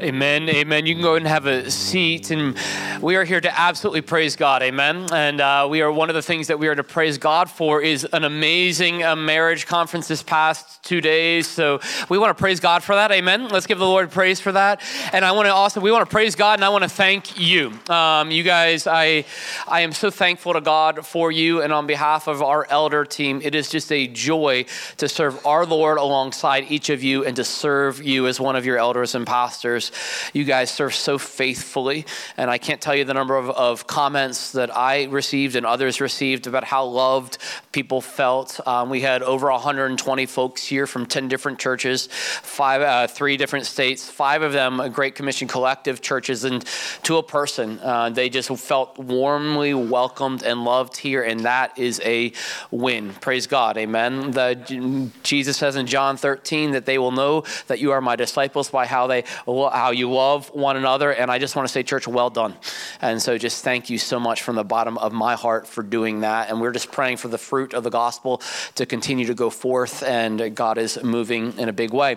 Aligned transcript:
Amen. 0.00 0.48
Amen. 0.48 0.86
You 0.86 0.94
can 0.94 1.02
go 1.02 1.14
and 1.14 1.26
have 1.26 1.46
a 1.46 1.70
seat. 1.70 2.30
And 2.30 2.56
we 3.02 3.16
are 3.16 3.24
here 3.24 3.40
to 3.40 3.60
absolutely 3.60 4.00
praise 4.00 4.36
God. 4.36 4.62
Amen. 4.62 5.08
And 5.12 5.40
uh, 5.40 5.66
we 5.68 5.82
are 5.82 5.90
one 5.90 6.08
of 6.08 6.14
the 6.14 6.22
things 6.22 6.46
that 6.46 6.60
we 6.60 6.68
are 6.68 6.74
to 6.76 6.84
praise 6.84 7.18
God 7.18 7.50
for 7.50 7.82
is 7.82 8.04
an 8.12 8.22
amazing 8.22 9.02
uh, 9.02 9.16
marriage 9.16 9.66
conference 9.66 10.06
this 10.06 10.22
past 10.22 10.84
two 10.84 11.00
days. 11.00 11.48
So 11.48 11.80
we 12.08 12.16
want 12.16 12.30
to 12.30 12.40
praise 12.40 12.60
God 12.60 12.84
for 12.84 12.94
that. 12.94 13.10
Amen. 13.10 13.48
Let's 13.48 13.66
give 13.66 13.80
the 13.80 13.86
Lord 13.86 14.12
praise 14.12 14.38
for 14.38 14.52
that. 14.52 14.80
And 15.12 15.24
I 15.24 15.32
want 15.32 15.46
to 15.46 15.52
also, 15.52 15.80
we 15.80 15.90
want 15.90 16.08
to 16.08 16.10
praise 16.10 16.36
God 16.36 16.60
and 16.60 16.64
I 16.64 16.68
want 16.68 16.84
to 16.84 16.88
thank 16.88 17.40
you. 17.40 17.72
Um, 17.88 18.30
you 18.30 18.44
guys, 18.44 18.86
I, 18.86 19.24
I 19.66 19.80
am 19.80 19.90
so 19.90 20.08
thankful 20.08 20.52
to 20.52 20.60
God 20.60 21.04
for 21.04 21.32
you. 21.32 21.60
And 21.60 21.72
on 21.72 21.88
behalf 21.88 22.28
of 22.28 22.40
our 22.40 22.68
elder 22.70 23.04
team, 23.04 23.40
it 23.42 23.56
is 23.56 23.68
just 23.68 23.90
a 23.90 24.06
joy 24.06 24.64
to 24.98 25.08
serve 25.08 25.44
our 25.44 25.66
Lord 25.66 25.98
alongside 25.98 26.70
each 26.70 26.88
of 26.88 27.02
you 27.02 27.24
and 27.24 27.34
to 27.34 27.42
serve 27.42 28.00
you 28.00 28.28
as 28.28 28.38
one 28.38 28.54
of 28.54 28.64
your 28.64 28.78
elders 28.78 29.16
and 29.16 29.26
pastors. 29.26 29.90
You 30.32 30.44
guys 30.44 30.70
serve 30.70 30.94
so 30.94 31.18
faithfully, 31.18 32.06
and 32.36 32.48
I 32.48 32.58
can't 32.58 32.80
tell 32.80 32.91
you 32.94 33.04
the 33.04 33.14
number 33.14 33.36
of, 33.36 33.50
of 33.50 33.86
comments 33.86 34.52
that 34.52 34.74
I 34.76 35.04
received 35.04 35.56
and 35.56 35.64
others 35.66 36.00
received 36.00 36.46
about 36.46 36.64
how 36.64 36.84
loved 36.84 37.38
people 37.72 38.00
felt. 38.00 38.60
Um, 38.66 38.90
we 38.90 39.00
had 39.00 39.22
over 39.22 39.50
120 39.50 40.26
folks 40.26 40.64
here 40.64 40.86
from 40.86 41.06
10 41.06 41.28
different 41.28 41.58
churches, 41.58 42.08
five, 42.10 42.82
uh, 42.82 43.06
three 43.06 43.36
different 43.36 43.66
states, 43.66 44.08
five 44.08 44.42
of 44.42 44.52
them 44.52 44.92
Great 44.92 45.14
Commission 45.14 45.48
collective 45.48 46.00
churches, 46.00 46.44
and 46.44 46.64
to 47.02 47.16
a 47.16 47.22
person, 47.22 47.78
uh, 47.80 48.10
they 48.10 48.28
just 48.28 48.48
felt 48.58 48.98
warmly 48.98 49.74
welcomed 49.74 50.42
and 50.42 50.64
loved 50.64 50.96
here, 50.96 51.22
and 51.22 51.40
that 51.40 51.78
is 51.78 52.00
a 52.04 52.32
win. 52.70 53.12
Praise 53.14 53.46
God, 53.46 53.76
Amen. 53.78 54.30
The, 54.32 55.10
Jesus 55.22 55.56
says 55.56 55.76
in 55.76 55.86
John 55.86 56.16
13 56.16 56.72
that 56.72 56.86
they 56.86 56.98
will 56.98 57.12
know 57.12 57.44
that 57.66 57.78
you 57.78 57.92
are 57.92 58.00
my 58.00 58.16
disciples 58.16 58.70
by 58.70 58.86
how 58.86 59.06
they 59.06 59.24
how 59.46 59.90
you 59.90 60.10
love 60.10 60.48
one 60.54 60.76
another. 60.76 61.12
And 61.12 61.30
I 61.30 61.38
just 61.38 61.56
want 61.56 61.66
to 61.68 61.72
say, 61.72 61.82
church, 61.82 62.06
well 62.06 62.30
done. 62.30 62.56
And 63.00 63.20
so 63.20 63.38
just 63.38 63.64
thank 63.64 63.90
you 63.90 63.98
so 63.98 64.18
much 64.18 64.42
from 64.42 64.56
the 64.56 64.64
bottom 64.64 64.98
of 64.98 65.12
my 65.12 65.34
heart 65.34 65.66
for 65.66 65.82
doing 65.82 66.20
that. 66.20 66.50
And 66.50 66.60
we're 66.60 66.72
just 66.72 66.92
praying 66.92 67.18
for 67.18 67.28
the 67.28 67.38
fruit 67.38 67.74
of 67.74 67.84
the 67.84 67.90
gospel 67.90 68.42
to 68.74 68.86
continue 68.86 69.26
to 69.26 69.34
go 69.34 69.50
forth. 69.50 70.02
And 70.02 70.54
God 70.54 70.78
is 70.78 71.02
moving 71.02 71.58
in 71.58 71.68
a 71.68 71.72
big 71.72 71.92
way. 71.92 72.16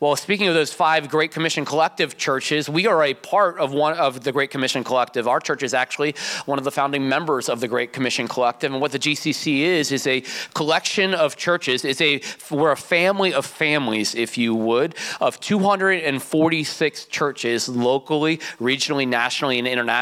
Well, 0.00 0.16
speaking 0.16 0.48
of 0.48 0.54
those 0.54 0.72
five 0.72 1.08
Great 1.08 1.30
Commission 1.30 1.64
Collective 1.64 2.16
churches, 2.16 2.68
we 2.68 2.86
are 2.86 3.02
a 3.02 3.14
part 3.14 3.58
of 3.58 3.72
one 3.72 3.94
of 3.94 4.24
the 4.24 4.32
Great 4.32 4.50
Commission 4.50 4.84
Collective. 4.84 5.28
Our 5.28 5.40
church 5.40 5.62
is 5.62 5.74
actually 5.74 6.14
one 6.46 6.58
of 6.58 6.64
the 6.64 6.70
founding 6.70 7.08
members 7.08 7.48
of 7.48 7.60
the 7.60 7.68
Great 7.68 7.92
Commission 7.92 8.28
Collective. 8.28 8.72
And 8.72 8.80
what 8.80 8.92
the 8.92 8.98
GCC 8.98 9.60
is, 9.60 9.92
is 9.92 10.06
a 10.06 10.22
collection 10.54 11.14
of 11.14 11.36
churches. 11.36 11.84
It's 11.84 12.00
a, 12.00 12.20
we're 12.50 12.72
a 12.72 12.76
family 12.76 13.32
of 13.32 13.46
families, 13.46 14.14
if 14.14 14.36
you 14.38 14.54
would, 14.54 14.94
of 15.20 15.40
246 15.40 17.04
churches 17.06 17.68
locally, 17.68 18.38
regionally, 18.58 19.06
nationally, 19.06 19.58
and 19.58 19.68
internationally, 19.68 20.01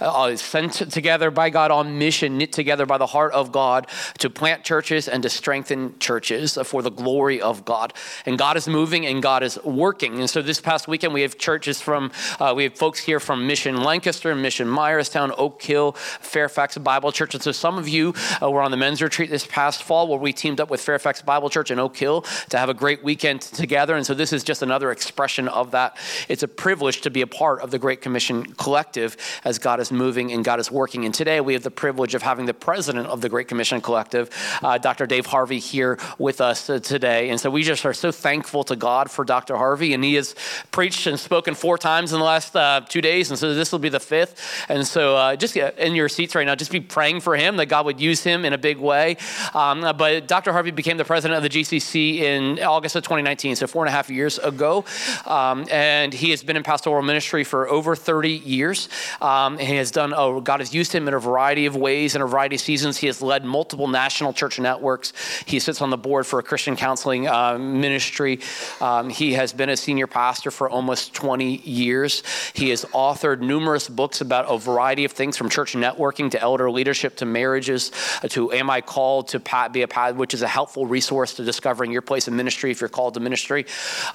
uh, 0.00 0.36
sent 0.36 0.72
together 0.90 1.30
by 1.30 1.50
God 1.50 1.70
on 1.70 1.98
mission, 1.98 2.38
knit 2.38 2.52
together 2.52 2.86
by 2.86 2.98
the 2.98 3.06
heart 3.06 3.32
of 3.32 3.52
God 3.52 3.86
to 4.18 4.30
plant 4.30 4.64
churches 4.64 5.08
and 5.08 5.22
to 5.22 5.30
strengthen 5.30 5.98
churches 5.98 6.58
for 6.64 6.82
the 6.82 6.90
glory 6.90 7.40
of 7.40 7.64
God. 7.64 7.92
And 8.26 8.38
God 8.38 8.56
is 8.56 8.68
moving 8.68 9.06
and 9.06 9.22
God 9.22 9.42
is 9.42 9.62
working. 9.64 10.20
And 10.20 10.28
so 10.28 10.42
this 10.42 10.60
past 10.60 10.88
weekend, 10.88 11.14
we 11.14 11.22
have 11.22 11.38
churches 11.38 11.80
from, 11.80 12.12
uh, 12.40 12.52
we 12.56 12.64
have 12.64 12.74
folks 12.74 13.00
here 13.00 13.20
from 13.20 13.46
Mission 13.46 13.82
Lancaster, 13.82 14.34
Mission 14.34 14.68
Myerstown, 14.68 15.34
Oak 15.36 15.62
Hill, 15.62 15.92
Fairfax 15.92 16.78
Bible 16.78 17.12
Church. 17.12 17.34
And 17.34 17.42
so 17.42 17.52
some 17.52 17.78
of 17.78 17.88
you 17.88 18.14
uh, 18.42 18.50
were 18.50 18.62
on 18.62 18.70
the 18.70 18.76
men's 18.76 19.02
retreat 19.02 19.30
this 19.30 19.46
past 19.46 19.82
fall 19.82 20.08
where 20.08 20.18
we 20.18 20.32
teamed 20.32 20.60
up 20.60 20.70
with 20.70 20.80
Fairfax 20.80 21.22
Bible 21.22 21.50
Church 21.50 21.70
in 21.70 21.78
Oak 21.78 21.96
Hill 21.96 22.22
to 22.50 22.58
have 22.58 22.68
a 22.68 22.74
great 22.74 23.02
weekend 23.02 23.42
together. 23.42 23.96
And 23.96 24.06
so 24.06 24.14
this 24.14 24.32
is 24.32 24.44
just 24.44 24.62
another 24.62 24.90
expression 24.90 25.48
of 25.48 25.70
that 25.72 25.96
it's 26.28 26.42
a 26.42 26.48
privilege 26.48 27.00
to 27.02 27.10
be 27.10 27.20
a 27.20 27.26
part 27.26 27.60
of 27.60 27.70
the 27.70 27.78
Great 27.78 28.00
Commission 28.00 28.44
collective 28.54 29.03
as 29.44 29.58
God 29.58 29.80
is 29.80 29.90
moving 29.90 30.32
and 30.32 30.44
God 30.44 30.60
is 30.60 30.70
working. 30.70 31.04
And 31.04 31.14
today 31.14 31.40
we 31.40 31.52
have 31.54 31.62
the 31.62 31.70
privilege 31.70 32.14
of 32.14 32.22
having 32.22 32.46
the 32.46 32.54
president 32.54 33.06
of 33.08 33.20
the 33.20 33.28
Great 33.28 33.48
Commission 33.48 33.80
collective, 33.80 34.30
uh, 34.62 34.78
Dr. 34.78 35.06
Dave 35.06 35.26
Harvey, 35.26 35.58
here 35.58 35.98
with 36.18 36.40
us 36.40 36.70
uh, 36.70 36.78
today. 36.78 37.30
And 37.30 37.40
so 37.40 37.50
we 37.50 37.62
just 37.62 37.84
are 37.86 37.94
so 37.94 38.10
thankful 38.12 38.64
to 38.64 38.76
God 38.76 39.10
for 39.10 39.24
Dr. 39.24 39.56
Harvey. 39.56 39.94
And 39.94 40.02
he 40.04 40.14
has 40.14 40.34
preached 40.70 41.06
and 41.06 41.18
spoken 41.18 41.54
four 41.54 41.78
times 41.78 42.12
in 42.12 42.18
the 42.18 42.24
last 42.24 42.56
uh, 42.56 42.80
two 42.88 43.00
days. 43.00 43.30
And 43.30 43.38
so 43.38 43.54
this 43.54 43.72
will 43.72 43.78
be 43.78 43.88
the 43.88 44.00
fifth. 44.00 44.64
And 44.68 44.86
so 44.86 45.16
uh, 45.16 45.36
just 45.36 45.56
in 45.56 45.94
your 45.94 46.08
seats 46.08 46.34
right 46.34 46.46
now, 46.46 46.54
just 46.54 46.72
be 46.72 46.80
praying 46.80 47.20
for 47.20 47.36
him 47.36 47.56
that 47.56 47.66
God 47.66 47.86
would 47.86 48.00
use 48.00 48.22
him 48.22 48.44
in 48.44 48.52
a 48.52 48.58
big 48.58 48.78
way. 48.78 49.16
Um, 49.54 49.80
but 49.96 50.26
Dr. 50.26 50.52
Harvey 50.52 50.70
became 50.70 50.96
the 50.96 51.04
president 51.04 51.36
of 51.36 51.42
the 51.42 51.48
GCC 51.48 52.18
in 52.18 52.58
August 52.60 52.96
of 52.96 53.02
2019, 53.02 53.56
so 53.56 53.66
four 53.66 53.84
and 53.84 53.88
a 53.88 53.92
half 53.92 54.10
years 54.10 54.38
ago. 54.38 54.84
Um, 55.26 55.66
and 55.70 56.12
he 56.12 56.30
has 56.30 56.42
been 56.42 56.56
in 56.56 56.62
pastoral 56.62 57.02
ministry 57.02 57.44
for 57.44 57.68
over 57.68 57.96
30 57.96 58.30
years. 58.30 58.88
Um, 59.20 59.58
he 59.58 59.76
has 59.76 59.90
done, 59.90 60.12
oh, 60.16 60.40
God 60.40 60.60
has 60.60 60.74
used 60.74 60.92
him 60.92 61.08
in 61.08 61.14
a 61.14 61.18
variety 61.18 61.66
of 61.66 61.76
ways, 61.76 62.14
in 62.14 62.22
a 62.22 62.26
variety 62.26 62.56
of 62.56 62.60
seasons. 62.60 62.96
He 62.96 63.06
has 63.06 63.22
led 63.22 63.44
multiple 63.44 63.88
national 63.88 64.32
church 64.32 64.58
networks. 64.58 65.12
He 65.46 65.58
sits 65.58 65.80
on 65.80 65.90
the 65.90 65.96
board 65.96 66.26
for 66.26 66.38
a 66.38 66.42
Christian 66.42 66.76
counseling 66.76 67.28
uh, 67.28 67.58
ministry. 67.58 68.40
Um, 68.80 69.10
he 69.10 69.34
has 69.34 69.52
been 69.52 69.68
a 69.68 69.76
senior 69.76 70.06
pastor 70.06 70.50
for 70.50 70.68
almost 70.68 71.14
20 71.14 71.56
years. 71.58 72.22
He 72.54 72.70
has 72.70 72.84
authored 72.86 73.40
numerous 73.40 73.88
books 73.88 74.20
about 74.20 74.46
a 74.48 74.58
variety 74.58 75.04
of 75.04 75.12
things 75.12 75.36
from 75.36 75.48
church 75.48 75.74
networking 75.74 76.30
to 76.32 76.40
elder 76.40 76.70
leadership 76.70 77.16
to 77.16 77.24
marriages 77.24 77.92
uh, 78.22 78.28
to 78.28 78.52
Am 78.52 78.70
I 78.70 78.80
Called 78.80 79.28
to 79.28 79.68
Be 79.72 79.82
a 79.82 79.88
Path, 79.88 80.14
which 80.16 80.34
is 80.34 80.42
a 80.42 80.48
helpful 80.48 80.86
resource 80.86 81.34
to 81.34 81.44
discovering 81.44 81.90
your 81.90 82.02
place 82.02 82.28
in 82.28 82.36
ministry 82.36 82.70
if 82.70 82.80
you're 82.80 82.88
called 82.88 83.14
to 83.14 83.20
ministry. 83.20 83.66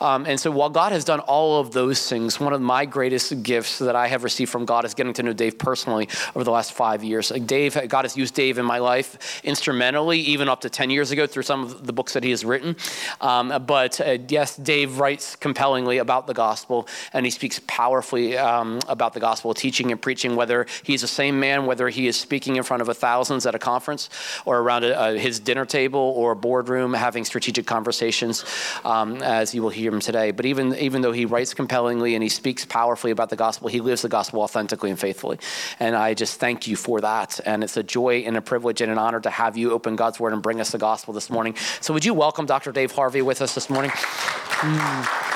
Um, 0.01 0.25
and 0.25 0.39
so 0.39 0.51
while 0.51 0.69
God 0.69 0.91
has 0.91 1.03
done 1.03 1.19
all 1.21 1.59
of 1.59 1.71
those 1.71 2.07
things, 2.07 2.39
one 2.39 2.53
of 2.53 2.61
my 2.61 2.85
greatest 2.85 3.43
gifts 3.43 3.79
that 3.79 3.95
I 3.95 4.07
have 4.07 4.23
received 4.23 4.51
from 4.51 4.65
God 4.69 4.85
is 4.85 4.93
getting 4.93 5.13
to 5.13 5.23
know 5.23 5.33
Dave 5.33 5.57
personally 5.57 6.07
over 6.35 6.43
the 6.43 6.51
last 6.51 6.73
five 6.73 7.03
years. 7.03 7.31
Like 7.31 7.47
Dave, 7.47 7.75
God 7.87 8.05
has 8.05 8.15
used 8.15 8.35
Dave 8.35 8.59
in 8.59 8.65
my 8.65 8.77
life 8.77 9.41
instrumentally, 9.43 10.19
even 10.19 10.47
up 10.47 10.61
to 10.61 10.69
10 10.69 10.91
years 10.91 11.09
ago 11.09 11.25
through 11.25 11.41
some 11.41 11.63
of 11.63 11.87
the 11.87 11.91
books 11.91 12.13
that 12.13 12.23
he 12.23 12.29
has 12.29 12.45
written. 12.45 12.75
Um, 13.19 13.65
but 13.65 13.99
uh, 13.99 14.19
yes, 14.27 14.55
Dave 14.55 14.99
writes 14.99 15.35
compellingly 15.35 15.97
about 15.97 16.27
the 16.27 16.35
gospel 16.35 16.87
and 17.13 17.25
he 17.25 17.31
speaks 17.31 17.59
powerfully 17.65 18.37
um, 18.37 18.77
about 18.87 19.13
the 19.13 19.19
gospel, 19.19 19.55
teaching 19.55 19.91
and 19.91 19.99
preaching, 19.99 20.35
whether 20.35 20.67
he's 20.83 21.01
the 21.01 21.07
same 21.07 21.39
man, 21.39 21.65
whether 21.65 21.89
he 21.89 22.05
is 22.05 22.15
speaking 22.15 22.55
in 22.55 22.61
front 22.61 22.83
of 22.83 22.95
thousands 22.95 23.47
at 23.47 23.55
a 23.55 23.59
conference 23.59 24.07
or 24.45 24.59
around 24.59 24.83
a, 24.83 24.93
a, 25.03 25.17
his 25.17 25.39
dinner 25.39 25.65
table 25.65 26.13
or 26.15 26.35
boardroom 26.35 26.93
having 26.93 27.25
strategic 27.25 27.65
conversations, 27.65 28.45
um, 28.85 29.23
as 29.23 29.55
you 29.55 29.63
will 29.63 29.71
hear 29.71 29.91
him 29.91 29.99
today. 29.99 30.29
But 30.29 30.45
even, 30.45 30.75
even 30.75 31.01
though 31.01 31.11
he 31.11 31.25
writes 31.25 31.55
compellingly 31.55 32.13
and 32.13 32.21
he 32.21 32.29
speaks 32.29 32.65
powerfully 32.65 33.09
about 33.09 33.31
the 33.31 33.35
gospel. 33.35 33.67
He 33.67 33.81
lives 33.81 34.03
the 34.03 34.09
gospel 34.09 34.41
authentically 34.41 34.58
and 34.59 34.99
faithfully. 34.99 35.39
And 35.79 35.95
I 35.95 36.13
just 36.13 36.39
thank 36.39 36.67
you 36.67 36.75
for 36.75 37.01
that. 37.01 37.39
And 37.45 37.63
it's 37.63 37.77
a 37.77 37.83
joy 37.83 38.19
and 38.19 38.37
a 38.37 38.41
privilege 38.41 38.81
and 38.81 38.91
an 38.91 38.97
honor 38.97 39.19
to 39.21 39.29
have 39.29 39.57
you 39.57 39.71
open 39.71 39.95
God's 39.95 40.19
word 40.19 40.33
and 40.33 40.41
bring 40.41 40.61
us 40.61 40.71
the 40.71 40.77
gospel 40.77 41.13
this 41.13 41.29
morning. 41.29 41.55
So, 41.81 41.93
would 41.93 42.05
you 42.05 42.13
welcome 42.13 42.45
Dr. 42.45 42.71
Dave 42.71 42.91
Harvey 42.91 43.21
with 43.21 43.41
us 43.41 43.55
this 43.55 43.69
morning? 43.69 43.91
Mm. 43.91 45.29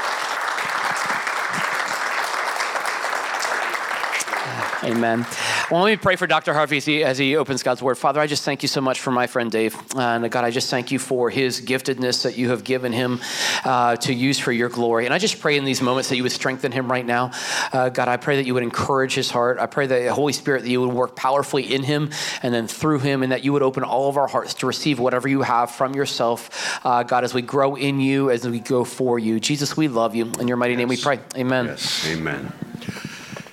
Amen. 4.84 5.25
Well, 5.72 5.81
let 5.81 5.91
me 5.91 5.97
pray 5.97 6.18
for 6.18 6.28
Dr. 6.28 6.53
Harvey 6.53 6.78
as 6.78 6.85
he, 6.85 7.03
as 7.03 7.18
he 7.18 7.38
opens 7.38 7.63
God's 7.63 7.81
word. 7.81 7.96
Father, 7.96 8.19
I 8.19 8.28
just 8.28 8.44
thank 8.44 8.63
you 8.63 8.68
so 8.68 8.81
much 8.81 9.00
for 9.00 9.12
my 9.12 9.28
friend 9.28 9.50
Dave. 9.50 9.75
And 9.96 10.29
God, 10.29 10.44
I 10.44 10.51
just 10.51 10.69
thank 10.69 10.91
you 10.91 11.00
for 11.00 11.29
his 11.29 11.62
giftedness 11.62 12.24
that 12.24 12.38
you 12.38 12.50
have 12.50 12.63
given 12.66 12.91
him 12.91 13.22
uh, 13.63 13.96
to 13.97 14.13
use 14.13 14.38
for 14.38 14.52
your 14.52 14.68
glory. 14.68 15.06
And 15.06 15.13
I 15.13 15.19
just 15.19 15.40
pray 15.40 15.57
in 15.57 15.63
these 15.63 15.81
moments 15.81 16.09
that 16.09 16.18
you 16.18 16.23
would 16.23 16.34
strengthen 16.34 16.73
him 16.73 16.91
right 16.91 17.06
now. 17.06 17.31
Uh, 17.72 17.90
God, 17.90 18.09
I 18.09 18.18
pray 18.18 18.35
that 18.38 18.46
you 18.46 18.53
would 18.56 18.63
encourage 18.63 19.13
his 19.13 19.31
heart. 19.31 19.57
I 19.57 19.66
pray 19.66 19.88
that 19.88 20.00
the 20.03 20.13
Holy 20.13 20.34
Spirit, 20.34 20.63
that 20.63 20.69
you 20.69 20.81
would 20.81 20.94
work 20.94 21.16
powerfully 21.16 21.73
in 21.73 21.84
him 21.84 22.09
and 22.41 22.53
then 22.53 22.68
through 22.68 23.00
him, 23.00 23.23
and 23.23 23.31
that 23.31 23.46
you 23.46 23.53
would 23.53 23.63
open 23.63 23.84
all 23.84 24.09
of 24.09 24.18
our 24.18 24.28
hearts 24.28 24.56
to 24.56 24.68
receive 24.68 25.00
whatever 25.00 25.29
you 25.29 25.44
have 25.44 25.72
from 25.72 25.96
yourself. 25.96 26.81
Uh, 26.85 27.03
God, 27.03 27.23
as 27.23 27.34
we 27.34 27.41
grow 27.41 27.75
in 27.75 28.02
you, 28.02 28.29
as 28.29 28.46
we 28.46 28.59
go 28.59 28.84
for 28.84 29.18
you. 29.18 29.40
Jesus, 29.40 29.78
we 29.78 29.88
love 29.88 30.13
you. 30.13 30.29
In 30.40 30.47
your 30.47 30.57
mighty 30.57 30.73
yes. 30.73 30.79
name 30.79 30.88
we 30.90 30.97
pray. 30.97 31.19
Amen. 31.38 31.68
Yes, 31.68 32.07
amen. 32.09 32.52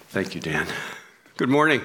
Thank 0.09 0.35
you, 0.35 0.41
Dan. 0.41 0.67
Good 1.37 1.49
morning. 1.49 1.81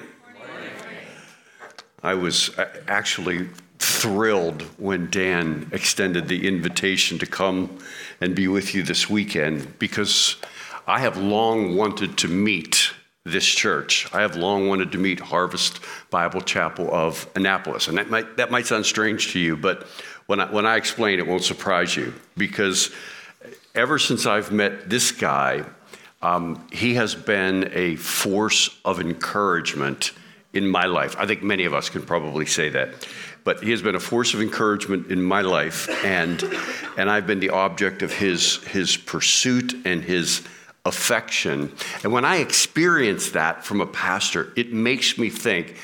I 2.06 2.14
was 2.14 2.52
actually 2.88 3.50
thrilled 3.80 4.62
when 4.78 5.10
Dan 5.10 5.68
extended 5.72 6.28
the 6.28 6.48
invitation 6.48 7.18
to 7.18 7.26
come 7.26 7.80
and 8.22 8.36
be 8.36 8.48
with 8.48 8.76
you 8.76 8.84
this 8.84 9.10
weekend 9.10 9.80
because 9.80 10.36
I 10.86 11.00
have 11.00 11.18
long 11.18 11.76
wanted 11.76 12.16
to 12.20 12.28
meet 12.28 12.92
this 13.24 13.48
church. 13.48 14.08
I 14.14 14.22
have 14.22 14.36
long 14.36 14.68
wanted 14.68 14.92
to 14.92 15.00
meet 15.00 15.20
Harvest 15.20 15.80
Bible 16.12 16.42
Chapel 16.42 16.94
of 16.94 17.28
Annapolis. 17.36 17.88
And 17.88 17.98
that 17.98 18.12
might, 18.12 18.38
that 18.38 18.52
might 18.52 18.68
sound 18.68 18.86
strange 18.86 19.34
to 19.34 19.40
you, 19.40 19.58
but 19.58 19.88
when 20.28 20.40
I, 20.40 20.52
when 20.52 20.68
I 20.68 20.76
explain, 20.76 21.18
it 21.18 21.26
won't 21.26 21.44
surprise 21.44 21.96
you 21.96 22.14
because 22.38 22.94
ever 23.74 23.98
since 23.98 24.28
I've 24.28 24.52
met 24.52 24.92
this 24.92 25.12
guy, 25.12 25.66
um, 26.22 26.68
he 26.72 26.94
has 26.94 27.16
been 27.16 27.72
a 27.74 27.96
force 27.96 28.80
of 28.86 29.00
encouragement 29.00 30.12
in 30.56 30.68
my 30.68 30.86
life. 30.86 31.16
I 31.20 31.26
think 31.28 31.44
many 31.44 31.66
of 31.66 31.74
us 31.74 31.90
can 31.90 32.02
probably 32.02 32.46
say 32.46 32.70
that. 32.70 33.08
But 33.44 33.62
he 33.62 33.72
has 33.72 33.82
been 33.82 33.96
a 33.96 34.00
force 34.00 34.34
of 34.34 34.42
encouragement 34.42 35.12
in 35.12 35.22
my 35.22 35.42
life, 35.42 35.88
and, 36.04 36.44
and 36.98 37.12
I've 37.12 37.28
been 37.28 37.40
the 37.40 37.52
object 37.52 38.02
of 38.02 38.12
his, 38.12 38.64
his 38.64 38.98
pursuit 38.98 39.76
and 39.86 40.04
his 40.04 40.42
affection. 40.86 41.72
And 42.04 42.12
when 42.12 42.26
I 42.26 42.38
experience 42.38 43.32
that 43.32 43.64
from 43.64 43.82
a 43.82 43.86
pastor, 43.86 44.52
it 44.56 44.74
makes 44.74 45.18
me 45.18 45.30
think, 45.30 45.78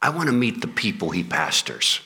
I 0.00 0.10
want 0.10 0.28
to 0.28 0.32
meet 0.32 0.60
the 0.60 0.68
people 0.68 1.10
he 1.10 1.24
pastors. 1.24 2.00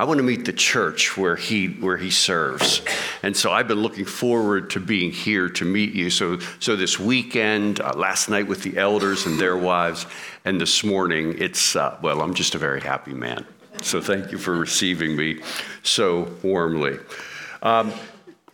I 0.00 0.04
want 0.04 0.16
to 0.16 0.24
meet 0.24 0.46
the 0.46 0.54
church 0.54 1.18
where 1.18 1.36
he 1.36 1.66
where 1.66 1.98
he 1.98 2.08
serves, 2.08 2.80
and 3.22 3.36
so 3.36 3.52
I've 3.52 3.68
been 3.68 3.82
looking 3.82 4.06
forward 4.06 4.70
to 4.70 4.80
being 4.80 5.10
here 5.10 5.50
to 5.50 5.64
meet 5.66 5.92
you. 5.92 6.08
So 6.08 6.38
so 6.58 6.74
this 6.74 6.98
weekend, 6.98 7.82
uh, 7.82 7.92
last 7.94 8.30
night 8.30 8.48
with 8.48 8.62
the 8.62 8.78
elders 8.78 9.26
and 9.26 9.38
their 9.38 9.58
wives, 9.58 10.06
and 10.46 10.58
this 10.58 10.82
morning, 10.82 11.34
it's 11.36 11.76
uh, 11.76 11.98
well, 12.00 12.22
I'm 12.22 12.32
just 12.32 12.54
a 12.54 12.58
very 12.58 12.80
happy 12.80 13.12
man. 13.12 13.44
So 13.82 14.00
thank 14.00 14.32
you 14.32 14.38
for 14.38 14.56
receiving 14.56 15.14
me 15.14 15.42
so 15.82 16.34
warmly. 16.42 16.98
Um, 17.60 17.92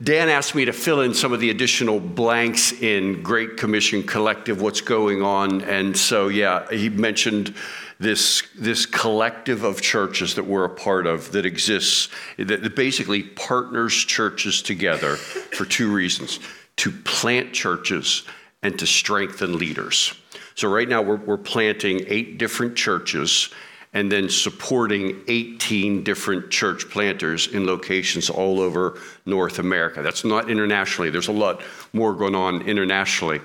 Dan 0.03 0.29
asked 0.29 0.57
me 0.57 0.65
to 0.65 0.73
fill 0.73 1.01
in 1.01 1.15
some 1.15 1.33
of 1.33 1.39
the 1.39 1.51
additional 1.51 2.01
blanks 2.01 2.73
in 2.73 3.23
Great 3.23 3.57
Commission 3.57 4.03
Collective, 4.03 4.61
what's 4.61 4.83
going 4.83 5.23
on. 5.23 5.63
And 5.63 5.97
so, 5.97 6.29
yeah, 6.29 6.69
he 6.71 6.91
mentioned 6.91 7.55
this, 7.99 8.43
this 8.55 8.85
collective 8.85 9.63
of 9.63 9.81
churches 9.81 10.35
that 10.35 10.45
we're 10.45 10.65
a 10.65 10.71
part 10.71 11.07
of 11.07 11.33
that 11.33 11.47
exists, 11.47 12.09
that 12.39 12.75
basically 12.75 13.23
partners 13.23 13.95
churches 13.95 14.61
together 14.63 15.17
for 15.17 15.65
two 15.65 15.93
reasons 15.93 16.41
to 16.77 16.91
plant 16.91 17.53
churches 17.53 18.25
and 18.63 18.79
to 18.79 18.87
strengthen 18.87 19.59
leaders. 19.59 20.13
So, 20.55 20.69
right 20.69 20.89
now, 20.89 21.03
we're, 21.03 21.17
we're 21.17 21.37
planting 21.37 22.05
eight 22.07 22.39
different 22.39 22.77
churches 22.77 23.51
and 23.97 24.13
then 24.13 24.29
supporting 24.29 25.23
18 25.27 26.05
different 26.05 26.51
church 26.51 26.91
planters 26.91 27.47
in 27.47 27.65
locations 27.65 28.29
all 28.29 28.61
over 28.61 29.01
North 29.25 29.59
America. 29.59 30.03
That's 30.03 30.23
not 30.23 30.51
internationally, 30.51 31.09
there's 31.09 31.29
a 31.29 31.33
lot 31.33 31.63
more 31.95 32.13
going 32.13 32.35
on 32.35 32.61
internationally. 32.69 33.39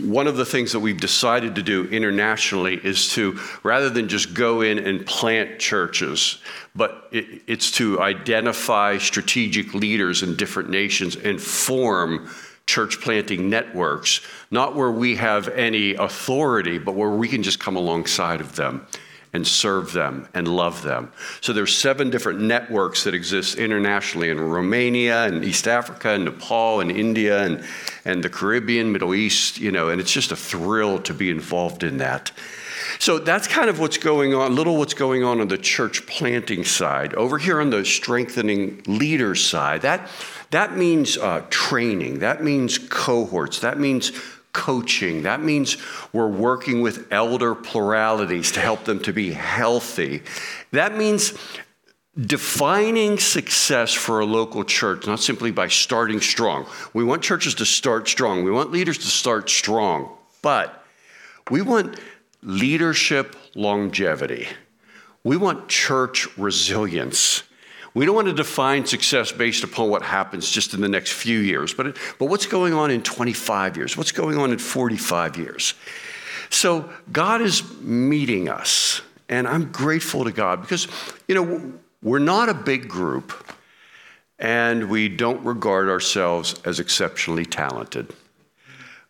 One 0.00 0.26
of 0.26 0.38
the 0.38 0.46
things 0.46 0.72
that 0.72 0.80
we've 0.80 0.98
decided 0.98 1.54
to 1.56 1.62
do 1.62 1.84
internationally 1.88 2.80
is 2.82 3.12
to, 3.12 3.38
rather 3.62 3.90
than 3.90 4.08
just 4.08 4.32
go 4.32 4.62
in 4.62 4.78
and 4.78 5.04
plant 5.04 5.58
churches, 5.58 6.38
but 6.74 7.08
it, 7.12 7.42
it's 7.46 7.70
to 7.72 8.00
identify 8.00 8.96
strategic 8.96 9.74
leaders 9.74 10.22
in 10.22 10.36
different 10.36 10.70
nations 10.70 11.16
and 11.16 11.38
form 11.38 12.30
church 12.64 12.98
planting 13.02 13.50
networks, 13.50 14.22
not 14.50 14.74
where 14.74 14.90
we 14.90 15.16
have 15.16 15.48
any 15.48 15.92
authority, 15.96 16.78
but 16.78 16.94
where 16.94 17.10
we 17.10 17.28
can 17.28 17.42
just 17.42 17.60
come 17.60 17.76
alongside 17.76 18.40
of 18.40 18.56
them 18.56 18.86
and 19.32 19.46
serve 19.46 19.92
them 19.92 20.28
and 20.34 20.48
love 20.48 20.82
them. 20.82 21.12
So 21.40 21.52
there's 21.52 21.76
seven 21.76 22.10
different 22.10 22.40
networks 22.40 23.04
that 23.04 23.14
exist 23.14 23.58
internationally 23.58 24.30
in 24.30 24.40
Romania 24.40 25.24
and 25.24 25.44
East 25.44 25.68
Africa 25.68 26.10
and 26.10 26.24
Nepal 26.24 26.80
and 26.80 26.90
India 26.90 27.42
and, 27.42 27.64
and 28.04 28.22
the 28.22 28.30
Caribbean, 28.30 28.90
Middle 28.92 29.14
East, 29.14 29.58
you 29.58 29.70
know, 29.70 29.90
and 29.90 30.00
it's 30.00 30.12
just 30.12 30.32
a 30.32 30.36
thrill 30.36 30.98
to 31.00 31.14
be 31.14 31.30
involved 31.30 31.82
in 31.82 31.98
that. 31.98 32.32
So 32.98 33.18
that's 33.18 33.46
kind 33.46 33.70
of 33.70 33.78
what's 33.78 33.98
going 33.98 34.34
on, 34.34 34.54
little 34.54 34.76
what's 34.76 34.94
going 34.94 35.22
on 35.22 35.40
on 35.40 35.48
the 35.48 35.58
church 35.58 36.06
planting 36.06 36.64
side. 36.64 37.14
Over 37.14 37.38
here 37.38 37.60
on 37.60 37.70
the 37.70 37.84
strengthening 37.84 38.82
leaders 38.86 39.44
side, 39.44 39.82
that, 39.82 40.08
that 40.50 40.76
means 40.76 41.16
uh, 41.16 41.44
training, 41.50 42.20
that 42.20 42.42
means 42.42 42.78
cohorts, 42.78 43.60
that 43.60 43.78
means 43.78 44.10
coaching. 44.58 45.22
That 45.22 45.40
means 45.40 45.76
we're 46.12 46.26
working 46.26 46.80
with 46.82 47.06
elder 47.12 47.54
pluralities 47.54 48.50
to 48.52 48.60
help 48.60 48.84
them 48.84 48.98
to 49.04 49.12
be 49.12 49.30
healthy. 49.30 50.24
That 50.72 50.96
means 50.96 51.32
defining 52.20 53.18
success 53.18 53.94
for 53.94 54.18
a 54.18 54.26
local 54.26 54.64
church, 54.64 55.06
not 55.06 55.20
simply 55.20 55.52
by 55.52 55.68
starting 55.68 56.20
strong. 56.20 56.66
We 56.92 57.04
want 57.04 57.22
churches 57.22 57.54
to 57.54 57.64
start 57.64 58.08
strong, 58.08 58.42
we 58.42 58.50
want 58.50 58.72
leaders 58.72 58.98
to 58.98 59.06
start 59.06 59.48
strong, 59.48 60.10
but 60.42 60.84
we 61.50 61.62
want 61.62 62.00
leadership 62.42 63.36
longevity. 63.54 64.48
We 65.22 65.36
want 65.36 65.68
church 65.68 66.26
resilience. 66.36 67.44
We 67.94 68.06
don't 68.06 68.14
want 68.14 68.28
to 68.28 68.34
define 68.34 68.86
success 68.86 69.32
based 69.32 69.64
upon 69.64 69.88
what 69.88 70.02
happens 70.02 70.50
just 70.50 70.74
in 70.74 70.80
the 70.80 70.88
next 70.88 71.12
few 71.12 71.38
years, 71.38 71.74
but, 71.74 71.96
but 72.18 72.26
what's 72.26 72.46
going 72.46 72.74
on 72.74 72.90
in 72.90 73.02
25 73.02 73.76
years? 73.76 73.96
What's 73.96 74.12
going 74.12 74.38
on 74.38 74.52
in 74.52 74.58
45 74.58 75.36
years? 75.36 75.74
So 76.50 76.90
God 77.10 77.40
is 77.40 77.62
meeting 77.80 78.48
us, 78.48 79.02
and 79.28 79.46
I'm 79.46 79.70
grateful 79.70 80.24
to 80.24 80.32
God 80.32 80.60
because, 80.60 80.88
you 81.26 81.34
know, 81.34 81.72
we're 82.02 82.18
not 82.18 82.48
a 82.48 82.54
big 82.54 82.88
group, 82.88 83.32
and 84.38 84.88
we 84.88 85.08
don't 85.08 85.44
regard 85.44 85.88
ourselves 85.88 86.60
as 86.64 86.78
exceptionally 86.78 87.44
talented, 87.44 88.14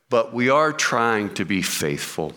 but 0.08 0.32
we 0.32 0.48
are 0.48 0.72
trying 0.72 1.34
to 1.34 1.44
be 1.44 1.62
faithful. 1.62 2.32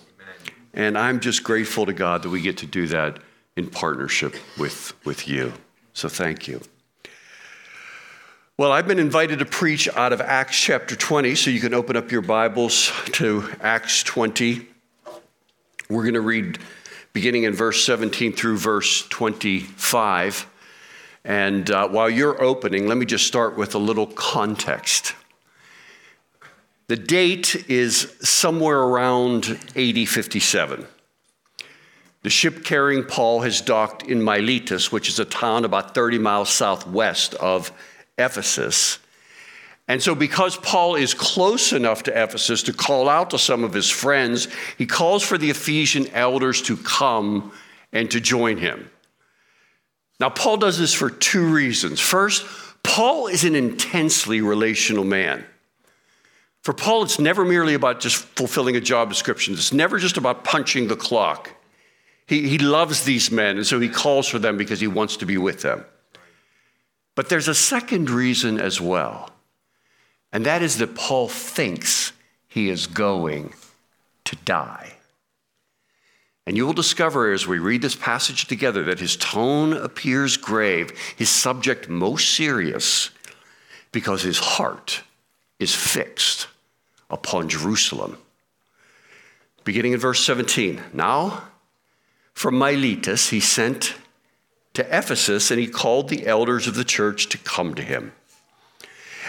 And 0.74 0.98
I'm 0.98 1.20
just 1.20 1.44
grateful 1.44 1.86
to 1.86 1.94
God 1.94 2.24
that 2.24 2.30
we 2.30 2.42
get 2.42 2.58
to 2.58 2.66
do 2.66 2.88
that 2.88 3.20
in 3.56 3.70
partnership 3.70 4.36
with, 4.58 4.94
with 5.06 5.28
you. 5.28 5.54
So 5.94 6.10
thank 6.10 6.48
you. 6.48 6.62
Well, 8.58 8.72
I've 8.72 8.88
been 8.88 9.00
invited 9.00 9.40
to 9.40 9.46
preach 9.46 9.90
out 9.90 10.14
of 10.14 10.22
Acts 10.22 10.60
chapter 10.60 10.96
20, 10.96 11.36
so 11.36 11.50
you 11.50 11.60
can 11.60 11.74
open 11.74 11.98
up 11.98 12.12
your 12.12 12.22
Bibles 12.22 12.92
to 13.14 13.50
Acts 13.60 14.04
20. 14.04 14.68
We're 15.90 16.04
going 16.04 16.14
to 16.14 16.22
read 16.22 16.60
beginning 17.14 17.44
in 17.44 17.54
verse 17.54 17.84
17 17.84 18.34
through 18.34 18.58
verse 18.58 19.08
25. 19.10 20.48
And 21.24 21.70
uh, 21.70 21.88
while 21.90 22.10
you're 22.10 22.42
opening, 22.42 22.88
let 22.88 22.98
me 22.98 23.06
just 23.06 23.28
start 23.28 23.58
with 23.58 23.76
a 23.76 23.80
little 23.80 24.08
context. 24.08 25.16
The 26.88 26.98
date 26.98 27.70
is 27.70 28.16
somewhere 28.22 28.80
around 28.80 29.58
AD 29.76 30.08
57. 30.08 30.86
The 32.24 32.30
ship 32.30 32.64
carrying 32.64 33.04
Paul 33.04 33.42
has 33.42 33.62
docked 33.62 34.04
in 34.04 34.22
Miletus, 34.22 34.92
which 34.92 35.10
is 35.10 35.20
a 35.20 35.26
town 35.26 35.66
about 35.66 35.96
30 35.96 36.20
miles 36.20 36.50
southwest 36.50 37.34
of 37.36 37.72
Ephesus. 38.18 39.00
And 39.88 40.02
so, 40.02 40.14
because 40.14 40.56
Paul 40.58 40.96
is 40.96 41.14
close 41.14 41.74
enough 41.74 42.04
to 42.04 42.24
Ephesus 42.24 42.64
to 42.64 42.74
call 42.74 43.10
out 43.10 43.32
to 43.32 43.40
some 43.40 43.64
of 43.64 43.74
his 43.74 43.90
friends, 43.90 44.48
he 44.78 44.86
calls 44.86 45.24
for 45.24 45.38
the 45.38 45.50
Ephesian 45.50 46.08
elders 46.14 46.62
to 46.64 46.78
come 46.78 47.52
and 47.92 48.10
to 48.12 48.22
join 48.22 48.58
him. 48.58 48.90
Now, 50.20 50.30
Paul 50.30 50.58
does 50.58 50.78
this 50.78 50.94
for 50.94 51.10
two 51.10 51.52
reasons. 51.52 52.00
First, 52.00 52.46
Paul 52.84 53.28
is 53.28 53.44
an 53.44 53.56
intensely 53.56 54.42
relational 54.42 55.04
man. 55.04 55.44
For 56.62 56.74
Paul, 56.74 57.02
it's 57.02 57.18
never 57.18 57.44
merely 57.44 57.74
about 57.74 58.00
just 58.00 58.18
fulfilling 58.18 58.76
a 58.76 58.82
job 58.82 59.10
description, 59.10 59.56
it's 59.56 59.74
never 59.74 59.98
just 59.98 60.18
about 60.18 60.44
punching 60.44 60.88
the 60.88 60.96
clock. 60.96 61.56
He, 62.28 62.48
he 62.48 62.58
loves 62.58 63.04
these 63.04 63.32
men, 63.32 63.58
and 63.58 63.68
so 63.68 63.80
he 63.80 63.90
calls 63.90 64.28
for 64.28 64.40
them 64.40 64.58
because 64.58 64.80
he 64.80 64.88
wants 64.88 65.18
to 65.18 65.26
be 65.26 65.38
with 65.38 65.62
them. 65.62 65.86
But 67.16 67.30
there's 67.30 67.48
a 67.48 67.56
second 67.56 68.10
reason 68.10 68.60
as 68.60 68.80
well, 68.80 69.32
and 70.32 70.46
that 70.46 70.62
is 70.62 70.78
that 70.78 70.96
Paul 70.96 71.28
thinks 71.28 72.14
he 72.48 72.70
is 72.70 72.88
going 72.88 73.54
to 74.26 74.36
die. 74.38 74.94
And 76.48 76.58
you 76.58 76.66
will 76.66 76.74
discover 76.74 77.32
as 77.32 77.48
we 77.48 77.60
read 77.60 77.82
this 77.82 77.96
passage 77.96 78.46
together 78.46 78.84
that 78.86 79.00
his 79.00 79.16
tone 79.16 79.74
appears 79.74 80.38
grave, 80.38 80.92
his 81.16 81.30
subject 81.30 81.88
most 81.88 82.36
serious, 82.36 83.12
because 83.92 84.24
his 84.24 84.40
heart 84.40 85.04
is 85.60 85.76
fixed 85.76 86.48
upon 87.10 87.50
Jerusalem. 87.50 88.18
Beginning 89.64 89.94
in 89.94 90.00
verse 90.00 90.26
17. 90.26 90.82
Now, 90.94 91.44
from 92.42 92.58
Miletus, 92.58 93.30
he 93.30 93.40
sent 93.40 93.94
to 94.74 94.82
Ephesus 94.86 95.52
and 95.52 95.60
he 95.60 95.68
called 95.68 96.10
the 96.10 96.26
elders 96.26 96.66
of 96.66 96.74
the 96.74 96.84
church 96.84 97.30
to 97.30 97.38
come 97.38 97.76
to 97.76 97.84
him. 97.84 98.14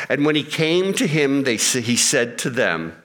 And 0.09 0.25
when 0.25 0.35
he 0.35 0.43
came 0.43 0.95
to 0.95 1.07
him, 1.07 1.43
they, 1.43 1.57
he 1.57 1.95
said 1.95 2.39
to 2.39 2.49
them, 2.49 2.97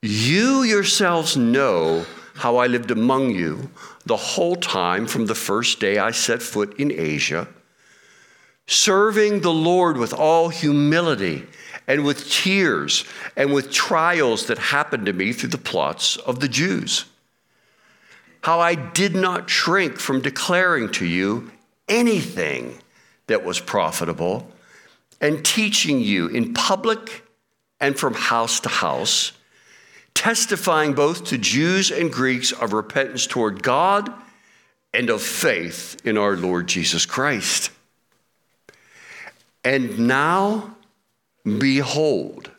You 0.00 0.62
yourselves 0.62 1.36
know 1.36 2.06
how 2.36 2.56
I 2.56 2.68
lived 2.68 2.90
among 2.90 3.34
you 3.34 3.68
the 4.06 4.16
whole 4.16 4.56
time 4.56 5.06
from 5.06 5.26
the 5.26 5.34
first 5.34 5.78
day 5.78 5.98
I 5.98 6.10
set 6.10 6.40
foot 6.40 6.80
in 6.80 6.90
Asia, 6.90 7.48
serving 8.66 9.42
the 9.42 9.52
Lord 9.52 9.98
with 9.98 10.14
all 10.14 10.48
humility 10.48 11.44
and 11.86 12.02
with 12.02 12.30
tears 12.30 13.04
and 13.36 13.52
with 13.52 13.70
trials 13.70 14.46
that 14.46 14.56
happened 14.56 15.04
to 15.04 15.12
me 15.12 15.34
through 15.34 15.50
the 15.50 15.58
plots 15.58 16.16
of 16.16 16.40
the 16.40 16.48
Jews 16.48 17.04
how 18.46 18.60
I 18.60 18.76
did 18.76 19.16
not 19.16 19.50
shrink 19.50 19.98
from 19.98 20.20
declaring 20.20 20.92
to 20.92 21.04
you 21.04 21.50
anything 21.88 22.78
that 23.26 23.44
was 23.44 23.58
profitable 23.58 24.48
and 25.20 25.44
teaching 25.44 25.98
you 25.98 26.28
in 26.28 26.54
public 26.54 27.24
and 27.80 27.98
from 27.98 28.14
house 28.14 28.60
to 28.60 28.68
house, 28.68 29.32
testifying 30.14 30.92
both 30.92 31.24
to 31.24 31.38
Jews 31.38 31.90
and 31.90 32.12
Greeks 32.12 32.52
of 32.52 32.72
repentance 32.72 33.26
toward 33.26 33.64
God 33.64 34.12
and 34.94 35.10
of 35.10 35.22
faith 35.22 36.00
in 36.04 36.16
our 36.16 36.36
Lord 36.36 36.68
Jesus 36.68 37.04
Christ. 37.04 37.70
And 39.64 40.06
now, 40.06 40.76
behold, 41.42 42.52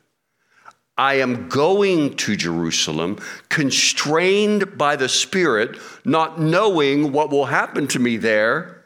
I 0.97 1.15
am 1.15 1.47
going 1.47 2.15
to 2.17 2.35
Jerusalem, 2.35 3.19
constrained 3.49 4.77
by 4.77 4.95
the 4.95 5.07
Spirit, 5.09 5.77
not 6.03 6.39
knowing 6.41 7.11
what 7.11 7.29
will 7.29 7.45
happen 7.45 7.87
to 7.89 7.99
me 7.99 8.17
there, 8.17 8.83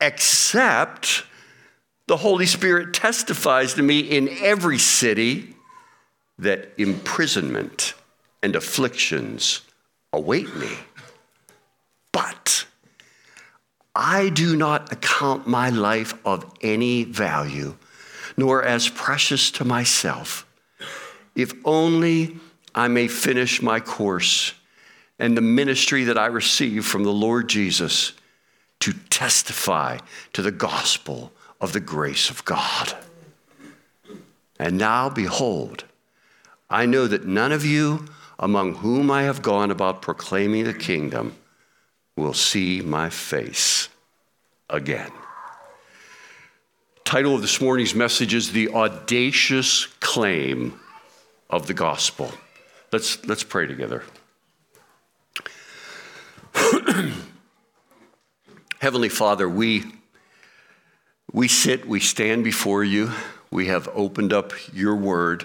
except 0.00 1.24
the 2.06 2.18
Holy 2.18 2.44
Spirit 2.44 2.92
testifies 2.92 3.74
to 3.74 3.82
me 3.82 4.00
in 4.00 4.28
every 4.42 4.78
city 4.78 5.56
that 6.38 6.72
imprisonment 6.76 7.94
and 8.42 8.54
afflictions 8.54 9.62
await 10.12 10.54
me. 10.54 10.70
But 12.12 12.66
I 13.94 14.28
do 14.28 14.54
not 14.54 14.92
account 14.92 15.46
my 15.46 15.70
life 15.70 16.12
of 16.26 16.44
any 16.60 17.04
value, 17.04 17.76
nor 18.36 18.62
as 18.62 18.90
precious 18.90 19.50
to 19.52 19.64
myself 19.64 20.43
if 21.34 21.52
only 21.64 22.36
I 22.74 22.88
may 22.88 23.08
finish 23.08 23.62
my 23.62 23.80
course 23.80 24.54
and 25.18 25.36
the 25.36 25.42
ministry 25.42 26.04
that 26.04 26.18
I 26.18 26.26
receive 26.26 26.84
from 26.84 27.04
the 27.04 27.12
Lord 27.12 27.48
Jesus 27.48 28.12
to 28.80 28.92
testify 29.10 29.98
to 30.32 30.42
the 30.42 30.50
gospel 30.50 31.32
of 31.60 31.72
the 31.72 31.80
grace 31.80 32.30
of 32.30 32.44
God. 32.44 32.94
And 34.58 34.76
now, 34.76 35.08
behold, 35.08 35.84
I 36.68 36.86
know 36.86 37.06
that 37.06 37.26
none 37.26 37.52
of 37.52 37.64
you 37.64 38.06
among 38.38 38.76
whom 38.76 39.10
I 39.10 39.22
have 39.22 39.42
gone 39.42 39.70
about 39.70 40.02
proclaiming 40.02 40.64
the 40.64 40.74
kingdom 40.74 41.36
will 42.16 42.34
see 42.34 42.80
my 42.80 43.10
face 43.10 43.88
again. 44.68 45.10
Title 47.04 47.34
of 47.34 47.42
this 47.42 47.60
morning's 47.60 47.94
message 47.94 48.34
is 48.34 48.52
The 48.52 48.70
Audacious 48.70 49.86
Claim 50.00 50.80
of 51.50 51.66
the 51.66 51.74
gospel. 51.74 52.32
Let's, 52.92 53.24
let's 53.26 53.42
pray 53.44 53.66
together. 53.66 54.04
Heavenly 58.80 59.08
Father, 59.08 59.48
we, 59.48 59.84
we 61.32 61.48
sit, 61.48 61.86
we 61.86 62.00
stand 62.00 62.44
before 62.44 62.84
you. 62.84 63.12
We 63.50 63.66
have 63.66 63.88
opened 63.94 64.32
up 64.32 64.52
your 64.72 64.96
word. 64.96 65.44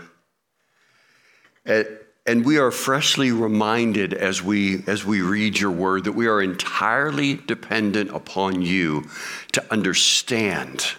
And 1.65 2.45
we 2.45 2.57
are 2.59 2.69
freshly 2.69 3.31
reminded 3.31 4.13
as 4.13 4.43
we, 4.43 4.83
as 4.85 5.03
we 5.03 5.21
read 5.21 5.59
your 5.59 5.71
word 5.71 6.03
that 6.03 6.11
we 6.11 6.27
are 6.27 6.41
entirely 6.41 7.35
dependent 7.35 8.11
upon 8.11 8.61
you 8.61 9.07
to 9.53 9.65
understand 9.71 10.93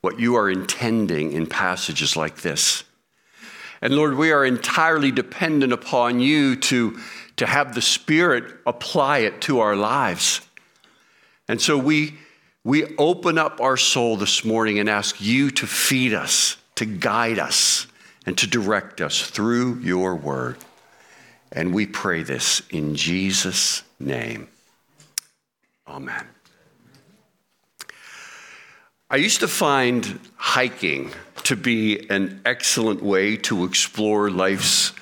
what 0.00 0.18
you 0.18 0.34
are 0.36 0.48
intending 0.48 1.32
in 1.32 1.46
passages 1.46 2.16
like 2.16 2.36
this. 2.42 2.84
And 3.86 3.94
Lord, 3.94 4.16
we 4.16 4.32
are 4.32 4.44
entirely 4.44 5.12
dependent 5.12 5.72
upon 5.72 6.18
you 6.18 6.56
to, 6.56 6.98
to 7.36 7.46
have 7.46 7.72
the 7.72 7.80
Spirit 7.80 8.52
apply 8.66 9.18
it 9.18 9.40
to 9.42 9.60
our 9.60 9.76
lives. 9.76 10.40
And 11.46 11.62
so 11.62 11.78
we, 11.78 12.14
we 12.64 12.96
open 12.96 13.38
up 13.38 13.60
our 13.60 13.76
soul 13.76 14.16
this 14.16 14.44
morning 14.44 14.80
and 14.80 14.88
ask 14.88 15.20
you 15.20 15.52
to 15.52 15.68
feed 15.68 16.12
us, 16.12 16.56
to 16.74 16.84
guide 16.84 17.38
us, 17.38 17.86
and 18.26 18.36
to 18.38 18.48
direct 18.48 19.00
us 19.00 19.22
through 19.22 19.78
your 19.78 20.16
word. 20.16 20.56
And 21.52 21.72
we 21.72 21.86
pray 21.86 22.24
this 22.24 22.62
in 22.70 22.96
Jesus' 22.96 23.84
name. 24.00 24.48
Amen. 25.86 26.26
I 29.08 29.14
used 29.14 29.38
to 29.38 29.46
find 29.46 30.18
hiking 30.34 31.12
to 31.46 31.54
be 31.54 32.10
an 32.10 32.40
excellent 32.44 33.00
way 33.00 33.36
to 33.36 33.64
explore 33.64 34.30
life's 34.30 34.92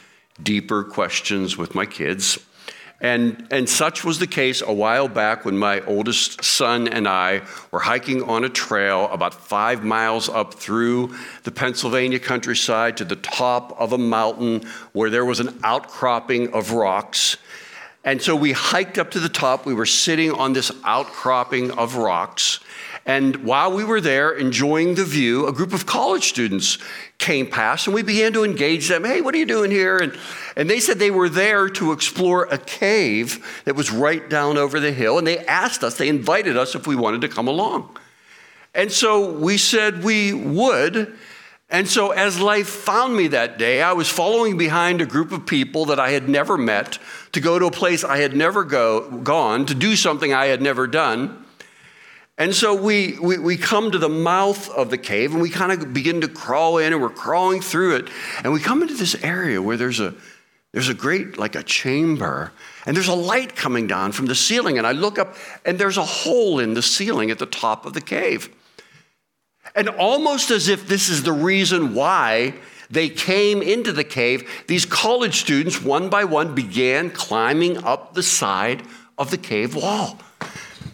deeper 0.43 0.85
questions 0.85 1.57
with 1.57 1.75
my 1.75 1.87
kids. 1.87 2.39
And, 3.01 3.49
and 3.51 3.67
such 3.67 4.05
was 4.05 4.19
the 4.19 4.27
case 4.27 4.61
a 4.61 4.71
while 4.71 5.09
back 5.09 5.47
when 5.47 5.57
my 5.57 5.81
oldest 5.87 6.45
son 6.45 6.87
and 6.87 7.09
I 7.09 7.41
were 7.71 7.81
hiking 7.81 8.23
on 8.23 8.45
a 8.45 8.51
trail 8.51 9.09
about 9.11 9.33
five 9.33 9.85
miles 9.85 10.29
up 10.29 10.53
through 10.53 11.15
the 11.45 11.51
Pennsylvania 11.51 12.19
countryside 12.19 12.99
to 12.99 13.07
the 13.07 13.17
top 13.17 13.75
of 13.81 13.95
a 13.95 13.99
mountain 13.99 14.69
where 14.93 15.09
there 15.09 15.25
was 15.25 15.41
an 15.41 15.59
outcropping 15.65 16.53
of 16.53 16.73
rocks. 16.73 17.39
And 18.05 18.21
so 18.21 18.37
we 18.37 18.53
hiked 18.53 18.99
up 18.99 19.13
to 19.13 19.21
the 19.21 19.31
top. 19.31 19.65
We 19.65 19.73
were 19.73 19.87
sitting 19.87 20.31
on 20.31 20.53
this 20.53 20.71
outcropping 20.85 21.71
of 21.71 21.97
rocks. 21.97 22.61
And 23.07 23.45
while 23.45 23.71
we 23.71 23.85
were 23.85 24.01
there 24.01 24.33
enjoying 24.33 24.95
the 24.95 25.05
view, 25.05 25.47
a 25.47 25.53
group 25.53 25.75
of 25.75 25.85
college 25.85 26.29
students 26.29 26.79
came 27.19 27.47
past 27.47 27.87
and 27.87 27.95
we 27.95 28.03
began 28.03 28.33
to 28.33 28.45
engage 28.45 28.89
them. 28.89 29.05
Hey, 29.05 29.21
what 29.21 29.35
are 29.35 29.39
you 29.39 29.47
doing 29.47 29.71
here? 29.71 29.99
And, 29.99 30.19
and 30.57 30.71
they 30.71 30.81
said 30.81 30.99
they 30.99 31.11
were 31.11 31.29
there 31.29 31.69
to 31.69 31.93
explore 31.93 32.45
a 32.45 32.57
cave 32.57 33.63
that 33.67 33.77
was 33.77 33.91
right 33.91 34.29
down 34.31 34.57
over 34.57 34.81
the 34.81 34.93
hill. 34.93 35.19
And 35.19 35.27
they 35.27 35.39
asked 35.39 35.85
us, 35.85 35.99
they 35.99 36.09
invited 36.09 36.57
us 36.57 36.75
if 36.75 36.87
we 36.87 36.97
wanted 36.97 37.21
to 37.21 37.29
come 37.29 37.47
along. 37.47 37.95
And 38.75 38.91
so 38.91 39.31
we 39.33 39.59
said 39.59 40.03
we 40.03 40.33
would. 40.33 41.15
And 41.71 41.89
so, 41.89 42.11
as 42.11 42.39
life 42.39 42.69
found 42.69 43.17
me 43.17 43.29
that 43.29 43.59
day, 43.59 43.83
I 43.83 43.95
was 43.95 44.09
following 44.09 44.59
behind 44.59 45.01
a 45.01 45.07
group 45.07 45.33
of 45.33 45.47
people 45.47 45.87
that 45.87 45.99
I 45.99 46.11
had 46.11 46.29
never 46.29 46.59
met 46.59 46.99
to 47.33 47.41
go 47.41 47.59
to 47.59 47.67
a 47.67 47.71
place 47.71 48.05
I 48.05 48.19
had 48.19 48.37
never 48.37 48.65
go, 48.65 49.11
gone, 49.11 49.67
to 49.67 49.75
do 49.75 49.97
something 49.97 50.33
I 50.33 50.47
had 50.47 50.61
never 50.61 50.87
done. 50.87 51.44
And 52.37 52.53
so 52.53 52.75
we, 52.75 53.19
we, 53.21 53.39
we 53.39 53.57
come 53.57 53.93
to 53.93 53.99
the 53.99 54.09
mouth 54.09 54.69
of 54.71 54.91
the 54.91 54.99
cave 54.99 55.33
and 55.33 55.41
we 55.41 55.51
kind 55.51 55.71
of 55.71 55.93
begin 55.93 56.21
to 56.23 56.29
crawl 56.29 56.79
in 56.79 56.93
and 56.93 57.01
we're 57.01 57.11
crawling 57.11 57.61
through 57.61 57.97
it. 57.97 58.09
And 58.43 58.53
we 58.53 58.59
come 58.59 58.83
into 58.83 58.95
this 58.95 59.15
area 59.23 59.63
where 59.63 59.77
there's 59.77 60.01
a, 60.01 60.15
there's 60.73 60.89
a 60.89 60.95
great, 60.95 61.39
like 61.39 61.55
a 61.55 61.63
chamber, 61.63 62.51
and 62.85 62.97
there's 62.97 63.09
a 63.09 63.15
light 63.15 63.55
coming 63.55 63.87
down 63.87 64.11
from 64.11 64.27
the 64.27 64.35
ceiling. 64.35 64.79
And 64.79 64.87
I 64.87 64.91
look 64.91 65.21
up 65.21 65.37
and 65.65 65.79
there's 65.79 65.97
a 65.97 66.05
hole 66.05 66.59
in 66.59 66.75
the 66.75 66.83
ceiling 66.83 67.31
at 67.31 67.39
the 67.39 67.47
top 67.47 67.87
of 67.87 67.93
the 67.93 68.01
cave. 68.01 68.49
And 69.77 69.89
almost 69.89 70.51
as 70.51 70.67
if 70.67 70.89
this 70.89 71.09
is 71.09 71.23
the 71.23 71.33
reason 71.33 71.95
why 71.95 72.55
they 72.91 73.09
came 73.09 73.63
into 73.63 73.93
the 73.93 74.03
cave, 74.03 74.65
these 74.67 74.85
college 74.85 75.41
students, 75.41 75.81
one 75.81 76.11
by 76.11 76.25
one, 76.25 76.57
began 76.57 77.11
climbing 77.11 77.85
up 77.85 78.15
the 78.15 78.23
side 78.25 78.83
of 79.17 79.31
the 79.31 79.39
cave 79.39 79.77
wall. 79.77 80.19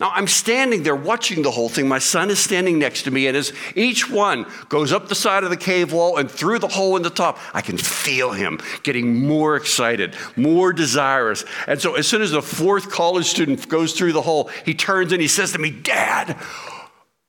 Now 0.00 0.10
I'm 0.14 0.26
standing 0.26 0.82
there 0.82 0.96
watching 0.96 1.42
the 1.42 1.50
whole 1.50 1.68
thing. 1.68 1.86
My 1.86 1.98
son 1.98 2.30
is 2.30 2.38
standing 2.38 2.78
next 2.78 3.02
to 3.02 3.10
me, 3.10 3.26
and 3.26 3.36
as 3.36 3.52
each 3.74 4.10
one 4.10 4.46
goes 4.70 4.92
up 4.92 5.08
the 5.08 5.14
side 5.14 5.44
of 5.44 5.50
the 5.50 5.56
cave 5.58 5.92
wall 5.92 6.16
and 6.16 6.30
through 6.30 6.58
the 6.58 6.68
hole 6.68 6.96
in 6.96 7.02
the 7.02 7.10
top, 7.10 7.38
I 7.52 7.60
can 7.60 7.76
feel 7.76 8.32
him 8.32 8.58
getting 8.82 9.26
more 9.26 9.56
excited, 9.56 10.16
more 10.36 10.72
desirous. 10.72 11.44
And 11.66 11.80
so 11.80 11.96
as 11.96 12.08
soon 12.08 12.22
as 12.22 12.30
the 12.30 12.40
fourth 12.40 12.90
college 12.90 13.26
student 13.26 13.68
goes 13.68 13.92
through 13.92 14.14
the 14.14 14.22
hole, 14.22 14.50
he 14.64 14.74
turns 14.74 15.12
and 15.12 15.20
he 15.20 15.28
says 15.28 15.52
to 15.52 15.58
me, 15.58 15.70
Dad, 15.70 16.38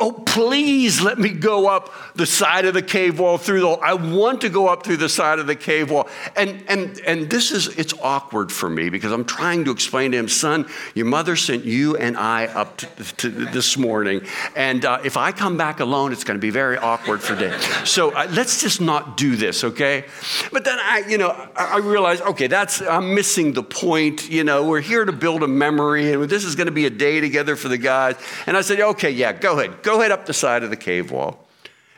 Oh, 0.01 0.11
please 0.11 0.99
let 0.99 1.19
me 1.19 1.29
go 1.29 1.67
up 1.67 1.93
the 2.15 2.25
side 2.25 2.65
of 2.65 2.73
the 2.73 2.81
cave 2.81 3.19
wall 3.19 3.37
through 3.37 3.59
the 3.59 3.69
I 3.69 3.93
want 3.93 4.41
to 4.41 4.49
go 4.49 4.67
up 4.67 4.83
through 4.83 4.97
the 4.97 5.07
side 5.07 5.37
of 5.37 5.45
the 5.45 5.55
cave 5.55 5.91
wall. 5.91 6.09
And 6.35 6.63
and 6.67 6.99
and 7.05 7.29
this 7.29 7.51
is 7.51 7.67
it's 7.77 7.93
awkward 8.01 8.51
for 8.51 8.67
me 8.67 8.89
because 8.89 9.11
I'm 9.11 9.25
trying 9.25 9.63
to 9.65 9.71
explain 9.71 10.11
to 10.13 10.17
him, 10.17 10.27
son, 10.27 10.67
your 10.95 11.05
mother 11.05 11.35
sent 11.35 11.65
you 11.65 11.97
and 11.97 12.17
I 12.17 12.47
up 12.47 12.77
to, 12.77 12.87
to 13.17 13.29
this 13.29 13.77
morning. 13.77 14.21
And 14.55 14.83
uh, 14.85 15.01
if 15.03 15.17
I 15.17 15.31
come 15.31 15.55
back 15.55 15.79
alone, 15.79 16.11
it's 16.11 16.23
going 16.23 16.37
to 16.37 16.41
be 16.41 16.49
very 16.49 16.77
awkward 16.77 17.21
for 17.21 17.35
Dave. 17.35 17.61
So 17.87 18.11
uh, 18.11 18.27
let's 18.31 18.59
just 18.59 18.81
not 18.81 19.17
do 19.17 19.35
this, 19.35 19.63
okay? 19.63 20.05
But 20.51 20.65
then 20.65 20.79
I, 20.79 21.03
you 21.07 21.19
know, 21.19 21.29
I, 21.55 21.75
I 21.75 21.77
realized, 21.77 22.23
okay, 22.23 22.47
that's 22.47 22.81
I'm 22.81 23.13
missing 23.13 23.53
the 23.53 23.63
point. 23.63 24.29
You 24.31 24.43
know, 24.43 24.65
we're 24.67 24.81
here 24.81 25.05
to 25.05 25.11
build 25.11 25.43
a 25.43 25.47
memory, 25.47 26.11
and 26.11 26.23
this 26.23 26.43
is 26.43 26.55
going 26.55 26.65
to 26.65 26.71
be 26.71 26.87
a 26.87 26.89
day 26.89 27.19
together 27.19 27.55
for 27.55 27.67
the 27.67 27.77
guys. 27.77 28.15
And 28.47 28.57
I 28.57 28.61
said, 28.61 28.79
okay, 28.79 29.11
yeah, 29.11 29.33
go 29.33 29.59
ahead. 29.59 29.83
Go 29.83 29.90
Go 29.91 29.99
head 29.99 30.11
up 30.11 30.25
the 30.25 30.33
side 30.33 30.63
of 30.63 30.69
the 30.69 30.77
cave 30.77 31.11
wall. 31.11 31.45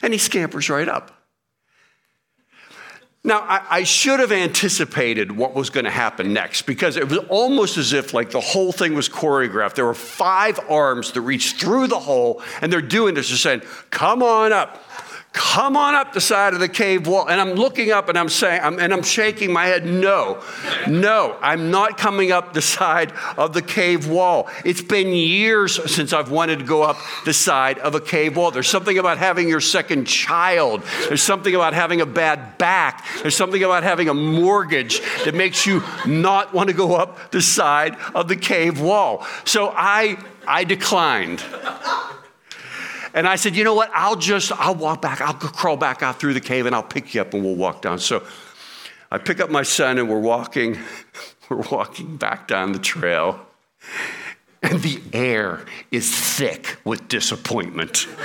And 0.02 0.14
he 0.14 0.18
scampers 0.18 0.68
right 0.68 0.90
up. 0.90 1.12
Now, 3.24 3.42
I, 3.42 3.66
I, 3.70 3.84
should 3.84 4.20
have 4.20 4.32
anticipated 4.32 5.32
what 5.32 5.54
was 5.54 5.70
going 5.70 5.86
to 5.86 5.92
happen 5.92 6.34
next 6.34 6.64
because 6.64 6.98
it 6.98 7.08
was 7.08 7.20
almost 7.30 7.78
as 7.78 7.94
if 7.94 8.12
like 8.12 8.32
the 8.32 8.42
whole 8.42 8.72
thing 8.72 8.96
was 8.96 9.08
choreographed. 9.08 9.76
There 9.76 9.86
were 9.86 9.94
five 9.94 10.60
arms 10.68 11.12
that 11.12 11.22
reached 11.22 11.62
through 11.62 11.86
the 11.86 12.00
hole, 12.00 12.42
and 12.62 12.74
they're 12.74 12.82
doing 12.82 13.14
this. 13.14 13.30
They're 13.30 13.38
saying, 13.38 13.62
"Come 13.92 14.24
on 14.24 14.52
up, 14.52 14.84
come 15.34 15.76
on 15.76 15.96
up 15.96 16.14
the 16.14 16.22
side 16.22 16.54
of 16.54 16.60
the 16.60 16.70
cave 16.70 17.08
wall. 17.08 17.28
And 17.28 17.42
I'm 17.42 17.54
looking 17.54 17.92
up 17.92 18.08
and 18.08 18.18
I'm 18.18 18.30
saying, 18.30 18.62
I'm, 18.64 18.80
and 18.80 18.94
I'm 18.94 19.02
shaking 19.02 19.52
my 19.52 19.66
head, 19.66 19.84
no, 19.84 20.42
no, 20.88 21.36
I'm 21.42 21.72
not 21.72 21.98
coming 21.98 22.32
up 22.32 22.54
the 22.54 22.62
side 22.62 23.12
of 23.36 23.54
the 23.54 23.62
cave 23.64 24.08
wall. 24.08 24.48
It's 24.64 24.82
been 24.82 25.08
years 25.08 25.92
since 25.92 26.14
I've 26.14 26.30
wanted 26.30 26.60
to 26.60 26.66
go 26.66 26.84
up 26.84 26.98
the 27.26 27.34
side 27.34 27.80
of 27.80 27.96
a 27.96 28.00
cave 28.00 28.38
wall. 28.38 28.52
There's 28.52 28.70
something 28.70 28.98
about 28.98 29.18
having 29.18 29.50
your 29.50 29.60
second 29.60 30.06
child, 30.06 30.84
there's 31.08 31.24
something 31.24 31.56
about 31.56 31.74
having 31.74 32.00
a 32.02 32.06
bad 32.06 32.60
back, 32.60 33.04
there's 33.24 33.36
something 33.36 33.64
about 33.64 33.84
having 33.84 34.10
a 34.10 34.14
mortgage 34.14 35.02
that 35.26 35.34
makes 35.34 35.66
you 35.66 35.82
not 36.06 36.54
want 36.54 36.70
to 36.70 36.76
go 36.76 36.96
up 36.96 37.32
the 37.32 37.42
side 37.42 37.98
of 38.14 38.28
the 38.28 38.36
cave 38.36 38.80
wall. 38.80 39.26
So 39.46 39.74
I, 39.76 40.18
I 40.48 40.64
declined. 40.64 41.44
And 43.14 43.28
I 43.28 43.36
said, 43.36 43.56
you 43.56 43.64
know 43.64 43.76
what? 43.76 43.92
I'll 43.94 44.16
just, 44.16 44.52
I'll 44.54 44.76
walk 44.76 45.02
back. 45.02 45.22
I'll 45.22 45.34
crawl 45.34 45.78
back 45.78 46.02
out 46.02 46.20
through 46.20 46.34
the 46.34 46.42
cave 46.42 46.66
and 46.66 46.76
I'll 46.76 46.82
pick 46.82 47.14
you 47.14 47.22
up 47.22 47.34
and 47.34 47.44
we'll 47.44 47.56
walk 47.56 47.82
down. 47.82 48.00
So 48.00 48.24
I 49.12 49.20
pick 49.20 49.40
up 49.40 49.50
my 49.50 49.64
son 49.64 50.00
and 50.00 50.10
we're 50.10 50.20
walking, 50.20 50.80
we're 51.50 51.68
walking 51.72 52.18
back 52.18 52.48
down 52.48 52.72
the 52.72 52.80
trail. 52.80 53.40
And 54.64 54.80
the 54.82 55.02
air 55.12 55.66
is 55.92 56.10
thick 56.16 56.78
with 56.86 57.08
disappointment. 57.08 58.08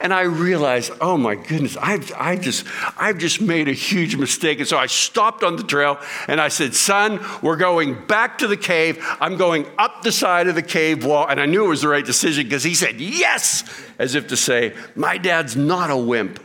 and 0.00 0.12
I 0.12 0.22
realized, 0.22 0.92
oh 1.00 1.16
my 1.16 1.34
goodness, 1.34 1.76
I've, 1.78 2.12
I 2.16 2.36
just, 2.36 2.66
I've 2.98 3.18
just 3.18 3.40
made 3.40 3.68
a 3.68 3.72
huge 3.72 4.16
mistake. 4.16 4.58
And 4.58 4.68
so 4.68 4.76
I 4.76 4.86
stopped 4.86 5.42
on 5.42 5.56
the 5.56 5.62
trail 5.62 5.98
and 6.28 6.40
I 6.40 6.48
said, 6.48 6.74
son, 6.74 7.24
we're 7.42 7.56
going 7.56 8.06
back 8.06 8.38
to 8.38 8.46
the 8.46 8.56
cave. 8.56 8.98
I'm 9.20 9.36
going 9.36 9.66
up 9.78 10.02
the 10.02 10.12
side 10.12 10.48
of 10.48 10.54
the 10.54 10.62
cave 10.62 11.04
wall. 11.04 11.26
And 11.26 11.40
I 11.40 11.46
knew 11.46 11.64
it 11.64 11.68
was 11.68 11.82
the 11.82 11.88
right 11.88 12.04
decision 12.04 12.44
because 12.44 12.62
he 12.62 12.74
said, 12.74 13.00
yes, 13.00 13.64
as 13.98 14.14
if 14.14 14.28
to 14.28 14.36
say, 14.36 14.74
my 14.94 15.16
dad's 15.16 15.56
not 15.56 15.90
a 15.90 15.96
wimp. 15.96 16.40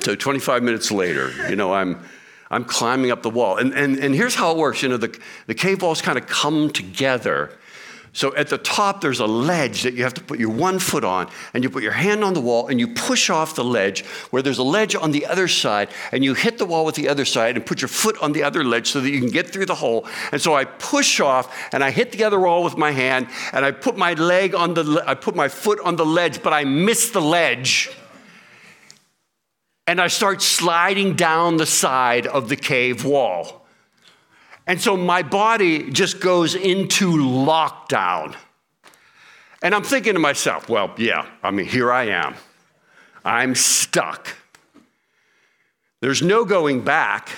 so 0.00 0.14
25 0.14 0.62
minutes 0.62 0.92
later, 0.92 1.32
you 1.48 1.56
know, 1.56 1.72
I'm 1.74 2.00
I'm 2.52 2.66
climbing 2.66 3.10
up 3.10 3.22
the 3.22 3.30
wall. 3.30 3.56
And, 3.56 3.72
and, 3.72 3.96
and 3.98 4.14
here's 4.14 4.34
how 4.34 4.52
it 4.52 4.58
works 4.58 4.82
you 4.82 4.90
know, 4.90 4.98
the, 4.98 5.18
the 5.46 5.54
cave 5.54 5.80
walls 5.80 6.02
kind 6.02 6.18
of 6.18 6.26
come 6.26 6.70
together. 6.70 7.50
So 8.14 8.34
at 8.36 8.48
the 8.48 8.58
top, 8.58 9.00
there's 9.00 9.20
a 9.20 9.26
ledge 9.26 9.82
that 9.84 9.94
you 9.94 10.02
have 10.02 10.12
to 10.14 10.22
put 10.22 10.38
your 10.38 10.50
one 10.50 10.78
foot 10.78 11.02
on, 11.02 11.30
and 11.54 11.64
you 11.64 11.70
put 11.70 11.82
your 11.82 11.92
hand 11.92 12.22
on 12.22 12.34
the 12.34 12.42
wall 12.42 12.68
and 12.68 12.78
you 12.78 12.88
push 12.88 13.30
off 13.30 13.54
the 13.54 13.64
ledge, 13.64 14.04
where 14.30 14.42
there's 14.42 14.58
a 14.58 14.62
ledge 14.62 14.94
on 14.94 15.12
the 15.12 15.24
other 15.24 15.48
side, 15.48 15.88
and 16.12 16.22
you 16.22 16.34
hit 16.34 16.58
the 16.58 16.66
wall 16.66 16.84
with 16.84 16.94
the 16.94 17.08
other 17.08 17.24
side 17.24 17.56
and 17.56 17.64
put 17.64 17.80
your 17.80 17.88
foot 17.88 18.20
on 18.20 18.32
the 18.32 18.42
other 18.42 18.64
ledge 18.64 18.90
so 18.90 19.00
that 19.00 19.10
you 19.10 19.18
can 19.18 19.30
get 19.30 19.50
through 19.50 19.64
the 19.64 19.74
hole. 19.74 20.06
And 20.30 20.40
so 20.40 20.54
I 20.54 20.66
push 20.66 21.20
off 21.20 21.72
and 21.72 21.82
I 21.82 21.90
hit 21.90 22.12
the 22.12 22.24
other 22.24 22.38
wall 22.38 22.62
with 22.62 22.76
my 22.76 22.90
hand, 22.90 23.28
and 23.52 23.64
I 23.64 23.70
put 23.70 23.96
my 23.96 24.12
leg 24.12 24.54
on 24.54 24.74
the, 24.74 25.02
I 25.06 25.14
put 25.14 25.34
my 25.34 25.48
foot 25.48 25.80
on 25.80 25.96
the 25.96 26.06
ledge, 26.06 26.42
but 26.42 26.52
I 26.52 26.64
miss 26.64 27.10
the 27.10 27.22
ledge 27.22 27.90
and 29.86 30.00
I 30.00 30.06
start 30.08 30.42
sliding 30.42 31.16
down 31.16 31.56
the 31.56 31.66
side 31.66 32.26
of 32.26 32.48
the 32.48 32.56
cave 32.56 33.04
wall. 33.04 33.61
And 34.66 34.80
so 34.80 34.96
my 34.96 35.22
body 35.22 35.90
just 35.90 36.20
goes 36.20 36.54
into 36.54 37.12
lockdown. 37.16 38.36
And 39.62 39.74
I'm 39.74 39.84
thinking 39.84 40.14
to 40.14 40.18
myself, 40.18 40.68
well, 40.68 40.92
yeah, 40.96 41.26
I 41.42 41.50
mean, 41.50 41.66
here 41.66 41.92
I 41.92 42.04
am. 42.04 42.34
I'm 43.24 43.54
stuck. 43.54 44.36
There's 46.00 46.22
no 46.22 46.44
going 46.44 46.82
back. 46.82 47.28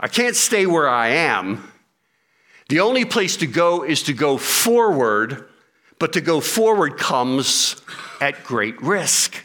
I 0.00 0.08
can't 0.08 0.36
stay 0.36 0.66
where 0.66 0.88
I 0.88 1.08
am. 1.08 1.70
The 2.68 2.80
only 2.80 3.04
place 3.04 3.36
to 3.38 3.46
go 3.46 3.82
is 3.84 4.02
to 4.04 4.14
go 4.14 4.38
forward, 4.38 5.46
but 5.98 6.14
to 6.14 6.20
go 6.22 6.40
forward 6.40 6.96
comes 6.96 7.80
at 8.20 8.42
great 8.44 8.80
risk. 8.80 9.36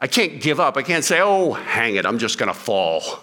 I 0.00 0.06
can't 0.06 0.40
give 0.40 0.58
up. 0.58 0.76
I 0.76 0.82
can't 0.82 1.04
say, 1.04 1.20
oh, 1.20 1.52
hang 1.52 1.96
it, 1.96 2.06
I'm 2.06 2.18
just 2.18 2.38
going 2.38 2.48
to 2.48 2.58
fall. 2.58 3.21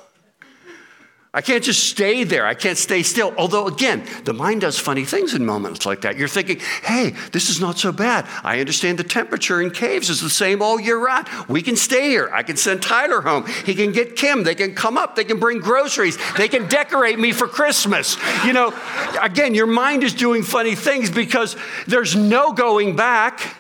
I 1.32 1.42
can't 1.42 1.64
just 1.64 1.88
stay 1.88 2.24
there. 2.24 2.48
I 2.48 2.56
can't 2.56 2.78
stay 2.78 3.04
still. 3.04 3.36
Although, 3.38 3.68
again, 3.68 4.04
the 4.24 4.34
mind 4.34 4.62
does 4.62 4.80
funny 4.80 5.06
things 5.06 5.36
in 5.36 5.46
moments 5.46 5.86
like 5.86 6.02
that. 6.02 6.18
You're 6.18 6.28
thinking, 6.28 6.60
hey, 6.82 7.12
this 7.32 7.52
is 7.52 7.62
not 7.62 7.78
so 7.78 7.92
bad. 7.92 8.28
I 8.44 8.60
understand 8.60 8.98
the 8.98 9.04
temperature 9.04 9.62
in 9.62 9.70
caves 9.70 10.10
is 10.10 10.22
the 10.22 10.30
same 10.30 10.64
all 10.64 10.80
year 10.80 10.98
round. 10.98 11.28
We 11.48 11.62
can 11.62 11.76
stay 11.76 12.10
here. 12.10 12.32
I 12.34 12.42
can 12.42 12.58
send 12.58 12.82
Tyler 12.82 13.22
home. 13.22 13.46
He 13.64 13.76
can 13.76 13.92
get 13.92 14.16
Kim. 14.16 14.44
They 14.44 14.56
can 14.56 14.74
come 14.74 14.98
up. 14.98 15.16
They 15.16 15.24
can 15.24 15.40
bring 15.40 15.60
groceries. 15.60 16.18
They 16.36 16.48
can 16.48 16.68
decorate 16.68 17.20
me 17.20 17.32
for 17.32 17.48
Christmas. 17.48 18.18
You 18.44 18.54
know, 18.54 18.74
again, 19.22 19.54
your 19.54 19.68
mind 19.68 20.04
is 20.04 20.16
doing 20.16 20.42
funny 20.42 20.74
things 20.74 21.12
because 21.12 21.56
there's 21.86 22.16
no 22.16 22.54
going 22.54 22.96
back. 22.96 23.56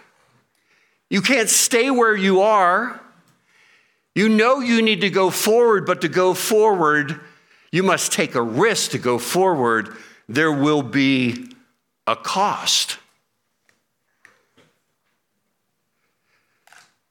You 1.12 1.22
can't 1.22 1.50
stay 1.50 1.92
where 1.92 2.16
you 2.16 2.42
are. 2.42 3.00
You 4.16 4.28
know 4.28 4.60
you 4.60 4.82
need 4.82 5.02
to 5.02 5.12
go 5.12 5.30
forward, 5.30 5.86
but 5.86 6.02
to 6.02 6.08
go 6.08 6.34
forward, 6.34 7.22
you 7.72 7.84
must 7.84 8.12
take 8.12 8.36
a 8.36 8.42
risk 8.42 8.92
to 8.92 8.98
go 8.98 9.18
forward. 9.18 9.96
There 10.28 10.52
will 10.52 10.82
be 10.82 11.52
a 12.08 12.16
cost. 12.16 12.98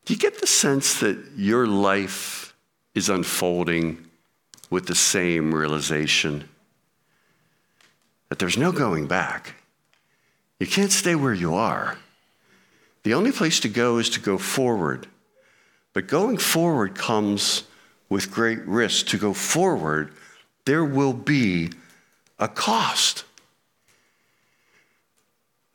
Do 0.04 0.14
you 0.14 0.18
get 0.18 0.40
the 0.40 0.46
sense 0.46 1.00
that 1.00 1.18
your 1.36 1.66
life 1.66 2.54
is 2.94 3.08
unfolding 3.08 4.06
with 4.70 4.86
the 4.86 4.94
same 4.94 5.54
realization? 5.54 6.48
That 8.28 8.38
there's 8.38 8.56
no 8.56 8.72
going 8.72 9.06
back. 9.06 9.54
You 10.58 10.66
can't 10.66 10.92
stay 10.92 11.14
where 11.14 11.34
you 11.34 11.54
are. 11.54 11.98
The 13.04 13.14
only 13.14 13.32
place 13.32 13.60
to 13.60 13.68
go 13.68 13.98
is 13.98 14.10
to 14.10 14.20
go 14.20 14.38
forward. 14.38 15.06
But 15.92 16.08
going 16.08 16.38
forward 16.38 16.94
comes 16.94 17.64
with 18.08 18.30
great 18.30 18.60
risk. 18.66 19.06
To 19.08 19.18
go 19.18 19.32
forward, 19.32 20.12
there 20.68 20.84
will 20.84 21.14
be 21.14 21.70
a 22.38 22.46
cost. 22.46 23.24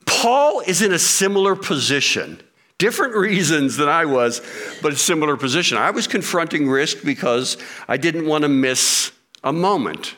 Paul 0.06 0.60
is 0.60 0.82
in 0.82 0.92
a 0.92 1.00
similar 1.00 1.56
position. 1.56 2.40
Different 2.78 3.16
reasons 3.16 3.76
than 3.76 3.88
I 3.88 4.04
was, 4.04 4.40
but 4.82 4.92
a 4.92 4.96
similar 4.96 5.36
position. 5.36 5.78
I 5.78 5.90
was 5.90 6.06
confronting 6.06 6.68
risk 6.68 6.98
because 7.04 7.56
I 7.88 7.96
didn't 7.96 8.26
want 8.26 8.42
to 8.42 8.48
miss 8.48 9.10
a 9.42 9.52
moment. 9.52 10.14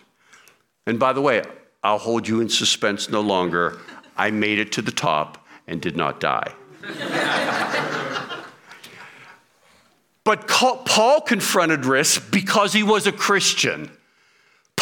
And 0.87 0.99
by 0.99 1.15
the 1.15 1.23
way, 1.23 1.43
I'll 1.83 1.97
hold 1.97 2.29
you 2.29 2.43
in 2.43 2.51
suspense 2.51 3.09
no 3.09 3.23
longer. 3.23 3.79
I 4.15 4.31
made 4.31 4.59
it 4.59 4.73
to 4.73 4.83
the 4.83 4.93
top 4.93 5.43
and 5.67 5.81
did 5.81 5.97
not 5.97 6.21
die. 6.21 6.53
But 10.27 10.49
Paul 10.49 11.21
confronted 11.21 11.87
risk 11.87 12.33
because 12.33 12.73
he 12.73 12.83
was 12.83 13.07
a 13.07 13.13
Christian. 13.13 13.96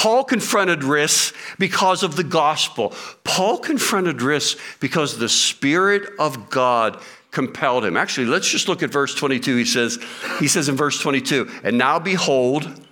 Paul 0.04 0.24
confronted 0.24 0.84
risk 0.84 1.34
because 1.58 2.02
of 2.02 2.14
the 2.14 2.24
gospel. 2.24 2.92
Paul 3.24 3.56
confronted 3.56 4.20
risk 4.20 4.58
because 4.78 5.16
the 5.16 5.30
Spirit 5.30 6.10
of 6.18 6.50
God 6.50 7.00
compelled 7.30 7.86
him. 7.86 7.96
Actually, 7.96 8.26
let's 8.26 8.46
just 8.46 8.68
look 8.68 8.82
at 8.82 8.90
verse 8.90 9.14
22. 9.14 9.56
He 9.56 9.64
says, 9.64 9.98
he 10.38 10.46
says 10.46 10.68
in 10.68 10.76
verse 10.76 11.00
22, 11.00 11.50
and 11.64 11.78
now 11.78 11.98
behold, 11.98 12.84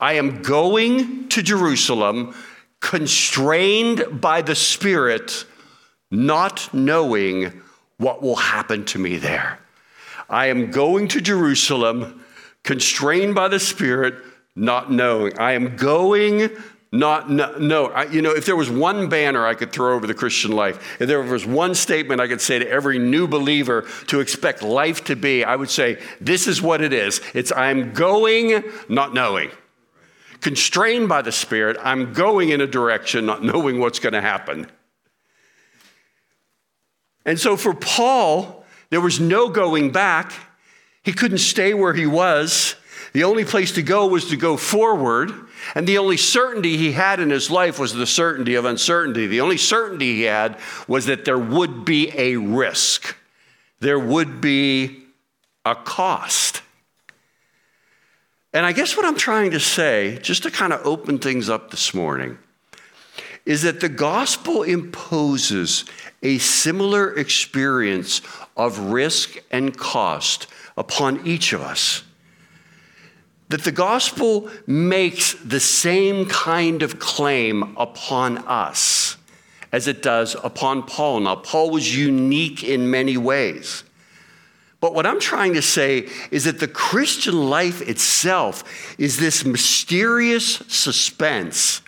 I 0.00 0.14
am 0.14 0.42
going 0.42 1.28
to 1.28 1.44
Jerusalem, 1.44 2.34
constrained 2.80 4.20
by 4.20 4.42
the 4.42 4.56
Spirit, 4.56 5.44
not 6.10 6.74
knowing 6.74 7.62
what 7.98 8.20
will 8.20 8.34
happen 8.34 8.84
to 8.86 8.98
me 8.98 9.16
there. 9.16 9.60
I 10.28 10.46
am 10.46 10.72
going 10.72 11.06
to 11.06 11.20
Jerusalem, 11.20 12.24
constrained 12.64 13.36
by 13.36 13.46
the 13.46 13.60
Spirit, 13.60 14.16
not 14.58 14.90
knowing. 14.90 15.38
I 15.38 15.52
am 15.52 15.76
going, 15.76 16.50
not 16.90 17.30
no. 17.30 17.56
no. 17.58 17.86
I, 17.86 18.04
you 18.04 18.22
know, 18.22 18.32
if 18.32 18.46
there 18.46 18.56
was 18.56 18.70
one 18.70 19.08
banner 19.08 19.46
I 19.46 19.54
could 19.54 19.72
throw 19.72 19.94
over 19.94 20.06
the 20.06 20.14
Christian 20.14 20.52
life, 20.52 21.00
if 21.00 21.08
there 21.08 21.22
was 21.22 21.46
one 21.46 21.74
statement 21.74 22.20
I 22.20 22.28
could 22.28 22.40
say 22.40 22.58
to 22.58 22.68
every 22.68 22.98
new 22.98 23.26
believer 23.28 23.86
to 24.08 24.20
expect 24.20 24.62
life 24.62 25.04
to 25.04 25.16
be, 25.16 25.44
I 25.44 25.56
would 25.56 25.70
say, 25.70 26.00
this 26.20 26.46
is 26.46 26.60
what 26.62 26.80
it 26.80 26.92
is. 26.92 27.20
It's 27.34 27.52
I'm 27.52 27.92
going, 27.92 28.64
not 28.88 29.14
knowing. 29.14 29.50
Constrained 30.40 31.08
by 31.08 31.22
the 31.22 31.32
Spirit, 31.32 31.76
I'm 31.82 32.12
going 32.12 32.50
in 32.50 32.60
a 32.60 32.66
direction, 32.66 33.26
not 33.26 33.42
knowing 33.42 33.80
what's 33.80 33.98
going 33.98 34.12
to 34.12 34.20
happen. 34.20 34.70
And 37.26 37.38
so 37.38 37.56
for 37.56 37.74
Paul, 37.74 38.64
there 38.90 39.00
was 39.00 39.20
no 39.20 39.50
going 39.50 39.90
back. 39.90 40.32
He 41.02 41.12
couldn't 41.12 41.38
stay 41.38 41.74
where 41.74 41.92
he 41.92 42.06
was. 42.06 42.76
The 43.12 43.24
only 43.24 43.44
place 43.44 43.72
to 43.72 43.82
go 43.82 44.06
was 44.06 44.26
to 44.26 44.36
go 44.36 44.56
forward. 44.56 45.32
And 45.74 45.86
the 45.86 45.98
only 45.98 46.16
certainty 46.16 46.76
he 46.76 46.92
had 46.92 47.20
in 47.20 47.30
his 47.30 47.50
life 47.50 47.78
was 47.78 47.92
the 47.92 48.06
certainty 48.06 48.54
of 48.54 48.64
uncertainty. 48.64 49.26
The 49.26 49.40
only 49.40 49.56
certainty 49.56 50.16
he 50.16 50.22
had 50.22 50.58
was 50.86 51.06
that 51.06 51.24
there 51.24 51.38
would 51.38 51.84
be 51.84 52.12
a 52.16 52.36
risk, 52.36 53.16
there 53.80 53.98
would 53.98 54.40
be 54.40 55.04
a 55.64 55.74
cost. 55.74 56.62
And 58.52 58.64
I 58.64 58.72
guess 58.72 58.96
what 58.96 59.04
I'm 59.04 59.16
trying 59.16 59.50
to 59.50 59.60
say, 59.60 60.18
just 60.22 60.42
to 60.44 60.50
kind 60.50 60.72
of 60.72 60.84
open 60.86 61.18
things 61.18 61.50
up 61.50 61.70
this 61.70 61.92
morning, 61.92 62.38
is 63.44 63.62
that 63.62 63.80
the 63.80 63.88
gospel 63.88 64.62
imposes 64.62 65.84
a 66.22 66.38
similar 66.38 67.14
experience 67.16 68.20
of 68.56 68.78
risk 68.78 69.36
and 69.50 69.76
cost 69.76 70.46
upon 70.76 71.26
each 71.26 71.52
of 71.52 71.60
us. 71.60 72.02
That 73.48 73.64
the 73.64 73.72
gospel 73.72 74.50
makes 74.66 75.34
the 75.34 75.60
same 75.60 76.26
kind 76.26 76.82
of 76.82 76.98
claim 76.98 77.76
upon 77.76 78.38
us 78.38 79.16
as 79.72 79.86
it 79.86 80.02
does 80.02 80.36
upon 80.42 80.82
Paul. 80.82 81.20
Now, 81.20 81.36
Paul 81.36 81.70
was 81.70 81.96
unique 81.96 82.64
in 82.64 82.90
many 82.90 83.16
ways. 83.16 83.84
But 84.80 84.94
what 84.94 85.06
I'm 85.06 85.20
trying 85.20 85.54
to 85.54 85.62
say 85.62 86.08
is 86.30 86.44
that 86.44 86.60
the 86.60 86.68
Christian 86.68 87.50
life 87.50 87.82
itself 87.82 88.64
is 88.98 89.18
this 89.18 89.44
mysterious 89.44 90.62
suspense 90.68 91.82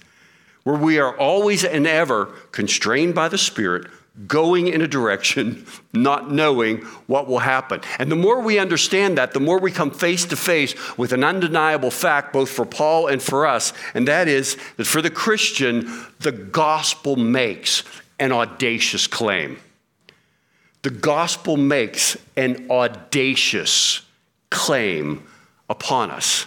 where 0.65 0.77
we 0.77 0.99
are 0.99 1.17
always 1.17 1.65
and 1.65 1.87
ever 1.87 2.27
constrained 2.53 3.15
by 3.15 3.29
the 3.29 3.39
Spirit, 3.39 3.87
going 4.27 4.69
in 4.69 4.83
a 4.83 4.89
direction, 4.89 5.67
not 5.93 6.31
knowing 6.31 6.79
what 7.07 7.27
will 7.27 7.39
happen. 7.39 7.81
And 7.99 8.11
the 8.11 8.17
more 8.17 8.41
we 8.41 8.59
understand 8.59 9.19
that, 9.19 9.33
the 9.33 9.41
more 9.41 9.59
we 9.59 9.71
come 9.73 9.91
face 9.91 10.25
to 10.27 10.37
face 10.37 10.75
with 10.97 11.13
an 11.13 11.25
undeniable 11.25 11.91
fact, 11.91 12.33
both 12.33 12.51
for 12.51 12.67
Paul 12.67 13.07
and 13.07 13.23
for 13.23 13.47
us, 13.47 13.73
and 13.95 14.07
that 14.09 14.29
is 14.29 14.57
that 14.77 14.87
for 14.87 15.03
the 15.03 15.11
Christian, 15.11 15.91
the 16.21 16.33
gospel 16.33 17.17
makes 17.17 17.85
an 18.19 18.33
audacious 18.33 19.07
claim. 19.07 19.59
The 20.83 20.91
gospel 20.91 21.57
makes 21.57 22.17
an 22.37 22.67
audacious 22.71 24.03
claim 24.51 25.27
upon 25.69 26.11
us. 26.11 26.47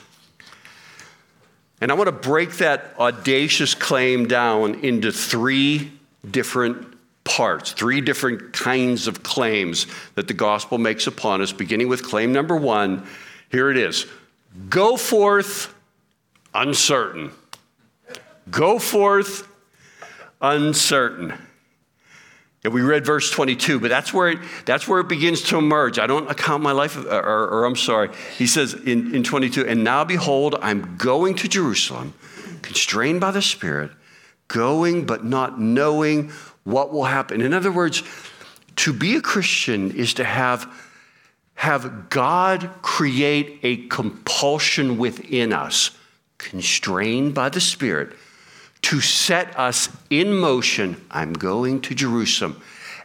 And 1.81 1.91
I 1.91 1.95
want 1.95 2.07
to 2.07 2.11
break 2.13 2.57
that 2.57 2.95
audacious 2.97 3.75
claim 3.75 4.27
down 4.27 4.75
into 4.75 5.11
three 5.11 5.91
different 6.29 6.92
parts, 7.23 7.71
three 7.71 8.01
different 8.01 8.53
kinds 8.53 9.07
of 9.07 9.23
claims 9.23 9.87
that 10.15 10.27
the 10.27 10.33
gospel 10.33 10.77
makes 10.77 11.07
upon 11.07 11.41
us, 11.41 11.51
beginning 11.51 11.87
with 11.87 12.03
claim 12.03 12.33
number 12.33 12.55
one. 12.55 13.05
Here 13.49 13.69
it 13.69 13.77
is 13.77 14.05
Go 14.69 14.97
forth 14.97 15.73
uncertain. 16.53 17.31
Go 18.49 18.77
forth 18.77 19.47
uncertain. 20.41 21.33
And 22.63 22.73
we 22.73 22.81
read 22.81 23.05
verse 23.05 23.29
22, 23.29 23.79
but 23.79 23.89
that's 23.89 24.13
where 24.13 24.29
it, 24.29 24.39
that's 24.65 24.87
where 24.87 25.01
it 25.01 25.09
begins 25.09 25.41
to 25.43 25.57
emerge. 25.57 25.99
I 25.99 26.07
don't 26.07 26.31
account 26.31 26.63
my 26.63 26.71
life, 26.71 26.95
or, 26.95 27.09
or, 27.09 27.47
or 27.49 27.65
I'm 27.65 27.75
sorry. 27.75 28.09
He 28.37 28.47
says 28.47 28.73
in, 28.73 29.13
in 29.13 29.23
22, 29.23 29.67
and 29.67 29.83
now 29.83 30.05
behold, 30.05 30.55
I'm 30.61 30.95
going 30.95 31.35
to 31.35 31.49
Jerusalem, 31.49 32.13
constrained 32.61 33.19
by 33.19 33.31
the 33.31 33.41
Spirit, 33.41 33.91
going 34.47 35.05
but 35.05 35.25
not 35.25 35.59
knowing 35.59 36.31
what 36.63 36.91
will 36.91 37.05
happen. 37.05 37.41
In 37.41 37.53
other 37.53 37.71
words, 37.71 38.03
to 38.77 38.93
be 38.93 39.15
a 39.15 39.21
Christian 39.21 39.91
is 39.91 40.13
to 40.15 40.23
have, 40.23 40.71
have 41.55 42.09
God 42.09 42.69
create 42.81 43.59
a 43.63 43.87
compulsion 43.87 44.97
within 44.97 45.53
us, 45.53 45.91
constrained 46.37 47.33
by 47.33 47.49
the 47.49 47.61
Spirit 47.61 48.13
to 48.83 49.01
set 49.01 49.57
us 49.57 49.89
in 50.09 50.33
motion. 50.33 51.01
I'm 51.09 51.33
going 51.33 51.81
to 51.81 51.95
Jerusalem. 51.95 52.61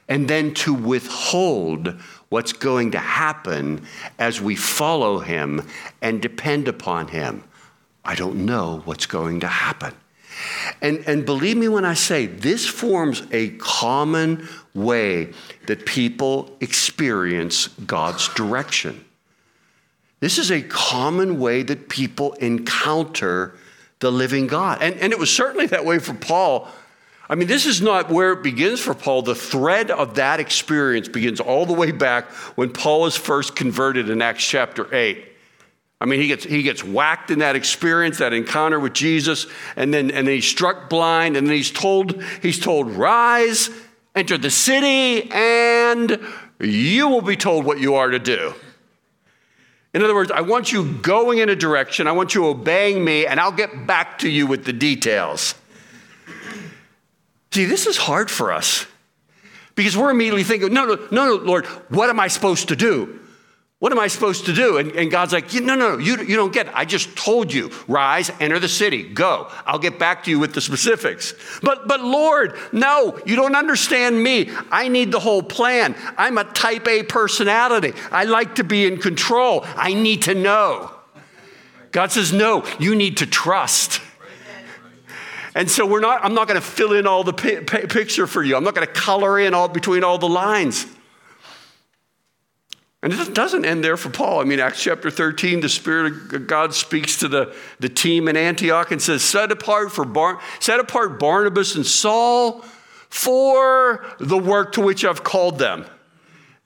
And 0.08 0.28
then 0.28 0.54
to 0.54 0.74
withhold 0.74 2.00
what's 2.30 2.52
going 2.52 2.92
to 2.92 2.98
happen 2.98 3.82
as 4.18 4.40
we 4.40 4.56
follow 4.56 5.18
him 5.18 5.66
and 6.02 6.20
depend 6.20 6.66
upon 6.66 7.08
him. 7.08 7.44
I 8.04 8.14
don't 8.14 8.46
know 8.46 8.82
what's 8.84 9.06
going 9.06 9.40
to 9.40 9.48
happen. 9.48 9.94
And, 10.80 11.04
and 11.06 11.26
believe 11.26 11.56
me 11.56 11.68
when 11.68 11.84
I 11.84 11.94
say 11.94 12.26
this 12.26 12.66
forms 12.66 13.22
a 13.32 13.50
common 13.58 14.48
way 14.74 15.32
that 15.66 15.86
people 15.86 16.56
experience 16.60 17.68
God's 17.68 18.28
direction. 18.34 19.04
This 20.20 20.38
is 20.38 20.50
a 20.50 20.62
common 20.62 21.38
way 21.38 21.62
that 21.62 21.88
people 21.88 22.32
encounter 22.34 23.54
the 24.00 24.10
living 24.10 24.46
God. 24.46 24.78
And, 24.80 24.94
and 24.96 25.12
it 25.12 25.18
was 25.18 25.34
certainly 25.34 25.66
that 25.66 25.84
way 25.84 25.98
for 25.98 26.14
Paul. 26.14 26.68
I 27.28 27.34
mean, 27.34 27.48
this 27.48 27.66
is 27.66 27.82
not 27.82 28.10
where 28.10 28.32
it 28.32 28.42
begins 28.42 28.80
for 28.80 28.94
Paul. 28.94 29.22
The 29.22 29.34
thread 29.34 29.90
of 29.90 30.14
that 30.14 30.40
experience 30.40 31.08
begins 31.08 31.40
all 31.40 31.66
the 31.66 31.74
way 31.74 31.92
back 31.92 32.30
when 32.56 32.72
Paul 32.72 33.06
is 33.06 33.16
first 33.16 33.54
converted 33.54 34.08
in 34.08 34.22
Acts 34.22 34.44
chapter 34.44 34.92
8. 34.94 35.27
I 36.00 36.06
mean, 36.06 36.20
he 36.20 36.28
gets, 36.28 36.44
he 36.44 36.62
gets 36.62 36.84
whacked 36.84 37.30
in 37.30 37.40
that 37.40 37.56
experience, 37.56 38.18
that 38.18 38.32
encounter 38.32 38.78
with 38.78 38.92
Jesus, 38.92 39.46
and 39.74 39.92
then, 39.92 40.10
and 40.10 40.26
then 40.26 40.34
he's 40.34 40.46
struck 40.46 40.88
blind, 40.88 41.36
and 41.36 41.46
then 41.46 41.54
he's 41.54 41.72
told, 41.72 42.22
he's 42.40 42.60
told, 42.60 42.90
rise, 42.92 43.68
enter 44.14 44.38
the 44.38 44.50
city, 44.50 45.28
and 45.32 46.20
you 46.60 47.08
will 47.08 47.22
be 47.22 47.36
told 47.36 47.64
what 47.64 47.80
you 47.80 47.96
are 47.96 48.10
to 48.10 48.20
do. 48.20 48.54
In 49.92 50.04
other 50.04 50.14
words, 50.14 50.30
I 50.30 50.42
want 50.42 50.70
you 50.70 50.92
going 50.98 51.38
in 51.38 51.48
a 51.48 51.56
direction, 51.56 52.06
I 52.06 52.12
want 52.12 52.34
you 52.34 52.46
obeying 52.46 53.04
me, 53.04 53.26
and 53.26 53.40
I'll 53.40 53.50
get 53.50 53.86
back 53.86 54.18
to 54.18 54.28
you 54.28 54.46
with 54.46 54.64
the 54.64 54.72
details. 54.72 55.56
See, 57.50 57.64
this 57.64 57.86
is 57.86 57.96
hard 57.96 58.30
for 58.30 58.52
us 58.52 58.86
because 59.74 59.96
we're 59.96 60.10
immediately 60.10 60.44
thinking, 60.44 60.72
no, 60.72 60.84
no, 60.84 60.94
no, 61.10 61.36
no, 61.36 61.42
Lord, 61.42 61.66
what 61.88 62.08
am 62.08 62.20
I 62.20 62.28
supposed 62.28 62.68
to 62.68 62.76
do? 62.76 63.18
What 63.80 63.92
am 63.92 64.00
I 64.00 64.08
supposed 64.08 64.46
to 64.46 64.52
do? 64.52 64.78
And, 64.78 64.90
and 64.92 65.08
God's 65.08 65.32
like, 65.32 65.54
no, 65.54 65.76
no, 65.76 65.76
no, 65.76 65.98
you, 65.98 66.20
you 66.20 66.34
don't 66.34 66.52
get 66.52 66.66
it. 66.66 66.72
I 66.74 66.84
just 66.84 67.16
told 67.16 67.52
you, 67.52 67.70
rise, 67.86 68.28
enter 68.40 68.58
the 68.58 68.68
city, 68.68 69.04
go. 69.04 69.48
I'll 69.66 69.78
get 69.78 70.00
back 70.00 70.24
to 70.24 70.30
you 70.32 70.40
with 70.40 70.52
the 70.52 70.60
specifics. 70.60 71.32
But, 71.62 71.86
but 71.86 72.00
Lord, 72.00 72.58
no, 72.72 73.20
you 73.24 73.36
don't 73.36 73.54
understand 73.54 74.20
me. 74.20 74.50
I 74.72 74.88
need 74.88 75.12
the 75.12 75.20
whole 75.20 75.44
plan. 75.44 75.94
I'm 76.16 76.38
a 76.38 76.44
type 76.44 76.88
A 76.88 77.04
personality. 77.04 77.92
I 78.10 78.24
like 78.24 78.56
to 78.56 78.64
be 78.64 78.84
in 78.84 78.98
control. 78.98 79.64
I 79.76 79.94
need 79.94 80.22
to 80.22 80.34
know. 80.34 80.90
God 81.92 82.10
says, 82.10 82.32
no, 82.32 82.66
you 82.80 82.96
need 82.96 83.18
to 83.18 83.26
trust. 83.26 84.00
And 85.54 85.70
so 85.70 85.86
we're 85.86 86.00
not, 86.00 86.24
I'm 86.24 86.34
not 86.34 86.48
going 86.48 86.60
to 86.60 86.66
fill 86.66 86.94
in 86.94 87.06
all 87.06 87.22
the 87.22 87.32
picture 87.32 88.26
for 88.26 88.42
you. 88.42 88.56
I'm 88.56 88.64
not 88.64 88.74
going 88.74 88.86
to 88.86 88.92
color 88.92 89.38
in 89.38 89.54
all 89.54 89.68
between 89.68 90.02
all 90.02 90.18
the 90.18 90.28
lines. 90.28 90.84
And 93.02 93.12
it 93.12 93.32
doesn't 93.32 93.64
end 93.64 93.84
there 93.84 93.96
for 93.96 94.10
Paul. 94.10 94.40
I 94.40 94.44
mean, 94.44 94.58
Acts 94.58 94.82
chapter 94.82 95.10
13, 95.10 95.60
the 95.60 95.68
Spirit 95.68 96.32
of 96.32 96.46
God 96.48 96.74
speaks 96.74 97.18
to 97.18 97.28
the, 97.28 97.54
the 97.78 97.88
team 97.88 98.26
in 98.26 98.36
Antioch 98.36 98.90
and 98.90 99.00
says, 99.00 99.22
set 99.22 99.52
apart, 99.52 99.92
for 99.92 100.04
Bar- 100.04 100.40
set 100.58 100.80
apart 100.80 101.20
Barnabas 101.20 101.76
and 101.76 101.86
Saul 101.86 102.64
for 103.08 104.04
the 104.18 104.36
work 104.36 104.72
to 104.72 104.80
which 104.80 105.04
I've 105.04 105.22
called 105.22 105.58
them. 105.58 105.86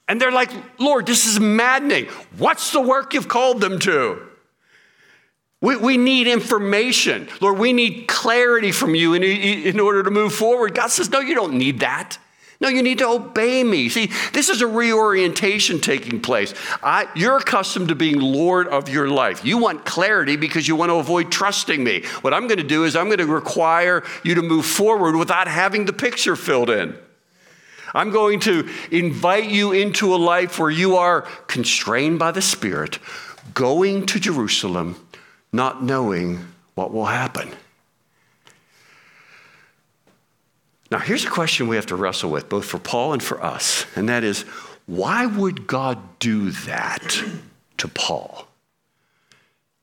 And 0.08 0.20
they're 0.20 0.32
like, 0.32 0.50
Lord, 0.78 1.06
this 1.06 1.26
is 1.26 1.38
maddening. 1.38 2.06
What's 2.38 2.72
the 2.72 2.80
work 2.80 3.12
you've 3.12 3.28
called 3.28 3.60
them 3.60 3.78
to? 3.80 4.22
We, 5.60 5.76
we 5.76 5.96
need 5.96 6.26
information. 6.26 7.28
Lord, 7.40 7.58
we 7.58 7.72
need 7.72 8.08
clarity 8.08 8.72
from 8.72 8.94
you 8.94 9.14
in, 9.14 9.22
in 9.22 9.78
order 9.78 10.02
to 10.02 10.10
move 10.10 10.34
forward. 10.34 10.74
God 10.74 10.88
says, 10.88 11.08
No, 11.08 11.20
you 11.20 11.36
don't 11.36 11.54
need 11.54 11.80
that. 11.80 12.18
No, 12.62 12.68
you 12.68 12.80
need 12.80 12.98
to 12.98 13.08
obey 13.08 13.64
me. 13.64 13.88
See, 13.88 14.06
this 14.32 14.48
is 14.48 14.62
a 14.62 14.68
reorientation 14.68 15.80
taking 15.80 16.20
place. 16.20 16.54
I, 16.80 17.08
you're 17.16 17.38
accustomed 17.38 17.88
to 17.88 17.96
being 17.96 18.20
Lord 18.20 18.68
of 18.68 18.88
your 18.88 19.08
life. 19.08 19.44
You 19.44 19.58
want 19.58 19.84
clarity 19.84 20.36
because 20.36 20.68
you 20.68 20.76
want 20.76 20.90
to 20.90 20.94
avoid 20.94 21.32
trusting 21.32 21.82
me. 21.82 22.04
What 22.20 22.32
I'm 22.32 22.46
going 22.46 22.58
to 22.58 22.64
do 22.64 22.84
is 22.84 22.94
I'm 22.94 23.06
going 23.06 23.18
to 23.18 23.26
require 23.26 24.04
you 24.22 24.36
to 24.36 24.42
move 24.42 24.64
forward 24.64 25.16
without 25.16 25.48
having 25.48 25.86
the 25.86 25.92
picture 25.92 26.36
filled 26.36 26.70
in. 26.70 26.96
I'm 27.94 28.10
going 28.10 28.38
to 28.40 28.70
invite 28.92 29.50
you 29.50 29.72
into 29.72 30.14
a 30.14 30.16
life 30.16 30.60
where 30.60 30.70
you 30.70 30.96
are 30.96 31.22
constrained 31.48 32.20
by 32.20 32.30
the 32.30 32.40
Spirit, 32.40 33.00
going 33.54 34.06
to 34.06 34.20
Jerusalem, 34.20 35.04
not 35.52 35.82
knowing 35.82 36.46
what 36.76 36.92
will 36.92 37.06
happen. 37.06 37.50
Now, 40.92 40.98
here's 40.98 41.24
a 41.24 41.30
question 41.30 41.68
we 41.68 41.76
have 41.76 41.86
to 41.86 41.96
wrestle 41.96 42.30
with, 42.30 42.50
both 42.50 42.66
for 42.66 42.78
Paul 42.78 43.14
and 43.14 43.22
for 43.22 43.42
us, 43.42 43.86
and 43.96 44.10
that 44.10 44.24
is 44.24 44.42
why 44.84 45.24
would 45.24 45.66
God 45.66 46.18
do 46.18 46.50
that 46.50 47.18
to 47.78 47.88
Paul? 47.88 48.46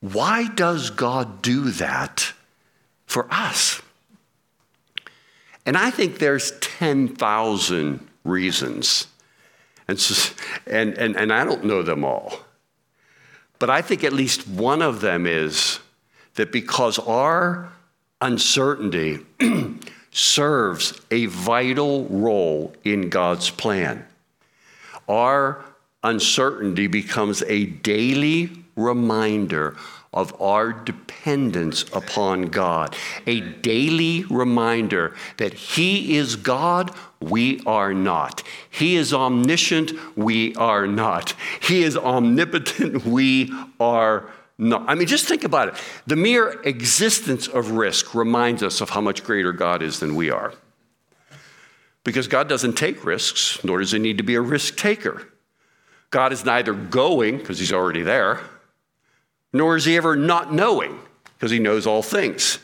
Why 0.02 0.50
does 0.50 0.92
God 0.92 1.42
do 1.42 1.72
that 1.72 2.32
for 3.08 3.28
us? 3.32 3.82
And 5.66 5.76
I 5.76 5.90
think 5.90 6.20
there's 6.20 6.52
10,000 6.60 8.08
reasons. 8.24 9.08
And, 9.88 10.00
so, 10.00 10.36
and, 10.68 10.96
and, 10.96 11.16
and 11.16 11.34
I 11.34 11.44
don't 11.44 11.64
know 11.64 11.82
them 11.82 12.06
all. 12.06 12.38
But 13.58 13.72
I 13.72 13.82
think 13.82 14.04
at 14.04 14.14
least 14.14 14.48
one 14.48 14.84
of 14.84 15.02
them 15.02 15.26
is 15.26 15.80
that 16.36 16.52
because 16.52 17.00
our 17.00 17.72
uncertainty 18.22 19.26
serves 20.12 21.00
a 21.12 21.26
vital 21.28 22.06
role 22.06 22.74
in 22.84 23.10
God's 23.10 23.50
plan. 23.50 24.06
Our 25.08 25.64
uncertainty 26.04 26.88
becomes 26.88 27.44
a 27.44 27.66
daily 27.66 28.52
reminder 28.76 29.76
of 30.12 30.40
our 30.42 30.74
dependence 30.74 31.84
upon 31.94 32.44
God, 32.44 32.96
a 33.28 33.42
daily 33.42 34.24
reminder 34.26 35.16
that 35.38 35.54
He 35.54 36.18
is 36.18 36.36
God, 36.36 36.92
we 37.20 37.62
are 37.66 37.94
not. 37.94 38.42
He 38.70 38.96
is 38.96 39.14
omniscient, 39.14 39.92
we 40.18 40.56
are 40.56 40.88
not. 40.88 41.36
He 41.60 41.84
is 41.84 41.96
omnipotent, 41.96 43.06
we 43.06 43.54
are 43.80 44.32
no, 44.62 44.84
I 44.86 44.94
mean, 44.94 45.08
just 45.08 45.26
think 45.26 45.46
about 45.46 45.70
it. 45.70 45.76
The 46.06 46.18
mere 46.18 46.62
existence 46.64 47.48
of 47.48 47.72
risk 47.72 48.14
reminds 48.14 48.62
us 48.62 48.82
of 48.82 48.90
how 48.90 49.00
much 49.00 49.24
greater 49.24 49.54
God 49.54 49.82
is 49.82 50.02
than 50.02 50.16
we 50.16 50.30
are. 50.30 50.54
Because 52.04 52.28
God 52.28 52.50
doesn't 52.50 52.74
take 52.74 53.06
risks, 53.06 53.64
nor 53.64 53.80
does 53.80 53.94
he 53.94 54.00
need 54.00 54.18
to 54.18 54.24
be 54.24 54.36
a 54.36 54.42
risk 54.42 54.76
taker. 54.76 55.32
God 56.12 56.34
is 56.34 56.44
neither 56.44 56.74
going, 56.74 57.38
because 57.38 57.60
he's 57.60 57.72
already 57.72 58.02
there, 58.02 58.42
nor 59.54 59.78
is 59.78 59.86
he 59.86 59.96
ever 59.96 60.18
not 60.18 60.54
knowing, 60.54 61.00
because 61.38 61.52
he 61.52 61.60
knows 61.60 61.88
all 61.88 62.04
things. 62.04 62.60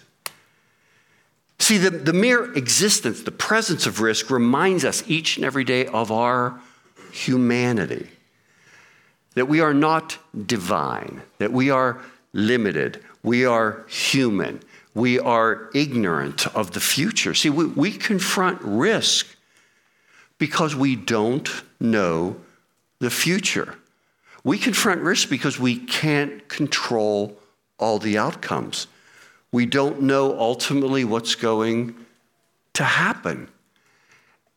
See, 1.60 1.78
the, 1.78 1.92
the 1.92 2.12
mere 2.12 2.54
existence, 2.56 3.22
the 3.22 3.32
presence 3.32 3.86
of 3.86 4.02
risk 4.02 4.30
reminds 4.30 4.84
us 4.84 5.02
each 5.08 5.38
and 5.38 5.46
every 5.46 5.64
day 5.64 5.86
of 5.86 6.12
our 6.12 6.60
humanity. 7.14 8.10
That 9.36 9.48
we 9.48 9.62
are 9.62 9.74
not 9.74 10.18
divine, 10.48 11.22
that 11.38 11.52
we 11.52 11.70
are 11.70 12.02
limited, 12.34 13.04
we 13.24 13.46
are 13.46 13.86
human, 13.88 14.62
we 14.94 15.20
are 15.20 15.70
ignorant 15.74 16.48
of 16.56 16.72
the 16.72 16.80
future. 16.80 17.34
See, 17.34 17.50
we, 17.50 17.66
we 17.66 17.92
confront 17.92 18.62
risk 18.62 19.28
because 20.38 20.76
we 20.76 20.96
don't 20.96 21.50
know 21.80 22.38
the 23.00 23.10
future. 23.10 23.76
We 24.44 24.58
confront 24.58 25.02
risk 25.02 25.30
because 25.30 25.60
we 25.60 25.78
can't 25.78 26.48
control 26.48 27.38
all 27.78 28.00
the 28.00 28.18
outcomes. 28.18 28.88
We 29.52 29.66
don't 29.66 30.04
know 30.04 30.38
ultimately 30.40 31.04
what's 31.04 31.36
going 31.36 31.96
to 32.74 32.84
happen. 32.84 33.50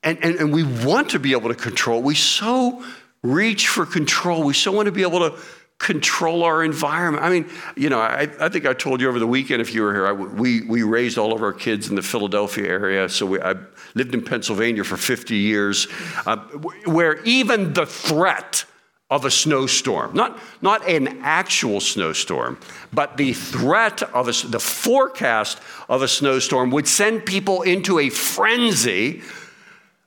And, 0.02 0.18
and, 0.22 0.36
and 0.36 0.52
we 0.52 0.62
want 0.62 1.10
to 1.10 1.18
be 1.18 1.32
able 1.32 1.48
to 1.48 1.54
control. 1.54 2.02
We 2.02 2.14
so 2.14 2.84
reach 3.22 3.68
for 3.68 3.87
control. 3.87 4.42
We 4.42 4.54
so 4.54 4.72
want 4.72 4.87
to 4.87 4.92
be 4.92 5.02
able 5.02 5.31
to 5.31 5.38
control 5.78 6.42
our 6.42 6.64
environment. 6.64 7.24
I 7.24 7.31
mean, 7.31 7.48
you 7.76 7.88
know, 7.88 8.00
I, 8.00 8.28
I 8.40 8.48
think 8.48 8.66
I 8.66 8.72
told 8.72 9.00
you 9.00 9.09
over 9.09 9.20
the 9.20 9.26
weekend, 9.26 9.62
if 9.62 9.72
you 9.72 9.83
were 9.83 9.94
here, 9.94 10.07
I, 10.09 10.12
we, 10.12 10.62
we 10.62 10.83
raised 10.83 11.18
all 11.18 11.33
of 11.33 11.40
our 11.40 11.52
kids 11.52 11.88
in 11.88 11.94
the 11.94 12.02
Philadelphia 12.02 12.66
area. 12.66 13.09
So 13.09 13.26
we, 13.26 13.40
I 13.40 13.54
lived 13.94 14.12
in 14.12 14.24
Pennsylvania 14.24 14.83
for 14.83 14.96
50 14.96 15.37
years, 15.37 15.87
uh, 16.26 16.37
where 16.85 17.22
even 17.22 17.72
the 17.74 17.87
threat 17.87 18.64
of 19.11 19.24
a 19.24 19.31
snowstorm, 19.31 20.14
not, 20.14 20.38
not 20.61 20.87
an 20.87 21.20
actual 21.22 21.81
snowstorm, 21.81 22.59
but 22.92 23.16
the 23.16 23.33
threat 23.33 24.02
of 24.02 24.28
a, 24.28 24.46
the 24.48 24.61
forecast 24.61 25.61
of 25.88 26.02
a 26.02 26.09
snowstorm 26.09 26.70
would 26.70 26.87
send 26.87 27.24
people 27.24 27.62
into 27.62 28.00
a 28.00 28.11
frenzy 28.11 29.22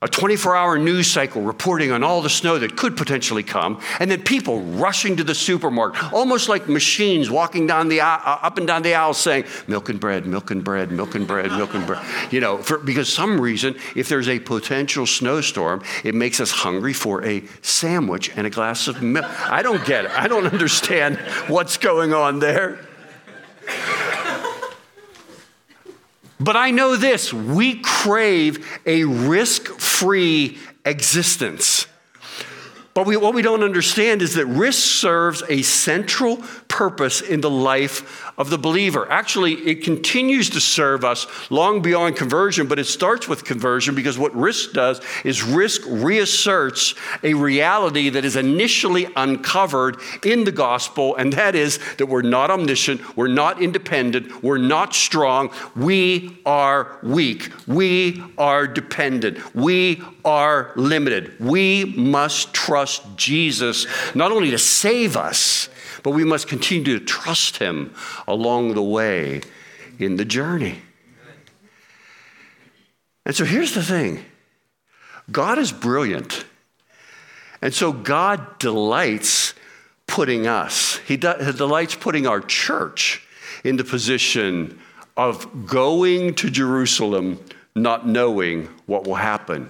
a 0.04 0.08
24 0.08 0.56
hour 0.56 0.80
news 0.80 1.06
cycle 1.06 1.44
reporting 1.44 1.92
on 1.92 2.04
all 2.04 2.24
the 2.24 2.30
snow 2.30 2.58
that 2.58 2.76
could 2.76 2.98
potentially 2.98 3.44
come, 3.44 3.80
and 4.00 4.10
then 4.10 4.22
people 4.24 4.62
rushing 4.62 5.16
to 5.18 5.24
the 5.24 5.36
supermarket, 5.36 6.12
almost 6.12 6.50
like 6.50 6.68
machines 6.68 7.30
walking 7.30 7.68
down 7.68 7.88
the 7.88 8.02
uh, 8.02 8.20
up 8.26 8.58
and 8.58 8.66
down 8.66 8.82
the 8.82 8.96
aisle 8.96 9.14
saying, 9.14 9.44
"Milk 9.68 9.90
and 9.90 10.00
bread, 10.00 10.26
milk 10.26 10.50
and 10.50 10.64
bread, 10.64 10.92
milk 10.92 11.14
and 11.14 11.28
bread, 11.28 11.52
milk 11.52 11.76
and 11.76 11.86
bread." 11.86 12.04
You 12.32 12.40
know, 12.40 12.58
for, 12.58 12.80
because 12.80 13.14
some 13.14 13.40
reason, 13.40 13.76
if 13.96 14.10
there's 14.10 14.28
a 14.28 14.40
potential 14.40 15.06
snowstorm, 15.06 15.84
it 16.04 16.16
makes 16.16 16.40
us 16.40 16.50
hungry 16.50 16.94
for 16.94 17.24
a 17.24 17.44
sandwich 17.62 18.32
and 18.36 18.48
a 18.48 18.50
glass 18.50 18.88
of 18.88 19.04
milk. 19.04 19.26
I 19.52 19.62
don't 19.62 19.86
get 19.86 20.06
it. 20.06 20.12
I 20.12 20.28
don't 20.28 20.48
understand 20.52 21.18
what's 21.48 21.78
going 21.78 22.12
on 22.12 22.40
there. 22.40 22.80
But 26.42 26.58
I 26.58 26.72
know 26.72 26.96
this 26.96 27.32
we 27.32 27.82
crave 27.82 28.82
a 28.88 29.04
risk 29.04 29.68
free 29.80 30.58
existence. 30.84 31.86
But 32.94 33.06
we, 33.06 33.16
what 33.16 33.34
we 33.34 33.42
don't 33.42 33.64
understand 33.64 34.22
is 34.22 34.34
that 34.36 34.46
risk 34.48 34.80
serves 34.80 35.44
a 35.48 35.62
central 35.62 36.38
purpose 36.68 37.22
in 37.22 37.40
the 37.40 37.50
life 37.50 38.34
of 38.38 38.50
the 38.50 38.58
believer. 38.58 39.10
Actually, 39.10 39.54
it 39.54 39.84
continues 39.84 40.50
to 40.50 40.60
serve 40.60 41.06
us 41.06 41.26
long 41.50 41.82
beyond 41.82 42.18
conversion, 42.18 42.68
but 42.68 42.80
it 42.80 42.86
starts 42.86 43.30
with 43.30 43.46
conversion 43.46 43.96
because 43.96 44.18
what 44.20 44.36
risk 44.36 44.74
does 44.74 45.00
is 45.24 45.42
risk 45.42 45.84
reasserts 45.88 46.96
a 47.24 47.34
reality 47.34 48.10
that 48.10 48.26
is 48.26 48.36
initially 48.36 49.08
uncovered 49.16 49.98
in 50.26 50.44
the 50.44 50.52
gospel, 50.52 51.16
and 51.16 51.32
that 51.34 51.56
is 51.56 51.80
that 51.98 52.08
we're 52.08 52.22
not 52.22 52.52
omniscient, 52.52 53.16
we're 53.16 53.28
not 53.28 53.62
independent, 53.62 54.44
we're 54.44 54.58
not 54.58 54.94
strong, 54.94 55.50
we 55.76 56.42
are 56.46 56.98
weak, 57.04 57.52
we 57.68 58.22
are 58.38 58.68
dependent, 58.68 59.56
we 59.56 60.02
are 60.24 60.72
limited. 60.76 61.40
We 61.40 61.86
must 61.86 62.54
trust 62.54 63.04
Jesus 63.16 63.88
not 64.16 64.32
only 64.32 64.52
to 64.52 64.58
save 64.58 65.18
us 65.18 65.70
but 66.04 66.12
we 66.12 66.24
must 66.24 66.48
continue 66.48 67.00
to 67.00 67.06
trust 67.06 67.58
Him 67.58 67.94
along 68.28 68.74
the 68.74 68.84
way 68.84 69.42
in 70.00 70.16
the 70.16 70.26
journey. 70.26 70.80
And 73.26 73.36
so 73.36 73.46
here's 73.46 73.74
the 73.74 73.84
thing 73.84 74.24
God 75.32 75.58
is 75.58 75.72
brilliant. 75.72 76.46
And 77.64 77.74
so 77.74 77.94
God 77.94 78.58
delights 78.58 79.54
putting 80.08 80.48
us, 80.48 80.98
He 81.06 81.18
delights 81.18 81.96
putting 81.96 82.26
our 82.26 82.42
church 82.42 83.26
in 83.64 83.78
the 83.78 83.84
position 83.84 84.80
of 85.16 85.68
going 85.68 86.34
to 86.36 86.50
Jerusalem 86.50 87.40
not 87.76 88.08
knowing 88.08 88.68
what 88.88 89.06
will 89.06 89.16
happen. 89.16 89.70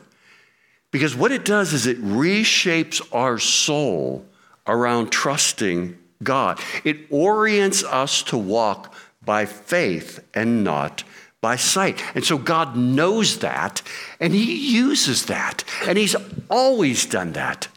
Because 0.92 1.16
what 1.16 1.32
it 1.32 1.46
does 1.46 1.74
is 1.74 1.88
it 1.88 2.04
reshapes 2.04 3.02
our 3.14 3.40
soul 3.40 4.26
around 4.68 5.10
trusting 5.10 5.98
God. 6.22 6.60
It 6.84 7.12
orients 7.12 7.84
us 7.84 8.22
to 8.24 8.38
walk 8.38 8.94
by 9.24 9.46
faith 9.46 10.24
and 10.34 10.64
not 10.64 11.04
by 11.40 11.56
sight. 11.56 12.04
And 12.14 12.24
so 12.24 12.38
God 12.38 12.76
knows 12.76 13.40
that 13.40 13.82
and 14.20 14.34
He 14.34 14.74
uses 14.74 15.26
that. 15.26 15.64
And 15.88 15.98
He's 15.98 16.16
always 16.50 17.06
done 17.06 17.32
that. 17.34 17.68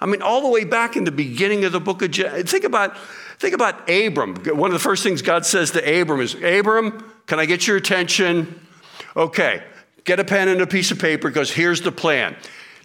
I 0.00 0.06
mean, 0.06 0.22
all 0.22 0.40
the 0.40 0.48
way 0.48 0.64
back 0.64 0.96
in 0.96 1.04
the 1.04 1.12
beginning 1.12 1.64
of 1.64 1.72
the 1.72 1.80
book 1.80 2.02
of 2.02 2.10
Genesis, 2.10 2.50
think 2.50 2.64
about, 2.64 2.96
think 3.38 3.54
about 3.54 3.88
Abram. 3.88 4.34
One 4.34 4.70
of 4.70 4.72
the 4.72 4.80
first 4.80 5.02
things 5.02 5.22
God 5.22 5.46
says 5.46 5.70
to 5.72 6.00
Abram 6.00 6.20
is, 6.20 6.34
Abram, 6.34 7.12
can 7.26 7.38
I 7.38 7.46
get 7.46 7.66
your 7.66 7.76
attention? 7.76 8.60
Okay, 9.16 9.62
get 10.04 10.20
a 10.20 10.24
pen 10.24 10.48
and 10.48 10.60
a 10.60 10.66
piece 10.66 10.90
of 10.90 10.98
paper 10.98 11.28
because 11.28 11.50
here's 11.50 11.80
the 11.80 11.92
plan. 11.92 12.36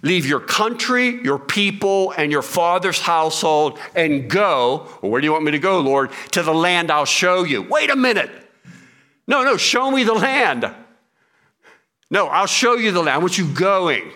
Leave 0.04 0.26
your 0.26 0.40
country, 0.40 1.24
your 1.24 1.40
people, 1.40 2.12
and 2.12 2.32
your 2.32 2.44
father's 2.44 3.00
household 3.00 3.80
and 3.96 4.30
go. 4.30 4.88
Well, 5.02 5.12
where 5.12 5.22
do 5.22 5.26
you 5.26 5.32
want 5.32 5.44
me 5.44 5.52
to 5.52 5.60
go, 5.60 5.80
Lord? 5.80 6.12
To 6.32 6.44
the 6.44 6.54
land 6.54 6.92
I'll 6.92 7.06
show 7.06 7.44
you. 7.44 7.64
Wait 7.64 7.90
a 7.90 7.96
minute. 7.96 8.30
No, 9.28 9.44
no, 9.44 9.58
show 9.58 9.90
me 9.90 10.04
the 10.04 10.14
land. 10.14 10.72
No, 12.10 12.28
I'll 12.28 12.48
show 12.48 12.76
you 12.76 12.92
the 12.92 13.00
land. 13.00 13.10
I 13.10 13.18
want 13.18 13.38
you 13.38 13.52
going. 13.54 14.12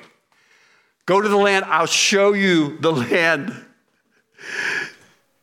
Go 1.05 1.19
to 1.19 1.27
the 1.27 1.37
land, 1.37 1.65
I'll 1.65 1.87
show 1.87 2.33
you 2.33 2.77
the 2.77 2.91
land. 2.91 3.53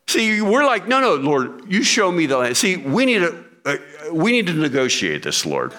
See, 0.07 0.41
we're 0.41 0.65
like, 0.65 0.89
no, 0.89 1.01
no, 1.01 1.17
Lord, 1.17 1.65
you 1.69 1.83
show 1.83 2.11
me 2.11 2.27
the 2.27 2.39
land. 2.39 2.57
See, 2.57 2.77
we 2.77 3.05
need 3.05 3.19
to, 3.19 3.45
uh, 3.67 3.77
we 4.13 4.33
need 4.33 4.47
to 4.47 4.55
negotiate 4.55 5.23
this, 5.23 5.45
Lord. 5.45 5.75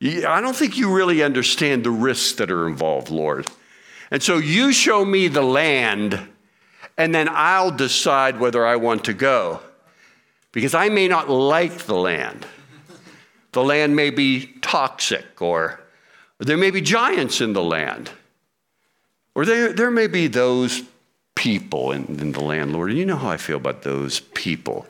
I 0.00 0.40
don't 0.40 0.54
think 0.54 0.76
you 0.76 0.94
really 0.94 1.22
understand 1.22 1.84
the 1.84 1.90
risks 1.90 2.32
that 2.36 2.50
are 2.50 2.68
involved, 2.68 3.10
Lord. 3.10 3.48
And 4.10 4.22
so 4.22 4.38
you 4.38 4.72
show 4.72 5.04
me 5.04 5.28
the 5.28 5.42
land, 5.42 6.28
and 6.96 7.14
then 7.14 7.28
I'll 7.30 7.70
decide 7.70 8.38
whether 8.38 8.64
I 8.64 8.76
want 8.76 9.04
to 9.06 9.12
go. 9.12 9.60
Because 10.52 10.74
I 10.74 10.88
may 10.88 11.08
not 11.08 11.28
like 11.28 11.86
the 11.86 11.96
land. 11.96 12.46
The 13.52 13.62
land 13.62 13.96
may 13.96 14.10
be 14.10 14.54
toxic, 14.60 15.42
or 15.42 15.80
there 16.38 16.56
may 16.56 16.70
be 16.70 16.80
giants 16.80 17.40
in 17.40 17.52
the 17.52 17.62
land, 17.62 18.10
or 19.34 19.44
there, 19.44 19.72
there 19.72 19.90
may 19.90 20.06
be 20.06 20.26
those 20.26 20.82
people 21.34 21.92
in, 21.92 22.04
in 22.20 22.32
the 22.32 22.40
land, 22.40 22.72
Lord. 22.72 22.90
And 22.90 22.98
you 22.98 23.06
know 23.06 23.16
how 23.16 23.30
I 23.30 23.36
feel 23.36 23.56
about 23.56 23.82
those 23.82 24.20
people. 24.20 24.86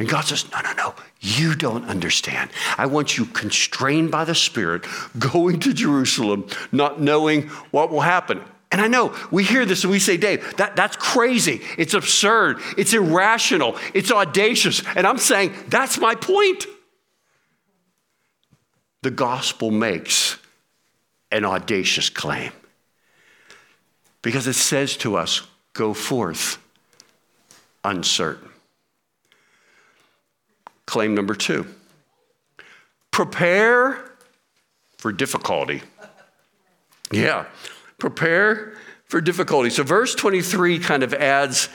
And 0.00 0.08
God 0.08 0.22
says, 0.22 0.50
No, 0.50 0.62
no, 0.62 0.72
no, 0.72 0.94
you 1.20 1.54
don't 1.54 1.84
understand. 1.84 2.48
I 2.78 2.86
want 2.86 3.18
you 3.18 3.26
constrained 3.26 4.10
by 4.10 4.24
the 4.24 4.34
Spirit, 4.34 4.86
going 5.18 5.60
to 5.60 5.74
Jerusalem, 5.74 6.48
not 6.72 7.02
knowing 7.02 7.48
what 7.70 7.90
will 7.90 8.00
happen. 8.00 8.42
And 8.72 8.80
I 8.80 8.86
know 8.86 9.14
we 9.30 9.44
hear 9.44 9.66
this 9.66 9.84
and 9.84 9.90
we 9.90 9.98
say, 9.98 10.16
Dave, 10.16 10.56
that, 10.56 10.74
that's 10.74 10.96
crazy. 10.96 11.60
It's 11.76 11.92
absurd. 11.92 12.60
It's 12.78 12.94
irrational. 12.94 13.76
It's 13.92 14.10
audacious. 14.10 14.82
And 14.96 15.06
I'm 15.06 15.18
saying, 15.18 15.52
that's 15.68 15.98
my 15.98 16.14
point. 16.14 16.64
The 19.02 19.10
gospel 19.10 19.70
makes 19.70 20.38
an 21.30 21.44
audacious 21.44 22.08
claim 22.08 22.52
because 24.22 24.46
it 24.46 24.54
says 24.54 24.96
to 24.98 25.16
us, 25.16 25.42
go 25.74 25.92
forth 25.92 26.56
uncertain. 27.84 28.49
Claim 30.90 31.14
number 31.14 31.36
two 31.36 31.66
prepare 33.12 33.96
for 34.98 35.12
difficulty. 35.12 35.82
Yeah, 37.12 37.46
prepare 37.98 38.74
for 39.04 39.20
difficulty. 39.20 39.70
So, 39.70 39.84
verse 39.84 40.16
23 40.16 40.80
kind 40.80 41.04
of 41.04 41.14
adds 41.14 41.68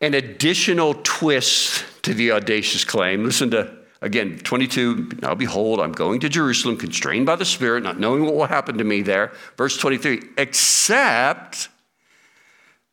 an 0.00 0.14
additional 0.14 0.94
twist 1.04 1.84
to 2.02 2.12
the 2.12 2.32
audacious 2.32 2.84
claim. 2.84 3.24
Listen 3.24 3.52
to 3.52 3.72
again 4.02 4.38
22 4.38 5.10
now 5.22 5.34
behold 5.34 5.80
i'm 5.80 5.90
going 5.90 6.20
to 6.20 6.28
jerusalem 6.28 6.76
constrained 6.76 7.26
by 7.26 7.34
the 7.34 7.44
spirit 7.44 7.82
not 7.82 7.98
knowing 7.98 8.24
what 8.24 8.32
will 8.32 8.46
happen 8.46 8.78
to 8.78 8.84
me 8.84 9.02
there 9.02 9.32
verse 9.56 9.76
23 9.76 10.22
except 10.38 11.68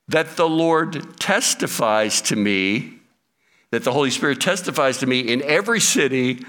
that 0.08 0.36
the 0.36 0.50
lord 0.50 1.20
testifies 1.20 2.24
to 2.24 2.36
me 2.36 2.96
that 3.76 3.84
the 3.84 3.92
Holy 3.92 4.10
Spirit 4.10 4.40
testifies 4.40 5.00
to 5.00 5.06
me 5.06 5.20
in 5.20 5.42
every 5.42 5.82
city 5.82 6.46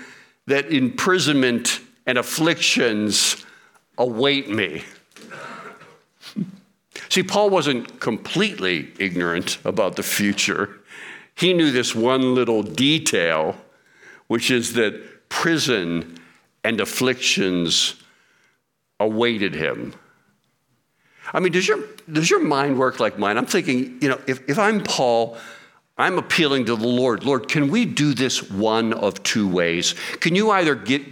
that 0.46 0.70
imprisonment 0.70 1.80
and 2.06 2.18
afflictions 2.18 3.44
await 3.98 4.48
me. 4.48 4.84
See, 7.08 7.24
Paul 7.24 7.50
wasn't 7.50 7.98
completely 7.98 8.92
ignorant 9.00 9.58
about 9.64 9.96
the 9.96 10.04
future. 10.04 10.78
He 11.34 11.52
knew 11.52 11.72
this 11.72 11.96
one 11.96 12.36
little 12.36 12.62
detail, 12.62 13.56
which 14.28 14.52
is 14.52 14.74
that 14.74 15.28
prison 15.28 16.20
and 16.62 16.80
afflictions 16.80 17.96
awaited 19.00 19.52
him. 19.52 19.94
I 21.34 21.40
mean, 21.40 21.50
does 21.50 21.66
your, 21.66 21.80
does 22.12 22.30
your 22.30 22.44
mind 22.44 22.78
work 22.78 23.00
like 23.00 23.18
mine? 23.18 23.36
I'm 23.36 23.46
thinking, 23.46 23.98
you 24.00 24.10
know, 24.10 24.20
if, 24.28 24.48
if 24.48 24.60
I'm 24.60 24.84
Paul, 24.84 25.36
I'm 25.98 26.18
appealing 26.18 26.66
to 26.66 26.76
the 26.76 26.86
Lord. 26.86 27.24
Lord, 27.24 27.48
can 27.48 27.70
we 27.70 27.84
do 27.84 28.12
this 28.14 28.50
one 28.50 28.92
of 28.92 29.22
two 29.22 29.48
ways? 29.48 29.94
Can 30.20 30.34
you 30.34 30.50
either 30.50 30.74
get, 30.74 31.02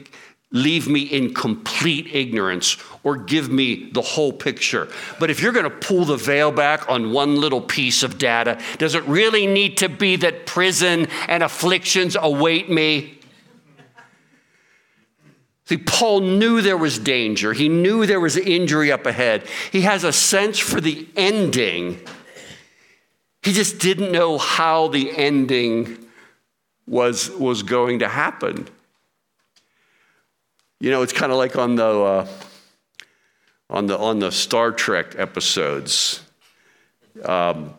leave 0.55 0.89
me 0.89 1.03
in 1.03 1.35
complete 1.35 2.15
ignorance 2.15 2.77
or 3.03 3.17
give 3.17 3.51
me 3.51 3.91
the 3.91 4.01
whole 4.01 4.33
picture. 4.33 4.89
But 5.21 5.29
if 5.29 5.43
you're 5.43 5.53
going 5.53 5.65
to 5.65 5.71
pull 5.71 6.05
the 6.05 6.17
veil 6.17 6.51
back 6.51 6.89
on 6.89 7.13
one 7.13 7.37
little 7.37 7.61
piece 7.61 8.03
of 8.03 8.19
data, 8.19 8.59
does 8.79 8.95
it 8.95 9.05
really 9.05 9.47
need 9.47 9.77
to 9.79 9.89
be 9.89 10.17
that 10.17 10.47
prison 10.47 11.07
and 11.29 11.43
afflictions 11.43 12.17
await 12.19 12.71
me? 12.71 13.19
See, 15.67 15.79
Paul 15.79 16.21
knew 16.21 16.61
there 16.61 16.77
was 16.77 16.99
danger. 16.99 17.53
He 17.53 17.69
knew 17.69 18.07
there 18.07 18.21
was 18.21 18.37
injury 18.37 18.93
up 18.93 19.07
ahead. 19.07 19.47
He 19.73 19.83
has 19.83 20.05
a 20.05 20.13
sense 20.13 20.59
for 20.59 20.81
the 20.81 21.09
ending. 21.17 22.01
He 23.45 23.53
just 23.53 23.79
didn't 23.79 24.11
know 24.11 24.39
how 24.39 24.89
the 24.89 25.15
ending 25.17 25.99
was, 26.87 27.31
was 27.31 27.63
going 27.63 27.99
to 27.99 28.09
happen. 28.09 28.69
You 30.81 30.91
know, 30.91 31.03
it's 31.03 31.13
kind 31.13 31.31
of 31.31 31.39
like 31.39 31.57
on 31.57 31.77
the, 31.77 31.85
uh, 31.85 32.27
on 33.69 33.87
the, 33.87 33.99
on 33.99 34.19
the 34.19 34.33
Star 34.33 34.73
Trek 34.73 35.15
episodes. 35.19 36.23
Um, 37.25 37.75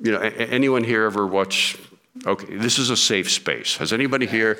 you 0.00 0.12
know, 0.12 0.18
anyone 0.18 0.84
here 0.84 1.04
ever 1.04 1.26
watch? 1.26 1.78
Okay, 2.26 2.56
this 2.56 2.78
is 2.78 2.90
a 2.90 2.96
safe 2.96 3.30
space. 3.30 3.76
Has 3.76 3.92
anybody 3.92 4.26
here 4.26 4.58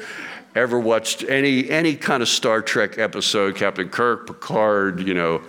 ever 0.55 0.79
watched 0.79 1.25
any 1.25 1.69
any 1.71 1.97
kind 1.97 2.23
of 2.23 2.29
Star 2.29 2.63
Trek 2.63 2.99
episode? 2.99 3.57
Captain 3.57 3.89
Kirk, 3.89 4.27
Picard, 4.27 5.01
you 5.01 5.15
know, 5.15 5.43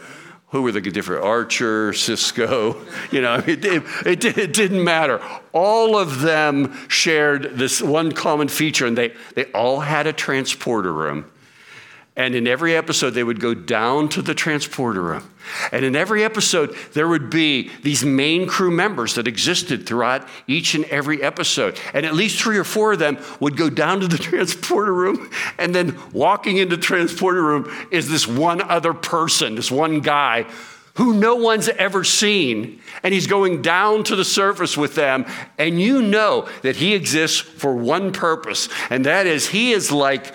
who 0.49 0.61
were 0.61 0.71
the 0.71 0.81
different 0.81 1.23
Archer, 1.23 1.91
Sisko, 1.91 2.77
you 3.11 3.21
know, 3.21 3.35
it, 3.35 3.65
it, 3.65 3.83
it, 4.05 4.37
it, 4.37 4.53
didn't 4.53 4.83
matter. 4.83 5.21
All 5.53 5.97
of 5.97 6.21
them 6.21 6.73
shared 6.87 7.57
this 7.57 7.81
one 7.81 8.11
common 8.11 8.47
feature, 8.47 8.85
and 8.85 8.97
they, 8.97 9.13
they 9.33 9.45
all 9.51 9.79
had 9.79 10.07
a 10.07 10.13
transporter 10.13 10.93
room. 10.93 11.29
And 12.15 12.33
in 12.35 12.47
every 12.47 12.75
episode, 12.75 13.11
they 13.11 13.23
would 13.23 13.41
go 13.41 13.53
down 13.53 14.07
to 14.09 14.21
the 14.21 14.33
transporter 14.33 15.01
room. 15.01 15.29
And 15.71 15.85
in 15.85 15.95
every 15.95 16.23
episode, 16.23 16.75
there 16.93 17.07
would 17.07 17.29
be 17.29 17.71
these 17.83 18.03
main 18.03 18.47
crew 18.47 18.71
members 18.71 19.15
that 19.15 19.27
existed 19.27 19.85
throughout 19.85 20.27
each 20.47 20.75
and 20.75 20.85
every 20.85 21.21
episode. 21.21 21.79
And 21.93 22.05
at 22.05 22.13
least 22.13 22.41
three 22.41 22.57
or 22.57 22.63
four 22.63 22.93
of 22.93 22.99
them 22.99 23.17
would 23.39 23.57
go 23.57 23.69
down 23.69 23.99
to 24.01 24.07
the 24.07 24.17
transporter 24.25 24.93
room. 24.93 25.29
And 25.57 25.73
then 25.73 25.99
walking 26.11 26.57
into 26.57 26.77
transporter 26.77 27.41
room 27.41 27.71
is 27.91 28.09
this 28.09 28.27
one 28.27 28.61
other 28.61 28.93
person, 28.93 29.55
this 29.55 29.71
one 29.71 29.99
guy 29.99 30.45
who 30.95 31.13
no 31.13 31.35
one's 31.35 31.67
ever 31.69 32.03
seen. 32.03 32.81
And 33.03 33.13
he's 33.13 33.27
going 33.27 33.61
down 33.61 34.03
to 34.05 34.15
the 34.15 34.25
surface 34.25 34.77
with 34.77 34.95
them. 34.95 35.25
And 35.57 35.79
you 35.79 36.01
know 36.01 36.47
that 36.61 36.77
he 36.77 36.93
exists 36.93 37.39
for 37.39 37.75
one 37.75 38.11
purpose. 38.11 38.69
And 38.89 39.05
that 39.05 39.27
is, 39.27 39.47
he 39.49 39.73
is 39.73 39.91
like, 39.91 40.33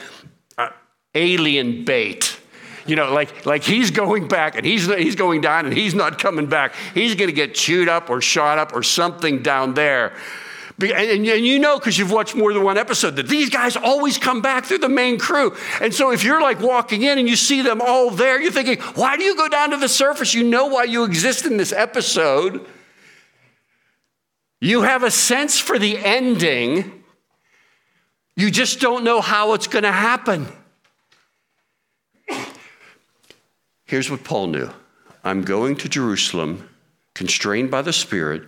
uh, 0.58 0.68
alien 1.14 1.84
bait. 1.84 2.39
You 2.86 2.96
know, 2.96 3.12
like, 3.12 3.46
like 3.46 3.62
he's 3.62 3.90
going 3.90 4.28
back 4.28 4.56
and 4.56 4.64
he's, 4.64 4.86
he's 4.86 5.16
going 5.16 5.40
down 5.40 5.66
and 5.66 5.76
he's 5.76 5.94
not 5.94 6.18
coming 6.18 6.46
back. 6.46 6.74
He's 6.94 7.14
going 7.14 7.28
to 7.28 7.34
get 7.34 7.54
chewed 7.54 7.88
up 7.88 8.10
or 8.10 8.20
shot 8.20 8.58
up 8.58 8.74
or 8.74 8.82
something 8.82 9.42
down 9.42 9.74
there. 9.74 10.12
And, 10.82 11.26
you 11.26 11.58
know, 11.58 11.78
because 11.78 11.98
you've 11.98 12.10
watched 12.10 12.34
more 12.34 12.54
than 12.54 12.62
one 12.62 12.78
episode, 12.78 13.16
that 13.16 13.28
these 13.28 13.50
guys 13.50 13.76
always 13.76 14.16
come 14.16 14.40
back 14.40 14.64
through 14.64 14.78
the 14.78 14.88
main 14.88 15.18
crew. 15.18 15.54
And 15.80 15.92
so 15.92 16.10
if 16.10 16.24
you're 16.24 16.40
like 16.40 16.60
walking 16.60 17.02
in 17.02 17.18
and 17.18 17.28
you 17.28 17.36
see 17.36 17.60
them 17.60 17.82
all 17.82 18.10
there, 18.10 18.40
you're 18.40 18.50
thinking, 18.50 18.78
why 18.94 19.18
do 19.18 19.24
you 19.24 19.36
go 19.36 19.46
down 19.48 19.70
to 19.72 19.76
the 19.76 19.88
surface? 19.90 20.32
You 20.32 20.42
know 20.42 20.68
why 20.68 20.84
you 20.84 21.04
exist 21.04 21.44
in 21.44 21.58
this 21.58 21.72
episode. 21.72 22.64
You 24.60 24.82
have 24.82 25.02
a 25.02 25.10
sense 25.10 25.58
for 25.58 25.78
the 25.78 25.98
ending. 25.98 27.02
You 28.36 28.50
just 28.50 28.80
don't 28.80 29.04
know 29.04 29.20
how 29.20 29.52
it's 29.52 29.66
going 29.66 29.84
to 29.84 29.92
happen. 29.92 30.46
Here's 33.90 34.08
what 34.08 34.22
Paul 34.22 34.46
knew 34.46 34.70
I'm 35.24 35.42
going 35.42 35.74
to 35.78 35.88
Jerusalem, 35.88 36.68
constrained 37.12 37.72
by 37.72 37.82
the 37.82 37.92
Spirit, 37.92 38.44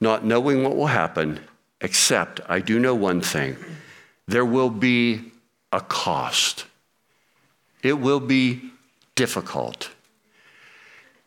not 0.00 0.24
knowing 0.24 0.64
what 0.64 0.76
will 0.76 0.86
happen, 0.86 1.40
except 1.82 2.40
I 2.48 2.60
do 2.60 2.78
know 2.78 2.94
one 2.94 3.20
thing 3.20 3.58
there 4.26 4.46
will 4.46 4.70
be 4.70 5.30
a 5.72 5.82
cost. 5.82 6.64
It 7.82 8.00
will 8.00 8.18
be 8.18 8.62
difficult. 9.14 9.90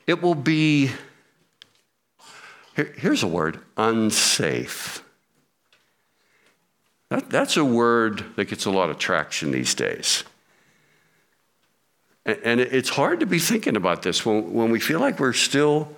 It 0.08 0.24
will 0.24 0.34
be, 0.34 0.90
here, 2.76 2.96
here's 2.98 3.22
a 3.22 3.28
word 3.28 3.60
unsafe. 3.78 5.04
That, 7.10 7.30
that's 7.30 7.58
a 7.58 7.66
word 7.66 8.26
that 8.38 8.46
gets 8.46 8.66
a 8.66 8.72
lot 8.72 8.90
of 8.90 8.98
traction 8.98 9.52
these 9.52 9.76
days. 9.76 10.24
And 12.26 12.62
it's 12.62 12.90
hard 12.90 13.20
to 13.22 13.26
be 13.26 13.40
thinking 13.40 13.76
about 13.76 14.04
this 14.04 14.26
when, 14.26 14.70
we 14.70 14.80
feel 14.80 15.00
like 15.00 15.20
we're 15.20 15.34
still, 15.34 15.90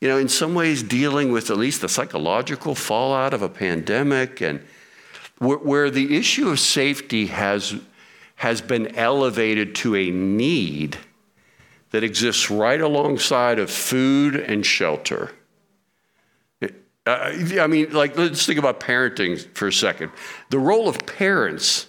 you 0.00 0.08
know, 0.08 0.16
in 0.16 0.28
some 0.28 0.54
ways 0.54 0.82
dealing 0.82 1.30
with 1.30 1.50
at 1.50 1.58
least 1.58 1.82
the 1.82 1.88
psychological 1.88 2.74
fallout 2.74 3.34
of 3.34 3.42
a 3.42 3.50
pandemic 3.50 4.40
and 4.40 4.60
where, 5.38 5.58
where 5.58 5.90
the 5.90 6.16
issue 6.16 6.48
of 6.48 6.58
safety 6.58 7.26
has, 7.26 7.74
has 8.36 8.62
been 8.62 8.96
elevated 8.96 9.74
to 9.76 9.94
a 9.94 10.10
need 10.10 10.96
that 11.90 12.02
exists 12.02 12.50
right 12.50 12.80
alongside 12.80 13.58
of 13.58 13.70
food 13.70 14.36
and 14.36 14.64
shelter. 14.64 15.32
Uh, 17.08 17.32
I 17.58 17.66
mean, 17.66 17.90
like, 17.92 18.16
let's 18.18 18.44
think 18.44 18.58
about 18.58 18.80
parenting 18.80 19.38
for 19.54 19.68
a 19.68 19.72
second. 19.72 20.12
The 20.50 20.58
role 20.58 20.88
of 20.88 21.06
parents 21.06 21.87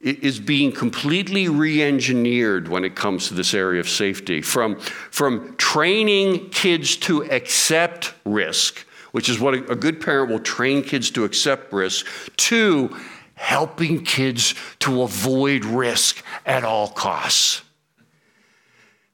is 0.00 0.38
being 0.38 0.72
completely 0.72 1.48
re-engineered 1.48 2.68
when 2.68 2.84
it 2.84 2.94
comes 2.94 3.28
to 3.28 3.34
this 3.34 3.54
area 3.54 3.80
of 3.80 3.88
safety. 3.88 4.42
From, 4.42 4.78
from 4.78 5.56
training 5.56 6.50
kids 6.50 6.96
to 6.98 7.24
accept 7.24 8.14
risk 8.24 8.86
which 9.12 9.30
is 9.30 9.40
what 9.40 9.54
a, 9.54 9.72
a 9.72 9.74
good 9.74 9.98
parent 9.98 10.30
will 10.30 10.38
train 10.38 10.82
kids 10.82 11.10
to 11.10 11.24
accept 11.24 11.72
risk 11.72 12.06
to 12.36 12.94
helping 13.34 14.04
kids 14.04 14.54
to 14.78 15.00
avoid 15.00 15.64
risk 15.64 16.22
at 16.44 16.64
all 16.64 16.88
costs. 16.88 17.62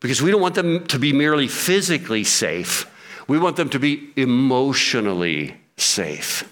Because 0.01 0.21
we 0.21 0.33
don't 0.33 0.40
want 0.40 0.57
them 0.57 0.85
to 0.88 0.99
be 0.99 1.12
merely 1.12 1.47
physically 1.47 2.25
safe 2.25 2.88
we 3.29 3.38
want 3.38 3.55
them 3.55 3.68
to 3.68 3.79
be 3.79 4.11
emotionally 4.16 5.57
safe 5.77 6.52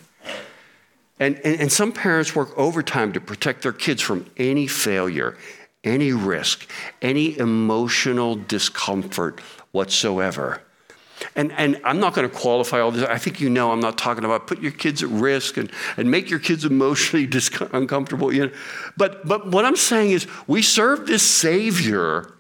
and, 1.21 1.39
and, 1.45 1.61
and 1.61 1.71
some 1.71 1.93
parents 1.93 2.35
work 2.35 2.57
overtime 2.59 3.13
to 3.13 3.21
protect 3.21 3.63
their 3.63 3.73
kids 3.73 4.01
from 4.01 4.27
any 4.39 4.67
failure, 4.67 5.37
any 5.85 6.13
risk, 6.13 6.69
any 7.03 7.39
emotional 7.39 8.35
discomfort 8.35 9.41
whatsoever. 9.71 10.63
And, 11.37 11.53
and 11.53 11.79
I'm 11.85 12.01
not 12.01 12.15
going 12.15 12.29
to 12.29 12.35
qualify 12.35 12.81
all 12.81 12.91
this. 12.91 13.05
I 13.05 13.19
think 13.19 13.41
you 13.41 13.51
know 13.51 13.71
I'm 13.71 13.81
not 13.81 13.99
talking 13.99 14.25
about 14.25 14.47
put 14.47 14.63
your 14.63 14.73
kids 14.73 15.03
at 15.03 15.11
risk 15.11 15.59
and, 15.59 15.71
and 15.99 16.11
make 16.11 16.31
your 16.31 16.39
kids 16.39 16.65
emotionally 16.65 17.27
dis- 17.29 17.51
uncomfortable. 17.73 18.33
You 18.33 18.47
know? 18.47 18.53
but, 18.97 19.29
but 19.29 19.49
what 19.49 19.67
I'm 19.67 19.77
saying 19.77 20.13
is 20.13 20.27
we 20.47 20.63
serve 20.63 21.07
this 21.07 21.23
Savior 21.23 22.33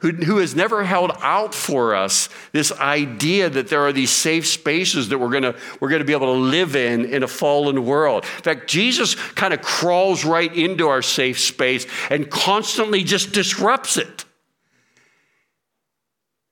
who, 0.00 0.12
who 0.12 0.38
has 0.38 0.54
never 0.54 0.84
held 0.84 1.12
out 1.20 1.54
for 1.54 1.94
us 1.94 2.28
this 2.52 2.72
idea 2.72 3.50
that 3.50 3.68
there 3.68 3.82
are 3.82 3.92
these 3.92 4.10
safe 4.10 4.46
spaces 4.46 5.08
that 5.08 5.18
we're 5.18 5.30
gonna, 5.30 5.54
we're 5.80 5.88
gonna 5.88 6.04
be 6.04 6.12
able 6.12 6.34
to 6.34 6.40
live 6.40 6.76
in 6.76 7.04
in 7.06 7.22
a 7.22 7.28
fallen 7.28 7.84
world. 7.84 8.24
In 8.24 8.42
fact, 8.42 8.68
Jesus 8.68 9.14
kind 9.32 9.52
of 9.52 9.60
crawls 9.60 10.24
right 10.24 10.54
into 10.54 10.88
our 10.88 11.02
safe 11.02 11.40
space 11.40 11.86
and 12.10 12.30
constantly 12.30 13.02
just 13.02 13.32
disrupts 13.32 13.96
it. 13.96 14.24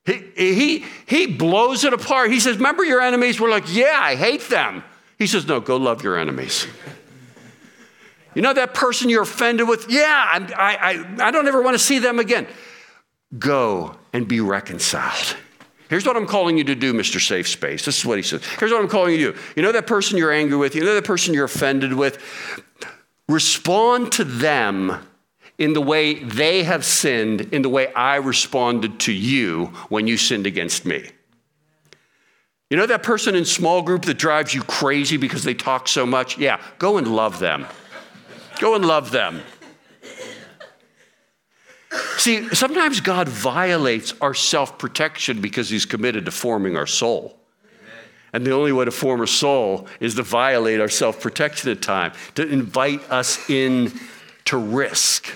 He, 0.04 0.22
he, 0.36 0.84
he 1.06 1.26
blows 1.26 1.84
it 1.84 1.92
apart. 1.92 2.30
He 2.30 2.38
says, 2.38 2.56
Remember 2.56 2.84
your 2.84 3.00
enemies? 3.00 3.40
We're 3.40 3.50
like, 3.50 3.72
Yeah, 3.72 3.98
I 4.00 4.14
hate 4.14 4.42
them. 4.48 4.84
He 5.18 5.26
says, 5.26 5.46
No, 5.46 5.60
go 5.60 5.76
love 5.76 6.02
your 6.02 6.18
enemies. 6.18 6.66
You 8.34 8.42
know 8.42 8.52
that 8.52 8.74
person 8.74 9.08
you're 9.08 9.22
offended 9.22 9.66
with? 9.66 9.86
Yeah, 9.88 10.04
I, 10.04 10.76
I, 11.18 11.28
I 11.28 11.30
don't 11.30 11.48
ever 11.48 11.62
want 11.62 11.74
to 11.74 11.78
see 11.78 11.98
them 11.98 12.18
again. 12.18 12.46
Go 13.38 13.96
and 14.12 14.28
be 14.28 14.40
reconciled. 14.40 15.36
Here's 15.88 16.04
what 16.04 16.16
I'm 16.16 16.26
calling 16.26 16.58
you 16.58 16.64
to 16.64 16.74
do, 16.74 16.92
Mr. 16.92 17.24
Safe 17.24 17.46
Space. 17.46 17.84
This 17.84 17.98
is 17.98 18.04
what 18.04 18.18
he 18.18 18.22
says. 18.22 18.44
Here's 18.58 18.72
what 18.72 18.80
I'm 18.80 18.88
calling 18.88 19.12
you 19.12 19.32
to 19.32 19.32
do. 19.32 19.38
You 19.54 19.62
know 19.62 19.72
that 19.72 19.86
person 19.86 20.18
you're 20.18 20.32
angry 20.32 20.56
with, 20.56 20.74
you 20.74 20.82
know 20.82 20.94
that 20.94 21.04
person 21.04 21.32
you're 21.32 21.44
offended 21.44 21.92
with? 21.92 22.18
Respond 23.28 24.12
to 24.12 24.24
them 24.24 25.06
in 25.58 25.72
the 25.72 25.80
way 25.80 26.14
they 26.14 26.64
have 26.64 26.84
sinned, 26.84 27.40
in 27.52 27.62
the 27.62 27.68
way 27.68 27.92
I 27.94 28.16
responded 28.16 29.00
to 29.00 29.12
you 29.12 29.66
when 29.88 30.06
you 30.06 30.16
sinned 30.16 30.46
against 30.46 30.84
me. 30.84 31.08
You 32.68 32.76
know 32.76 32.86
that 32.86 33.04
person 33.04 33.36
in 33.36 33.44
small 33.44 33.80
group 33.80 34.04
that 34.06 34.18
drives 34.18 34.52
you 34.52 34.62
crazy 34.62 35.16
because 35.16 35.44
they 35.44 35.54
talk 35.54 35.86
so 35.86 36.04
much? 36.04 36.36
Yeah, 36.36 36.60
go 36.78 36.98
and 36.98 37.06
love 37.06 37.38
them. 37.38 37.66
Go 38.58 38.74
and 38.74 38.84
love 38.84 39.12
them. 39.12 39.40
See, 42.18 42.48
sometimes 42.54 43.00
God 43.00 43.28
violates 43.28 44.14
our 44.20 44.34
self 44.34 44.78
protection 44.78 45.40
because 45.40 45.68
he's 45.68 45.86
committed 45.86 46.24
to 46.24 46.30
forming 46.30 46.76
our 46.76 46.86
soul. 46.86 47.38
And 48.32 48.46
the 48.46 48.52
only 48.52 48.72
way 48.72 48.84
to 48.84 48.90
form 48.90 49.22
a 49.22 49.26
soul 49.26 49.86
is 50.00 50.14
to 50.16 50.22
violate 50.22 50.80
our 50.80 50.88
self 50.88 51.20
protection 51.20 51.70
at 51.70 51.82
time, 51.82 52.12
to 52.34 52.46
invite 52.46 53.10
us 53.10 53.48
in 53.48 53.92
to 54.46 54.56
risk. 54.56 55.28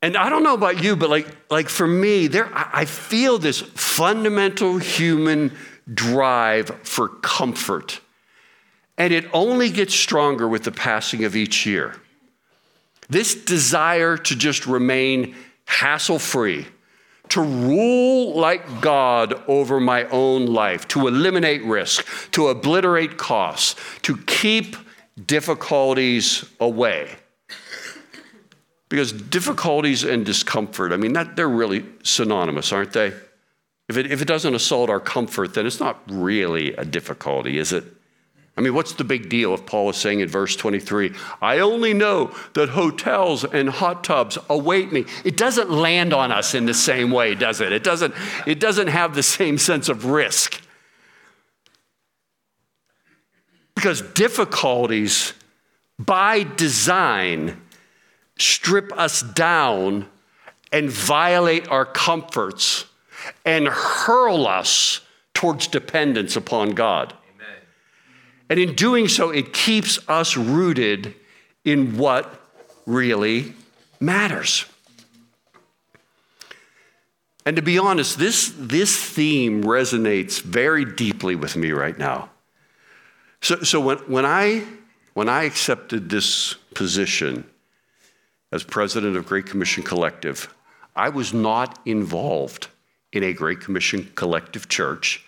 And 0.00 0.16
I 0.16 0.28
don't 0.28 0.44
know 0.44 0.54
about 0.54 0.82
you, 0.82 0.94
but 0.94 1.10
like, 1.10 1.26
like 1.50 1.68
for 1.68 1.86
me, 1.86 2.28
there 2.28 2.48
I 2.54 2.84
feel 2.84 3.38
this 3.38 3.60
fundamental 3.60 4.78
human 4.78 5.56
drive 5.92 6.68
for 6.82 7.08
comfort. 7.08 8.00
And 8.96 9.12
it 9.12 9.26
only 9.32 9.70
gets 9.70 9.94
stronger 9.94 10.48
with 10.48 10.64
the 10.64 10.72
passing 10.72 11.24
of 11.24 11.36
each 11.36 11.66
year. 11.66 11.96
This 13.10 13.34
desire 13.34 14.16
to 14.16 14.36
just 14.36 14.66
remain 14.66 15.34
hassle 15.64 16.18
free, 16.18 16.66
to 17.30 17.40
rule 17.40 18.34
like 18.38 18.80
God 18.80 19.42
over 19.48 19.80
my 19.80 20.04
own 20.04 20.46
life, 20.46 20.88
to 20.88 21.08
eliminate 21.08 21.62
risk, 21.64 22.06
to 22.32 22.48
obliterate 22.48 23.16
costs, 23.16 23.76
to 24.02 24.16
keep 24.16 24.76
difficulties 25.26 26.44
away. 26.60 27.16
Because 28.88 29.12
difficulties 29.12 30.04
and 30.04 30.24
discomfort, 30.24 30.92
I 30.92 30.96
mean, 30.96 31.12
that, 31.12 31.36
they're 31.36 31.48
really 31.48 31.84
synonymous, 32.02 32.72
aren't 32.72 32.92
they? 32.92 33.12
If 33.88 33.96
it, 33.96 34.10
if 34.10 34.22
it 34.22 34.28
doesn't 34.28 34.54
assault 34.54 34.90
our 34.90 35.00
comfort, 35.00 35.54
then 35.54 35.66
it's 35.66 35.80
not 35.80 36.02
really 36.08 36.74
a 36.74 36.84
difficulty, 36.84 37.58
is 37.58 37.72
it? 37.72 37.84
I 38.58 38.60
mean, 38.60 38.74
what's 38.74 38.94
the 38.94 39.04
big 39.04 39.28
deal 39.28 39.54
if 39.54 39.64
Paul 39.66 39.88
is 39.90 39.96
saying 39.96 40.18
in 40.18 40.28
verse 40.28 40.56
23, 40.56 41.12
I 41.40 41.60
only 41.60 41.94
know 41.94 42.34
that 42.54 42.70
hotels 42.70 43.44
and 43.44 43.68
hot 43.68 44.02
tubs 44.02 44.36
await 44.50 44.90
me? 44.90 45.04
It 45.24 45.36
doesn't 45.36 45.70
land 45.70 46.12
on 46.12 46.32
us 46.32 46.56
in 46.56 46.66
the 46.66 46.74
same 46.74 47.12
way, 47.12 47.36
does 47.36 47.60
it? 47.60 47.70
It 47.70 47.84
doesn't, 47.84 48.14
it 48.48 48.58
doesn't 48.58 48.88
have 48.88 49.14
the 49.14 49.22
same 49.22 49.58
sense 49.58 49.88
of 49.88 50.06
risk. 50.06 50.60
Because 53.76 54.02
difficulties, 54.02 55.34
by 55.96 56.42
design, 56.42 57.62
strip 58.38 58.92
us 58.98 59.22
down 59.22 60.08
and 60.72 60.90
violate 60.90 61.68
our 61.68 61.84
comforts 61.84 62.86
and 63.44 63.68
hurl 63.68 64.48
us 64.48 65.02
towards 65.32 65.68
dependence 65.68 66.34
upon 66.34 66.70
God. 66.70 67.14
And 68.50 68.58
in 68.58 68.74
doing 68.74 69.08
so, 69.08 69.30
it 69.30 69.52
keeps 69.52 69.98
us 70.08 70.36
rooted 70.36 71.14
in 71.64 71.98
what 71.98 72.40
really 72.86 73.54
matters. 74.00 74.64
And 77.44 77.56
to 77.56 77.62
be 77.62 77.78
honest, 77.78 78.18
this, 78.18 78.52
this 78.58 79.02
theme 79.02 79.64
resonates 79.64 80.42
very 80.42 80.84
deeply 80.84 81.34
with 81.34 81.56
me 81.56 81.72
right 81.72 81.96
now. 81.98 82.30
So, 83.40 83.62
so 83.62 83.80
when, 83.80 83.98
when, 83.98 84.26
I, 84.26 84.64
when 85.14 85.28
I 85.28 85.44
accepted 85.44 86.10
this 86.10 86.54
position 86.74 87.48
as 88.52 88.64
president 88.64 89.16
of 89.16 89.26
Great 89.26 89.46
Commission 89.46 89.82
Collective, 89.82 90.52
I 90.96 91.10
was 91.10 91.32
not 91.32 91.78
involved 91.86 92.68
in 93.12 93.22
a 93.22 93.32
Great 93.32 93.60
Commission 93.60 94.10
Collective 94.14 94.68
church, 94.68 95.24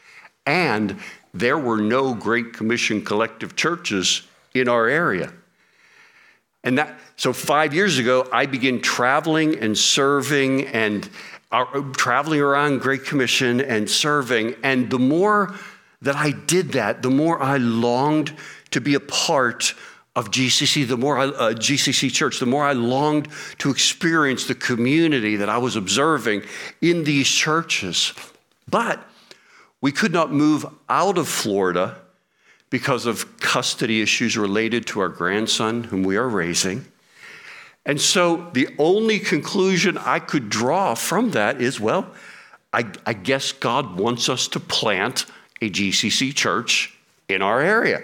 and 0.47 0.99
there 1.33 1.59
were 1.59 1.79
no 1.79 2.15
Great 2.15 2.53
Commission 2.53 3.05
collective 3.05 3.57
churches 3.57 4.23
in 4.55 4.69
our 4.69 4.89
area. 4.89 5.33
And 6.63 6.79
that, 6.79 6.99
so 7.17 7.33
five 7.33 7.73
years 7.73 7.99
ago, 7.99 8.29
I 8.33 8.47
began 8.47 8.81
traveling 8.81 9.59
and 9.59 9.77
serving 9.77 10.67
and 10.69 11.09
uh, 11.51 11.65
traveling 11.93 12.41
around 12.41 12.81
Great 12.81 13.05
Commission 13.05 13.61
and 13.61 13.89
serving. 13.89 14.55
And 14.63 14.91
the 14.91 14.99
more 14.99 15.55
that 16.03 16.17
I 16.17 16.33
did 16.33 16.73
that, 16.73 17.03
the 17.03 17.11
more 17.11 17.43
I 17.43 17.57
longed 17.57 18.37
to 18.73 18.81
be 18.81 18.95
a 18.95 19.01
part 19.01 19.75
of 20.17 20.31
GCC, 20.31 20.87
the 20.87 20.97
more 20.97 21.19
I, 21.19 21.27
uh, 21.27 21.53
GCC 21.55 22.13
Church, 22.13 22.41
the 22.41 22.47
more 22.47 22.65
I 22.65 22.73
longed 22.73 23.29
to 23.59 23.71
experience 23.71 24.47
the 24.47 24.55
community 24.55 25.37
that 25.37 25.49
I 25.49 25.59
was 25.59 25.77
observing 25.77 26.43
in 26.81 27.05
these 27.05 27.29
churches. 27.29 28.13
But 28.69 29.03
we 29.81 29.93
could 29.93 30.13
not 30.13 30.33
move 30.33 30.67
out 30.89 31.19
of 31.19 31.29
Florida 31.29 31.97
because 32.69 33.07
of 33.07 33.39
custody 33.41 34.01
issues 34.01 34.37
related 34.37 34.87
to 34.87 35.01
our 35.01 35.09
grandson, 35.09 35.85
whom 35.85 36.03
we 36.03 36.17
are 36.17 36.29
raising. 36.29 36.85
And 37.85 38.01
so 38.01 38.51
the 38.53 38.69
only 38.79 39.19
conclusion 39.19 39.99
I 39.99 40.19
could 40.19 40.49
draw 40.51 40.95
from 40.95 41.33
that 41.33 41.61
is 41.61 41.81
well, 41.81 42.07
I, 42.73 42.87
I, 43.05 43.15
guess 43.15 43.51
God 43.51 43.99
wants 43.99 44.29
us 44.29 44.47
to 44.49 44.61
plant 44.61 45.27
a 45.61 45.69
GCC 45.69 46.35
church 46.35 46.97
in 47.29 47.43
our 47.43 47.61
area. 47.61 48.03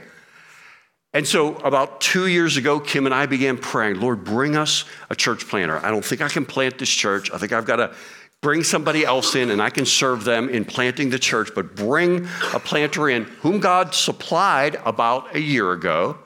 And 1.13 1.27
so, 1.27 1.55
about 1.59 2.01
two 2.01 2.27
years 2.27 2.57
ago, 2.57 2.81
Kim 2.81 3.07
and 3.07 3.15
I 3.15 3.27
began 3.27 3.57
praying, 3.57 4.01
Lord, 4.01 4.25
bring 4.25 4.57
us 4.57 4.85
a 5.09 5.15
church 5.15 5.49
planter. 5.49 5.79
I 5.79 5.91
don't 5.91 6.05
think 6.05 6.21
I 6.21 6.29
can 6.29 6.45
plant 6.45 6.79
this 6.79 6.91
church. 6.91 7.31
I 7.33 7.39
think 7.39 7.53
I've 7.53 7.65
got 7.65 7.77
to 7.77 7.95
bring 8.43 8.63
somebody 8.63 9.05
else 9.05 9.35
in 9.35 9.51
and 9.51 9.61
I 9.61 9.71
can 9.71 9.87
serve 9.87 10.25
them 10.25 10.49
in 10.49 10.65
planting 10.65 11.11
the 11.11 11.19
church, 11.19 11.51
but 11.55 11.75
bring 11.75 12.29
a 12.55 12.61
planter 12.61 13.09
in 13.09 13.25
whom 13.25 13.61
God 13.61 13.95
supplied 13.95 14.77
about 14.85 15.35
a 15.35 15.41
year 15.41 15.73
ago. 15.73 16.19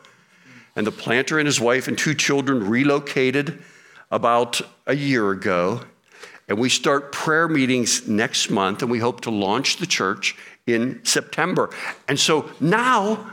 And 0.77 0.87
the 0.87 0.93
planter 0.93 1.39
and 1.39 1.47
his 1.47 1.61
wife 1.61 1.89
and 1.89 1.99
two 1.99 2.15
children 2.15 2.69
relocated 2.69 3.63
about 4.11 4.61
a 4.87 4.95
year 4.95 5.31
ago. 5.31 5.83
And 6.49 6.59
we 6.59 6.69
start 6.69 7.13
prayer 7.13 7.49
meetings 7.49 8.09
next 8.09 8.51
month, 8.51 8.83
and 8.83 8.91
we 8.91 8.99
hope 8.99 9.21
to 9.23 9.31
launch 9.31 9.77
the 9.77 9.87
church 9.87 10.37
in 10.67 11.05
September. 11.05 11.71
And 12.09 12.19
so 12.19 12.51
now 12.61 13.33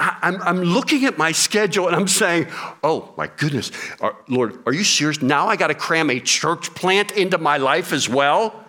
I'm, 0.00 0.40
I'm 0.42 0.62
looking 0.62 1.04
at 1.04 1.18
my 1.18 1.32
schedule 1.32 1.86
and 1.86 1.94
I'm 1.94 2.08
saying, 2.08 2.46
oh 2.82 3.12
my 3.18 3.26
goodness, 3.26 3.70
are, 4.00 4.16
Lord, 4.28 4.58
are 4.66 4.72
you 4.72 4.82
serious? 4.82 5.20
Now 5.20 5.46
I 5.46 5.56
got 5.56 5.66
to 5.66 5.74
cram 5.74 6.08
a 6.08 6.18
church 6.18 6.74
plant 6.74 7.12
into 7.12 7.36
my 7.36 7.58
life 7.58 7.92
as 7.92 8.08
well? 8.08 8.64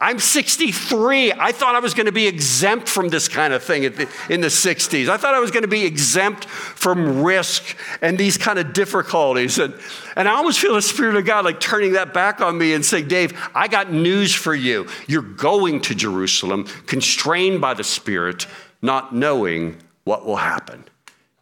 I'm 0.00 0.20
63. 0.20 1.32
I 1.32 1.50
thought 1.50 1.74
I 1.74 1.80
was 1.80 1.92
going 1.92 2.06
to 2.06 2.12
be 2.12 2.28
exempt 2.28 2.88
from 2.88 3.08
this 3.08 3.26
kind 3.26 3.52
of 3.52 3.64
thing 3.64 3.82
in 3.82 4.40
the 4.40 4.46
60s. 4.46 5.08
I 5.08 5.16
thought 5.16 5.34
I 5.34 5.40
was 5.40 5.50
going 5.50 5.62
to 5.62 5.68
be 5.68 5.84
exempt 5.84 6.44
from 6.44 7.24
risk 7.24 7.76
and 8.00 8.16
these 8.16 8.38
kind 8.38 8.60
of 8.60 8.72
difficulties. 8.72 9.58
And, 9.58 9.74
and 10.14 10.28
I 10.28 10.34
almost 10.34 10.60
feel 10.60 10.74
the 10.74 10.82
Spirit 10.82 11.16
of 11.16 11.24
God 11.24 11.44
like 11.44 11.58
turning 11.58 11.94
that 11.94 12.14
back 12.14 12.40
on 12.40 12.56
me 12.56 12.74
and 12.74 12.84
saying, 12.84 13.08
Dave, 13.08 13.36
I 13.56 13.66
got 13.66 13.92
news 13.92 14.32
for 14.32 14.54
you. 14.54 14.86
You're 15.08 15.20
going 15.20 15.80
to 15.80 15.96
Jerusalem, 15.96 16.68
constrained 16.86 17.60
by 17.60 17.74
the 17.74 17.82
Spirit 17.82 18.46
not 18.82 19.14
knowing 19.14 19.76
what 20.04 20.24
will 20.24 20.36
happen. 20.36 20.84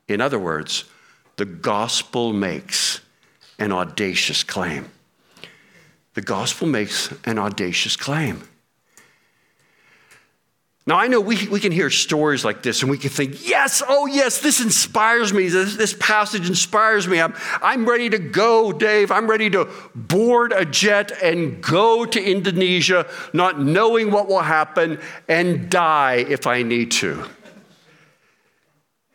In 0.08 0.20
other 0.20 0.38
words, 0.38 0.84
the 1.36 1.44
gospel 1.44 2.32
makes 2.32 3.00
an 3.58 3.72
audacious 3.72 4.42
claim. 4.42 4.90
The 6.14 6.22
gospel 6.22 6.66
makes 6.66 7.12
an 7.24 7.38
audacious 7.38 7.96
claim. 7.96 8.48
Now, 10.88 10.98
I 10.98 11.08
know 11.08 11.20
we, 11.20 11.48
we 11.48 11.58
can 11.58 11.72
hear 11.72 11.90
stories 11.90 12.44
like 12.44 12.62
this 12.62 12.82
and 12.82 12.90
we 12.90 12.96
can 12.96 13.10
think, 13.10 13.48
yes, 13.48 13.82
oh, 13.88 14.06
yes, 14.06 14.38
this 14.38 14.60
inspires 14.60 15.32
me. 15.32 15.48
This, 15.48 15.74
this 15.74 15.96
passage 15.98 16.48
inspires 16.48 17.08
me. 17.08 17.20
I'm, 17.20 17.34
I'm 17.60 17.88
ready 17.88 18.08
to 18.08 18.20
go, 18.20 18.72
Dave. 18.72 19.10
I'm 19.10 19.28
ready 19.28 19.50
to 19.50 19.68
board 19.96 20.52
a 20.52 20.64
jet 20.64 21.10
and 21.20 21.60
go 21.60 22.04
to 22.04 22.22
Indonesia, 22.22 23.08
not 23.32 23.60
knowing 23.60 24.12
what 24.12 24.28
will 24.28 24.42
happen, 24.42 25.00
and 25.28 25.68
die 25.68 26.24
if 26.28 26.46
I 26.46 26.62
need 26.62 26.92
to. 26.92 27.24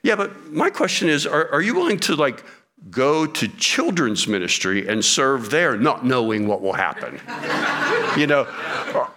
Yeah, 0.03 0.17
but 0.17 0.51
my 0.51 0.69
question 0.71 1.07
is 1.07 1.25
are, 1.25 1.49
are 1.53 1.61
you 1.61 1.73
willing 1.75 1.99
to 1.99 2.15
like 2.15 2.43
go 2.89 3.25
to 3.25 3.47
children's 3.47 4.27
ministry 4.27 4.89
and 4.89 5.05
serve 5.05 5.51
there, 5.51 5.77
not 5.77 6.05
knowing 6.05 6.47
what 6.47 6.61
will 6.61 6.73
happen? 6.73 7.21
you 8.17 8.27
know, 8.27 8.43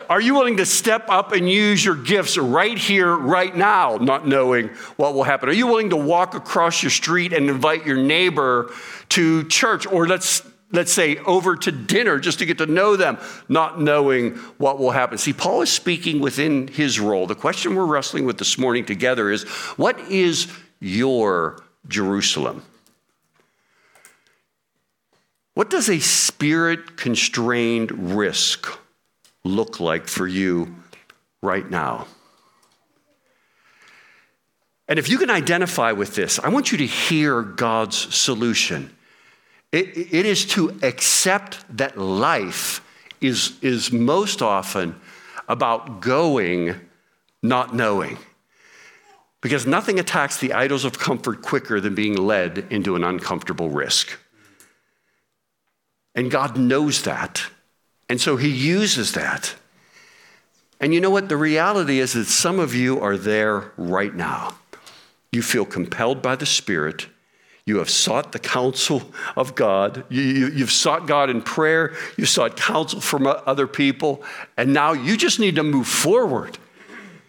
are 0.09 0.21
you 0.21 0.35
willing 0.35 0.57
to 0.59 0.67
step 0.67 1.07
up 1.09 1.33
and 1.33 1.49
use 1.49 1.85
your 1.85 1.95
gifts 1.95 2.37
right 2.37 2.77
here, 2.77 3.15
right 3.15 3.55
now, 3.55 3.97
not 3.97 4.27
knowing 4.27 4.69
what 4.97 5.15
will 5.15 5.25
happen? 5.25 5.49
Are 5.49 5.53
you 5.53 5.67
willing 5.67 5.91
to 5.91 5.97
walk 5.97 6.35
across 6.35 6.83
your 6.83 6.91
street 6.91 7.33
and 7.33 7.49
invite 7.49 7.87
your 7.87 7.97
neighbor 7.97 8.71
to 9.11 9.45
church? 9.45 9.87
Or 9.87 10.07
let's 10.07 10.43
let's 10.73 10.93
say 10.93 11.19
over 11.19 11.57
to 11.57 11.71
dinner 11.71 12.19
just 12.19 12.41
to 12.41 12.47
get 12.47 12.59
to 12.59 12.67
know 12.67 12.97
them, 12.97 13.19
not 13.49 13.81
knowing 13.81 14.35
what 14.59 14.79
will 14.79 14.91
happen. 14.91 15.19
See, 15.19 15.33
Paul 15.33 15.63
is 15.63 15.71
speaking 15.71 16.21
within 16.21 16.69
his 16.69 16.99
role. 16.99 17.27
The 17.27 17.35
question 17.35 17.75
we're 17.75 17.87
wrestling 17.87 18.25
with 18.25 18.39
this 18.39 18.59
morning 18.59 18.85
together 18.85 19.31
is 19.31 19.45
what 19.77 19.99
is 20.11 20.49
your 20.81 21.63
Jerusalem? 21.89 22.63
What 25.55 25.71
does 25.71 25.89
a 25.89 26.01
spirit 26.01 26.97
constrained 26.97 28.17
risk 28.17 28.67
look 29.45 29.81
like 29.81 30.09
for 30.09 30.27
you 30.27 30.75
right 31.43 31.69
now? 31.69 32.07
And 34.89 34.99
if 34.99 35.09
you 35.09 35.19
can 35.19 35.31
identify 35.31 35.93
with 35.93 36.15
this, 36.15 36.39
I 36.39 36.49
want 36.49 36.73
you 36.73 36.79
to 36.79 36.87
hear 36.87 37.43
God's 37.43 37.97
solution. 38.15 38.95
It, 39.73 39.97
it 39.97 40.27
is 40.27 40.45
to 40.47 40.79
accept 40.83 41.65
that 41.77 41.99
life 41.99 42.81
is, 43.21 43.59
is 43.63 43.91
most 43.91 44.43
often 44.43 44.95
about 45.49 46.01
going, 46.01 46.75
not 47.43 47.75
knowing. 47.75 48.19
Because 49.41 49.67
nothing 49.67 49.99
attacks 49.99 50.39
the 50.39 50.53
idols 50.53 50.85
of 50.85 50.99
comfort 50.99 51.43
quicker 51.43 51.81
than 51.81 51.95
being 51.95 52.17
led 52.17 52.67
into 52.71 52.97
an 52.97 53.05
uncomfortable 53.05 53.69
risk. 53.69 54.19
And 56.15 56.31
God 56.31 56.57
knows 56.57 57.03
that. 57.03 57.43
And 58.15 58.21
so 58.21 58.37
He 58.37 58.49
uses 58.49 59.15
that. 59.15 59.57
And 60.79 60.95
you 60.95 61.01
know 61.01 61.11
what? 61.11 61.29
The 61.29 61.37
reality 61.37 61.99
is 61.99 62.13
that 62.13 62.27
some 62.27 62.61
of 62.61 62.73
you 62.73 63.01
are 63.01 63.17
there 63.17 63.73
right 63.77 64.15
now. 64.15 64.55
You 65.33 65.43
feel 65.43 65.65
compelled 65.65 66.23
by 66.23 66.37
the 66.37 66.47
Spirit. 66.47 67.09
You 67.67 67.79
have 67.79 67.91
sought 67.91 68.31
the 68.31 68.39
counsel 68.39 69.03
of 69.35 69.57
God. 69.57 70.05
You, 70.11 70.45
have 70.45 70.55
you, 70.57 70.67
sought 70.69 71.09
God 71.09 71.29
in 71.29 71.43
prayer. 71.43 71.93
You 72.17 72.25
sought 72.25 72.57
counsel 72.57 73.01
from 73.01 73.27
other 73.27 73.67
people. 73.67 74.23
And 74.57 74.73
now 74.73 74.93
you 74.93 75.17
just 75.17 75.41
need 75.41 75.57
to 75.57 75.65
move 75.65 75.89
forward. 75.89 76.57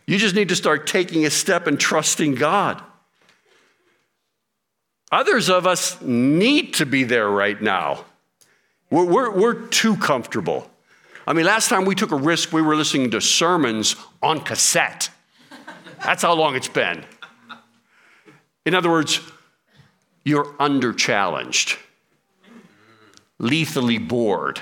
You 0.05 0.19
just 0.19 0.35
need 0.35 0.49
to 0.49 0.55
start 0.55 0.85
taking 0.85 1.25
a 1.25 1.31
step 1.31 1.65
and 1.65 1.79
trusting 1.79 2.35
God. 2.35 2.79
Others 5.11 5.49
of 5.49 5.65
us 5.65 5.99
need 5.99 6.75
to 6.75 6.85
be 6.85 7.05
there 7.05 7.27
right 7.27 7.59
now. 7.59 8.05
We're, 8.89 9.05
we're, 9.05 9.31
we're 9.31 9.67
too 9.67 9.97
comfortable. 9.97 10.69
I 11.27 11.33
mean, 11.33 11.45
last 11.45 11.69
time 11.69 11.85
we 11.85 11.95
took 11.95 12.11
a 12.11 12.15
risk, 12.15 12.53
we 12.53 12.61
were 12.61 12.75
listening 12.75 13.11
to 13.11 13.21
sermons 13.21 13.95
on 14.21 14.41
cassette. 14.41 15.09
That's 16.03 16.21
how 16.21 16.33
long 16.33 16.55
it's 16.55 16.67
been. 16.67 17.03
In 18.65 18.75
other 18.75 18.89
words, 18.89 19.19
you're 20.23 20.55
under 20.59 20.93
challenged, 20.93 21.77
lethally 23.39 23.97
bored. 23.97 24.59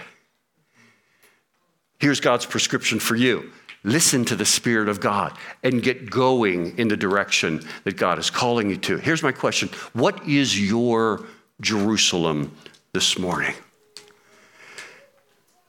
Here's 1.99 2.19
God's 2.19 2.45
prescription 2.45 2.99
for 2.99 3.15
you 3.15 3.51
listen 3.85 4.23
to 4.23 4.35
the 4.35 4.45
Spirit 4.45 4.87
of 4.87 5.01
God 5.01 5.37
and 5.61 5.83
get 5.83 6.09
going 6.09 6.77
in 6.77 6.87
the 6.87 6.95
direction 6.95 7.61
that 7.83 7.97
God 7.97 8.17
is 8.17 8.29
calling 8.29 8.69
you 8.69 8.77
to. 8.77 8.97
Here's 8.97 9.23
my 9.23 9.31
question 9.31 9.69
What 9.93 10.25
is 10.27 10.59
your 10.59 11.25
Jerusalem 11.61 12.55
this 12.93 13.17
morning? 13.17 13.53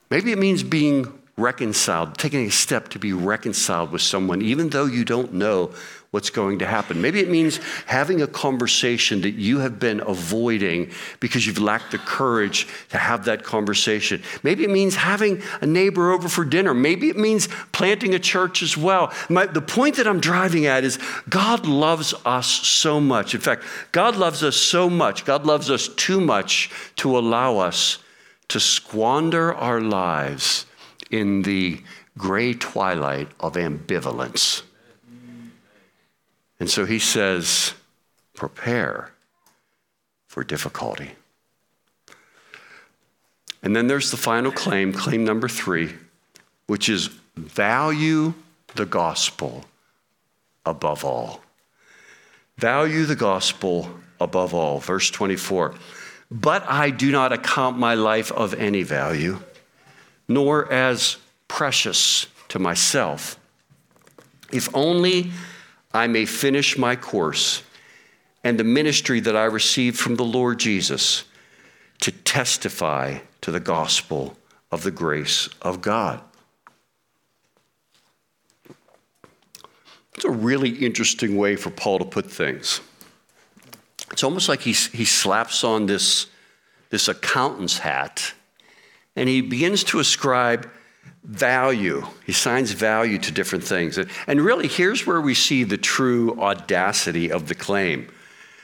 Maybe 0.09 0.31
it 0.31 0.37
means 0.37 0.63
being 0.63 1.11
reconciled, 1.37 2.17
taking 2.17 2.45
a 2.45 2.51
step 2.51 2.89
to 2.89 2.99
be 2.99 3.11
reconciled 3.11 3.91
with 3.91 4.01
someone, 4.01 4.41
even 4.41 4.69
though 4.69 4.85
you 4.85 5.03
don't 5.03 5.33
know 5.33 5.71
what's 6.11 6.29
going 6.29 6.59
to 6.59 6.65
happen. 6.65 7.01
Maybe 7.01 7.19
it 7.19 7.29
means 7.29 7.59
having 7.87 8.21
a 8.21 8.27
conversation 8.27 9.19
that 9.23 9.31
you 9.31 9.59
have 9.59 9.81
been 9.81 9.99
avoiding 9.99 10.91
because 11.19 11.45
you've 11.45 11.59
lacked 11.59 11.91
the 11.91 11.97
courage 11.97 12.69
to 12.91 12.97
have 12.97 13.25
that 13.25 13.43
conversation. 13.43 14.23
Maybe 14.41 14.63
it 14.63 14.69
means 14.69 14.95
having 14.95 15.41
a 15.59 15.65
neighbor 15.65 16.13
over 16.13 16.29
for 16.29 16.45
dinner. 16.45 16.73
Maybe 16.73 17.09
it 17.09 17.17
means 17.17 17.49
planting 17.73 18.13
a 18.15 18.19
church 18.19 18.63
as 18.63 18.77
well. 18.77 19.11
My, 19.27 19.45
the 19.45 19.61
point 19.61 19.97
that 19.97 20.07
I'm 20.07 20.21
driving 20.21 20.67
at 20.67 20.85
is 20.85 20.99
God 21.27 21.65
loves 21.65 22.13
us 22.23 22.47
so 22.47 23.01
much. 23.01 23.35
In 23.35 23.41
fact, 23.41 23.65
God 23.91 24.15
loves 24.15 24.41
us 24.41 24.55
so 24.55 24.89
much. 24.89 25.25
God 25.25 25.45
loves 25.45 25.69
us 25.69 25.89
too 25.89 26.21
much 26.21 26.71
to 26.95 27.17
allow 27.17 27.57
us 27.57 27.97
to 28.49 28.59
squander 28.59 29.53
our 29.53 29.81
lives 29.81 30.65
in 31.11 31.41
the 31.43 31.81
gray 32.17 32.53
twilight 32.53 33.29
of 33.39 33.53
ambivalence. 33.53 34.61
And 36.59 36.69
so 36.69 36.85
he 36.85 36.99
says, 36.99 37.73
prepare 38.33 39.11
for 40.27 40.43
difficulty. 40.43 41.11
And 43.61 43.75
then 43.75 43.87
there's 43.87 44.11
the 44.11 44.17
final 44.17 44.51
claim, 44.51 44.93
claim 44.93 45.25
number 45.25 45.49
three, 45.49 45.93
which 46.67 46.87
is 46.87 47.09
value 47.35 48.33
the 48.75 48.85
gospel 48.85 49.65
above 50.65 51.03
all. 51.03 51.41
Value 52.57 53.05
the 53.05 53.15
gospel 53.15 53.89
above 54.19 54.53
all. 54.53 54.79
Verse 54.79 55.09
24. 55.09 55.75
But 56.31 56.63
I 56.67 56.89
do 56.89 57.11
not 57.11 57.31
account 57.31 57.77
my 57.77 57.93
life 57.93 58.31
of 58.31 58.53
any 58.53 58.83
value, 58.83 59.39
nor 60.27 60.71
as 60.71 61.17
precious 61.47 62.27
to 62.49 62.59
myself, 62.59 63.39
if 64.51 64.73
only 64.73 65.31
I 65.93 66.07
may 66.07 66.25
finish 66.25 66.77
my 66.77 66.95
course 66.95 67.63
and 68.43 68.59
the 68.59 68.63
ministry 68.63 69.19
that 69.21 69.35
I 69.35 69.45
received 69.45 69.97
from 69.97 70.15
the 70.15 70.25
Lord 70.25 70.59
Jesus 70.59 71.23
to 72.01 72.11
testify 72.11 73.19
to 73.41 73.51
the 73.51 73.59
gospel 73.59 74.37
of 74.71 74.83
the 74.83 74.91
grace 74.91 75.49
of 75.61 75.81
God. 75.81 76.21
It's 80.15 80.25
a 80.25 80.29
really 80.29 80.69
interesting 80.69 81.37
way 81.37 81.55
for 81.55 81.69
Paul 81.71 81.99
to 81.99 82.05
put 82.05 82.29
things. 82.29 82.81
It's 84.11 84.23
almost 84.23 84.49
like 84.49 84.61
he, 84.61 84.73
he 84.73 85.05
slaps 85.05 85.63
on 85.63 85.85
this, 85.85 86.27
this 86.89 87.07
accountant's 87.07 87.79
hat 87.79 88.33
and 89.15 89.29
he 89.29 89.41
begins 89.41 89.83
to 89.85 89.99
ascribe 89.99 90.69
value. 91.23 92.05
He 92.25 92.31
assigns 92.31 92.71
value 92.71 93.17
to 93.19 93.31
different 93.31 93.63
things. 93.63 93.97
And 94.27 94.41
really, 94.41 94.67
here's 94.67 95.07
where 95.07 95.21
we 95.21 95.33
see 95.33 95.63
the 95.63 95.77
true 95.77 96.39
audacity 96.39 97.31
of 97.31 97.47
the 97.47 97.55
claim. 97.55 98.07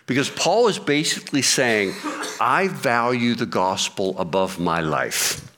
Because 0.06 0.30
Paul 0.30 0.68
is 0.68 0.78
basically 0.78 1.42
saying, 1.42 1.94
I 2.40 2.68
value 2.68 3.36
the 3.36 3.46
gospel 3.46 4.18
above 4.20 4.60
my 4.60 4.82
life. 4.82 5.51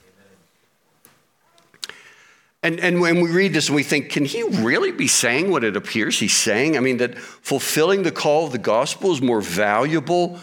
And, 2.64 2.80
and 2.80 2.98
when 2.98 3.20
we 3.20 3.30
read 3.30 3.52
this 3.52 3.68
and 3.68 3.76
we 3.76 3.82
think, 3.82 4.08
can 4.08 4.24
he 4.24 4.42
really 4.42 4.90
be 4.90 5.06
saying 5.06 5.50
what 5.50 5.64
it 5.64 5.76
appears 5.76 6.18
he's 6.18 6.34
saying? 6.34 6.78
I 6.78 6.80
mean, 6.80 6.96
that 6.96 7.18
fulfilling 7.18 8.04
the 8.04 8.10
call 8.10 8.46
of 8.46 8.52
the 8.52 8.58
gospel 8.58 9.12
is 9.12 9.20
more 9.20 9.42
valuable 9.42 10.40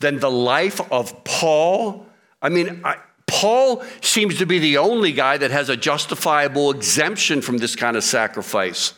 than 0.00 0.18
the 0.18 0.30
life 0.30 0.80
of 0.90 1.22
Paul? 1.22 2.04
I 2.42 2.48
mean, 2.48 2.80
I, 2.82 2.96
Paul 3.28 3.84
seems 4.00 4.38
to 4.38 4.46
be 4.46 4.58
the 4.58 4.78
only 4.78 5.12
guy 5.12 5.36
that 5.38 5.52
has 5.52 5.68
a 5.68 5.76
justifiable 5.76 6.72
exemption 6.72 7.40
from 7.40 7.58
this 7.58 7.76
kind 7.76 7.96
of 7.96 8.02
sacrifice. 8.02 8.94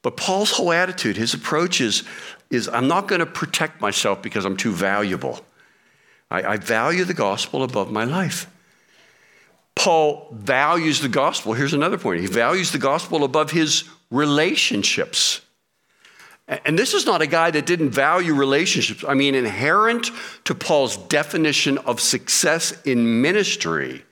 But 0.00 0.16
Paul's 0.16 0.52
whole 0.52 0.72
attitude, 0.72 1.18
his 1.18 1.34
approach 1.34 1.82
is, 1.82 2.02
is 2.48 2.66
I'm 2.68 2.88
not 2.88 3.08
going 3.08 3.20
to 3.20 3.26
protect 3.26 3.82
myself 3.82 4.22
because 4.22 4.46
I'm 4.46 4.56
too 4.56 4.72
valuable. 4.72 5.44
I, 6.30 6.42
I 6.42 6.56
value 6.56 7.04
the 7.04 7.12
gospel 7.12 7.62
above 7.62 7.92
my 7.92 8.04
life. 8.04 8.50
Paul 9.78 10.26
values 10.32 11.00
the 11.00 11.08
gospel. 11.08 11.52
Here's 11.52 11.72
another 11.72 11.98
point 11.98 12.20
he 12.20 12.26
values 12.26 12.72
the 12.72 12.78
gospel 12.78 13.22
above 13.22 13.52
his 13.52 13.84
relationships. 14.10 15.40
And 16.48 16.78
this 16.78 16.94
is 16.94 17.06
not 17.06 17.22
a 17.22 17.26
guy 17.26 17.50
that 17.50 17.66
didn't 17.66 17.90
value 17.90 18.34
relationships. 18.34 19.04
I 19.06 19.14
mean, 19.14 19.34
inherent 19.34 20.10
to 20.44 20.54
Paul's 20.54 20.96
definition 20.96 21.78
of 21.78 22.00
success 22.00 22.72
in 22.82 23.20
ministry 23.20 24.02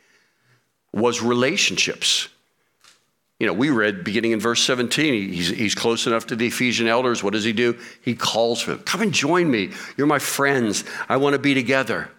was 0.92 1.22
relationships. 1.22 2.28
You 3.40 3.46
know, 3.46 3.54
we 3.54 3.70
read 3.70 4.04
beginning 4.04 4.32
in 4.32 4.40
verse 4.40 4.62
17, 4.62 5.32
he's, 5.32 5.48
he's 5.48 5.74
close 5.74 6.06
enough 6.06 6.26
to 6.26 6.36
the 6.36 6.46
Ephesian 6.46 6.86
elders. 6.86 7.24
What 7.24 7.32
does 7.32 7.44
he 7.44 7.52
do? 7.52 7.78
He 8.02 8.14
calls 8.14 8.60
for 8.60 8.72
them, 8.72 8.80
Come 8.80 9.02
and 9.02 9.12
join 9.12 9.50
me. 9.50 9.72
You're 9.96 10.06
my 10.06 10.18
friends. 10.18 10.84
I 11.08 11.16
want 11.16 11.32
to 11.32 11.38
be 11.38 11.54
together. 11.54 12.10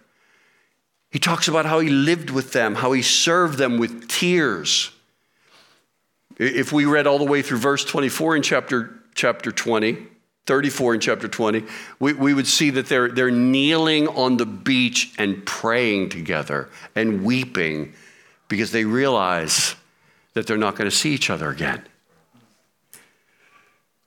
He 1.10 1.18
talks 1.18 1.48
about 1.48 1.66
how 1.66 1.80
he 1.80 1.88
lived 1.88 2.30
with 2.30 2.52
them, 2.52 2.74
how 2.74 2.92
he 2.92 3.02
served 3.02 3.58
them 3.58 3.78
with 3.78 4.08
tears. 4.08 4.90
If 6.38 6.72
we 6.72 6.84
read 6.84 7.06
all 7.06 7.18
the 7.18 7.24
way 7.24 7.42
through 7.42 7.58
verse 7.58 7.84
24 7.84 8.36
in 8.36 8.42
chapter, 8.42 9.00
chapter 9.14 9.50
20, 9.50 10.06
34 10.46 10.94
in 10.94 11.00
chapter 11.00 11.28
20, 11.28 11.64
we, 11.98 12.12
we 12.12 12.34
would 12.34 12.46
see 12.46 12.70
that 12.70 12.86
they're, 12.86 13.08
they're 13.08 13.30
kneeling 13.30 14.06
on 14.08 14.36
the 14.36 14.46
beach 14.46 15.12
and 15.18 15.44
praying 15.44 16.10
together 16.10 16.68
and 16.94 17.24
weeping 17.24 17.94
because 18.48 18.70
they 18.72 18.84
realize 18.84 19.74
that 20.34 20.46
they're 20.46 20.56
not 20.56 20.76
going 20.76 20.88
to 20.88 20.94
see 20.94 21.12
each 21.12 21.30
other 21.30 21.50
again. 21.50 21.82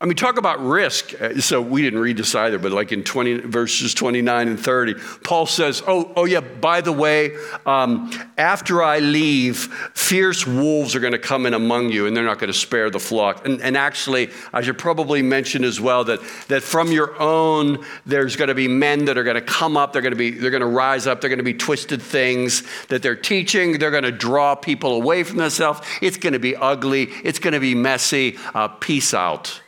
I 0.02 0.06
mean, 0.06 0.16
talk 0.16 0.39
about 0.39 0.60
risk. 0.60 1.14
Uh, 1.22 1.39
so 1.39 1.62
we 1.62 1.84
didn't 1.84 1.99
read 1.99 2.18
this 2.18 2.34
either, 2.34 2.58
but 2.58 2.72
like 2.72 2.91
in 2.91 3.04
20, 3.04 3.41
verses 3.41 3.93
29 3.93 4.47
and 4.47 4.60
30, 4.60 4.95
Paul 5.24 5.45
says, 5.45 5.84
Oh, 5.86 6.12
oh 6.16 6.26
yeah, 6.26 6.39
by 6.39 6.82
the 6.82 6.91
way, 6.91 7.38
um, 7.68 8.12
after 8.36 8.82
I 8.82 8.97
leave, 8.97 9.58
fierce 9.93 10.47
wolves 10.47 10.95
are 10.95 10.99
going 10.99 11.14
to 11.14 11.20
come 11.20 11.45
in 11.45 11.54
among 11.54 11.91
you, 11.91 12.08
and 12.08 12.18
they're 12.18 12.24
not 12.24 12.39
going 12.39 12.52
to 12.52 12.58
spare 12.58 12.89
the 12.89 12.99
flock. 12.99 13.45
And, 13.45 13.62
and 13.62 13.78
actually, 13.78 14.32
I 14.52 14.64
should 14.64 14.80
probably 14.80 15.22
mention 15.22 15.64
as 15.64 15.80
well 15.80 16.04
that, 16.06 16.20
that 16.47 16.64
from 16.64 16.91
your 16.91 17.20
own, 17.22 17.86
there's 18.08 18.36
going 18.36 18.47
to 18.47 18.56
be 18.56 18.68
men 18.68 19.06
that 19.06 19.20
are 19.20 19.24
going 19.24 19.36
to 19.36 19.41
come 19.41 19.78
up, 19.78 19.93
they're 19.93 20.02
going 20.02 20.14
to 20.14 20.18
be, 20.18 20.32
they're 20.32 20.49
going 20.49 20.62
to 20.62 20.68
rise 20.68 21.06
up, 21.06 21.22
they're 21.22 21.30
going 21.30 21.38
to 21.38 21.43
be 21.43 21.54
twisted 21.54 22.02
things 22.02 22.64
that 22.88 23.04
they're 23.04 23.16
teaching, 23.16 23.78
they're 23.78 23.91
going 23.91 24.02
to 24.02 24.12
draw 24.12 24.56
people 24.56 24.93
away 24.93 25.22
from 25.22 25.38
themselves. 25.38 25.80
It's 26.02 26.18
going 26.18 26.34
to 26.34 26.39
be 26.39 26.56
ugly, 26.56 27.04
it's 27.24 27.38
going 27.38 27.54
to 27.54 27.60
be 27.60 27.76
messy. 27.76 28.39
Uh, 28.56 28.68
peace 28.68 29.14
out. 29.14 29.62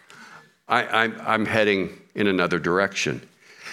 I, 0.67 0.85
I'm, 1.03 1.15
I'm 1.21 1.45
heading 1.45 1.99
in 2.15 2.27
another 2.27 2.59
direction. 2.59 3.21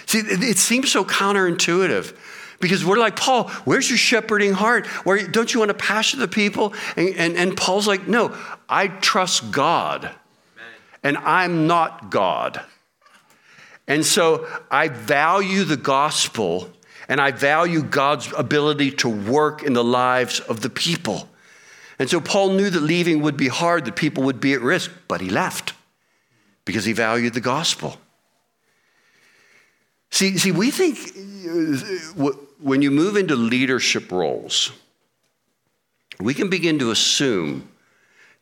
See, 0.05 0.19
it, 0.19 0.57
seems 0.57 0.91
so 0.91 1.05
counterintuitive 1.05 2.15
because 2.59 2.83
we're 2.83 2.97
like, 2.97 3.15
Paul, 3.15 3.49
where's 3.65 3.89
your 3.89 3.97
shepherding 3.97 4.53
heart? 4.53 4.87
Where, 5.05 5.25
don't 5.25 5.53
you 5.53 5.59
want 5.59 5.69
to 5.69 5.75
pasture 5.77 6.17
the 6.17 6.27
people? 6.27 6.73
And, 6.95 7.15
and, 7.15 7.37
and 7.37 7.57
Paul's 7.57 7.87
like, 7.87 8.07
no, 8.07 8.35
I 8.67 8.87
trust 8.87 9.51
God, 9.51 10.11
and 11.03 11.17
I'm 11.17 11.67
not 11.67 12.11
God. 12.11 12.61
And 13.87 14.05
so 14.05 14.47
I 14.69 14.87
value 14.89 15.63
the 15.63 15.77
gospel 15.77 16.69
and 17.09 17.19
I 17.19 17.31
value 17.31 17.81
God's 17.81 18.31
ability 18.37 18.91
to 18.91 19.09
work 19.09 19.63
in 19.63 19.73
the 19.73 19.83
lives 19.83 20.39
of 20.39 20.61
the 20.61 20.69
people. 20.69 21.27
And 21.99 22.09
so 22.09 22.21
Paul 22.21 22.51
knew 22.51 22.69
that 22.69 22.79
leaving 22.79 23.21
would 23.21 23.35
be 23.35 23.49
hard, 23.49 23.83
that 23.85 23.97
people 23.97 24.23
would 24.23 24.39
be 24.39 24.53
at 24.53 24.61
risk, 24.61 24.91
but 25.09 25.19
he 25.19 25.29
left 25.29 25.73
because 26.65 26.85
he 26.85 26.93
valued 26.93 27.33
the 27.33 27.41
gospel. 27.41 27.97
See, 30.11 30.37
see, 30.37 30.51
we 30.51 30.71
think 30.71 30.97
uh, 30.99 32.31
when 32.59 32.81
you 32.81 32.91
move 32.91 33.15
into 33.15 33.35
leadership 33.35 34.11
roles, 34.11 34.71
we 36.19 36.33
can 36.33 36.49
begin 36.49 36.79
to 36.79 36.91
assume 36.91 37.69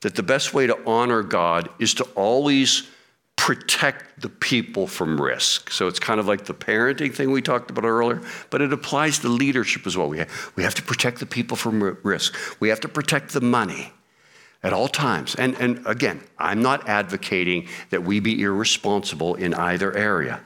that 0.02 0.16
the 0.16 0.24
best 0.24 0.54
way 0.54 0.68
to 0.68 0.78
honor 0.88 1.24
God 1.24 1.70
is 1.80 1.94
to 1.96 2.04
always 2.16 2.88
protect 3.36 4.22
the 4.22 4.30
people 4.30 4.86
from 4.86 5.20
risk. 5.20 5.72
So 5.72 5.88
it's 5.88 6.00
kind 6.00 6.20
of 6.20 6.28
like 6.28 6.46
the 6.46 6.54
parenting 6.54 7.14
thing 7.14 7.32
we 7.32 7.42
talked 7.42 7.72
about 7.72 7.86
earlier, 7.86 8.22
but 8.50 8.62
it 8.62 8.74
applies 8.74 9.20
to 9.20 9.30
leadership 9.30 9.88
as 9.88 9.96
well. 9.96 10.10
We 10.10 10.18
have, 10.20 10.52
we 10.56 10.64
have 10.64 10.76
to 10.76 10.84
protect 10.84 11.20
the 11.20 11.26
people 11.26 11.56
from 11.56 11.98
risk, 12.04 12.36
we 12.60 12.70
have 12.70 12.82
to 12.82 12.90
protect 12.90 13.32
the 13.32 13.42
money 13.42 13.94
at 14.64 14.74
all 14.74 14.88
times. 14.88 15.36
And, 15.36 15.56
and 15.56 15.86
again, 15.86 16.22
I'm 16.38 16.62
not 16.62 16.88
advocating 16.90 17.68
that 17.92 18.04
we 18.04 18.20
be 18.20 18.42
irresponsible 18.42 19.36
in 19.36 19.54
either 19.54 19.96
area. 19.96 20.42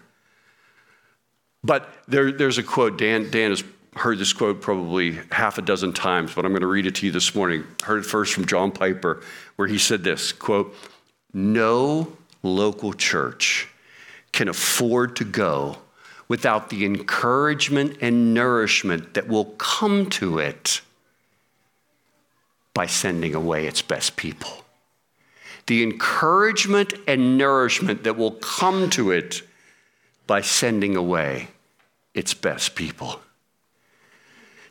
But 1.64 1.89
there, 2.07 2.32
there's 2.32 2.57
a 2.57 2.64
quote, 2.64 2.97
Dan, 2.97 3.32
Dan 3.32 3.51
has 3.51 3.64
heard 3.95 4.20
this 4.20 4.34
quote 4.34 4.61
probably 4.61 5.20
half 5.32 5.57
a 5.57 5.61
dozen 5.61 5.93
times, 5.93 6.34
but 6.34 6.45
I'm 6.45 6.51
going 6.51 6.61
to 6.61 6.68
read 6.68 6.86
it 6.86 6.95
to 6.95 7.05
you 7.05 7.11
this 7.11 7.34
morning. 7.34 7.64
Heard 7.84 7.99
it 7.99 8.05
first 8.05 8.34
from 8.34 8.45
John 8.45 8.72
Piper, 8.72 9.22
where 9.55 9.68
he 9.68 9.78
said 9.78 10.03
this 10.03 10.32
quote, 10.32 10.76
No 11.34 12.16
local 12.41 12.93
church 12.93 13.70
can 14.32 14.49
afford 14.49 15.16
to 15.18 15.24
go 15.24 15.78
without 16.28 16.70
the 16.70 16.86
encouragement 16.86 17.97
and 18.01 18.34
nourishment 18.34 19.14
that 19.14 19.28
will 19.28 19.45
come 19.45 20.09
to 20.09 20.39
it 20.39 20.82
by 22.74 22.86
sending 22.86 23.36
away 23.36 23.67
its 23.67 23.82
best 23.82 24.15
people. 24.15 24.63
The 25.67 25.84
encouragement 25.84 26.93
and 27.07 27.38
nourishment 27.38 28.03
that 28.03 28.17
will 28.17 28.32
come 28.32 28.89
to 28.91 29.11
it 29.11 29.41
by 30.28 30.41
sending 30.41 30.95
away 30.95 31.49
its 32.13 32.34
best 32.34 32.76
people. 32.76 33.21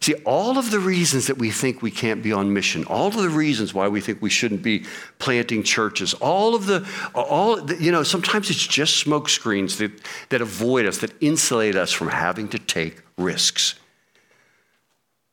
See, 0.02 0.14
all 0.24 0.58
of 0.58 0.72
the 0.72 0.80
reasons 0.80 1.28
that 1.28 1.38
we 1.38 1.52
think 1.52 1.80
we 1.80 1.92
can't 1.92 2.24
be 2.24 2.32
on 2.32 2.52
mission, 2.52 2.84
all 2.86 3.06
of 3.06 3.14
the 3.14 3.28
reasons 3.28 3.72
why 3.72 3.86
we 3.86 4.00
think 4.00 4.20
we 4.20 4.30
shouldn't 4.30 4.60
be 4.60 4.84
planting 5.20 5.62
churches, 5.62 6.12
all 6.14 6.56
of 6.56 6.66
the, 6.66 6.84
all, 7.14 7.70
you 7.74 7.92
know, 7.92 8.02
sometimes 8.02 8.50
it's 8.50 8.66
just 8.66 8.96
smoke 8.96 9.28
screens 9.28 9.78
that, 9.78 9.92
that 10.30 10.40
avoid 10.40 10.86
us, 10.86 10.98
that 10.98 11.12
insulate 11.20 11.76
us 11.76 11.92
from 11.92 12.08
having 12.08 12.48
to 12.48 12.58
take 12.58 13.00
risks. 13.16 13.76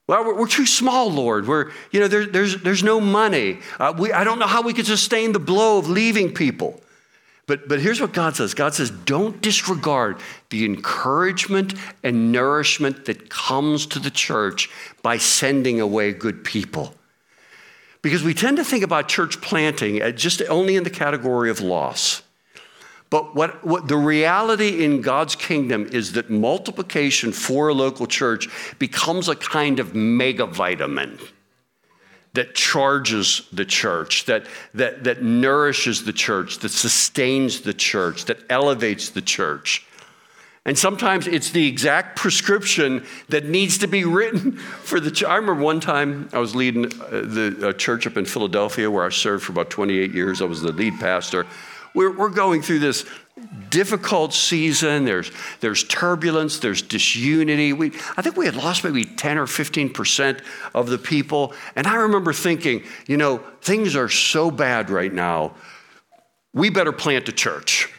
Well, 0.09 0.25
we're, 0.25 0.39
we're, 0.39 0.47
too 0.47 0.65
small, 0.65 1.11
Lord. 1.11 1.47
We're, 1.47 1.69
you 1.91 1.99
know, 1.99 2.07
there, 2.07 2.25
there's, 2.25 2.59
there's 2.63 2.81
no 2.81 2.99
money. 2.99 3.59
Uh, 3.79 3.93
we, 3.95 4.11
I 4.11 4.23
don't 4.23 4.39
know 4.39 4.47
how 4.47 4.63
we 4.63 4.73
could 4.73 4.87
sustain 4.87 5.33
the 5.33 5.39
blow 5.39 5.77
of 5.77 5.87
leaving 5.87 6.33
people. 6.33 6.81
But, 7.45 7.67
but 7.67 7.79
here's 7.79 8.01
what 8.01 8.11
God 8.11 8.35
says 8.35 8.55
God 8.55 8.73
says, 8.73 8.89
don't 8.89 9.39
disregard 9.39 10.17
the 10.49 10.65
encouragement 10.65 11.75
and 12.03 12.31
nourishment 12.31 13.05
that 13.05 13.29
comes 13.29 13.85
to 13.85 13.99
the 13.99 14.09
church 14.09 14.67
by 15.03 15.17
sending 15.17 15.79
away 15.79 16.11
good 16.11 16.43
people. 16.43 16.95
Because 18.01 18.23
we 18.23 18.33
tend 18.33 18.57
to 18.57 18.63
think 18.63 18.83
about 18.83 19.09
church 19.09 19.39
planting 19.41 20.01
just 20.15 20.41
only 20.49 20.75
in 20.75 20.83
the 20.83 20.89
category 20.89 21.51
of 21.51 21.61
loss. 21.61 22.23
But 23.09 23.35
what, 23.35 23.65
what 23.65 23.87
the 23.87 23.97
reality 23.97 24.83
in 24.83 25.01
God's 25.01 25.35
kingdom 25.35 25.89
is 25.91 26.11
that 26.13 26.29
multiplication 26.29 27.31
for 27.31 27.69
a 27.69 27.73
local 27.73 28.05
church 28.05 28.47
becomes 28.77 29.27
a 29.27 29.35
kind 29.35 29.79
of 29.79 29.95
mega 29.95 30.45
vitamin 30.45 31.17
that 32.33 32.53
charges 32.53 33.47
the 33.51 33.65
church, 33.65 34.25
that, 34.25 34.45
that, 34.75 35.03
that 35.03 35.23
nourishes 35.23 36.05
the 36.05 36.13
church, 36.13 36.59
that 36.59 36.69
sustains 36.69 37.61
the 37.61 37.73
church, 37.73 38.25
that 38.25 38.37
elevates 38.49 39.09
the 39.09 39.21
church. 39.21 39.85
And 40.65 40.77
sometimes 40.77 41.25
it's 41.25 41.49
the 41.49 41.67
exact 41.67 42.15
prescription 42.15 43.03
that 43.29 43.45
needs 43.45 43.79
to 43.79 43.87
be 43.87 44.05
written 44.05 44.51
for 44.57 44.99
the 44.99 45.09
church. 45.09 45.27
I 45.27 45.37
remember 45.37 45.63
one 45.63 45.79
time 45.79 46.29
I 46.31 46.37
was 46.37 46.55
leading 46.55 46.85
uh, 46.85 47.09
the 47.09 47.73
church 47.75 48.05
up 48.05 48.17
in 48.17 48.25
Philadelphia 48.25 48.91
where 48.91 49.03
I 49.03 49.09
served 49.09 49.45
for 49.45 49.51
about 49.51 49.71
28 49.71 50.13
years. 50.13 50.43
I 50.43 50.45
was 50.45 50.61
the 50.61 50.71
lead 50.71 50.99
pastor. 50.99 51.47
We're, 51.93 52.15
we're 52.15 52.29
going 52.29 52.61
through 52.61 52.79
this 52.79 53.05
difficult 53.69 54.33
season. 54.33 55.05
There's, 55.05 55.31
there's 55.59 55.83
turbulence, 55.83 56.59
there's 56.59 56.81
disunity. 56.81 57.73
We, 57.73 57.91
I 58.17 58.21
think 58.21 58.37
we 58.37 58.45
had 58.45 58.55
lost 58.55 58.83
maybe 58.83 59.05
10 59.05 59.37
or 59.37 59.45
15% 59.45 60.41
of 60.73 60.89
the 60.89 60.97
people. 60.97 61.53
And 61.75 61.87
I 61.87 61.95
remember 61.95 62.33
thinking, 62.33 62.83
you 63.07 63.17
know, 63.17 63.37
things 63.61 63.95
are 63.95 64.09
so 64.09 64.51
bad 64.51 64.89
right 64.89 65.13
now, 65.13 65.55
we 66.53 66.69
better 66.69 66.91
plant 66.91 67.29
a 67.29 67.31
church 67.31 67.89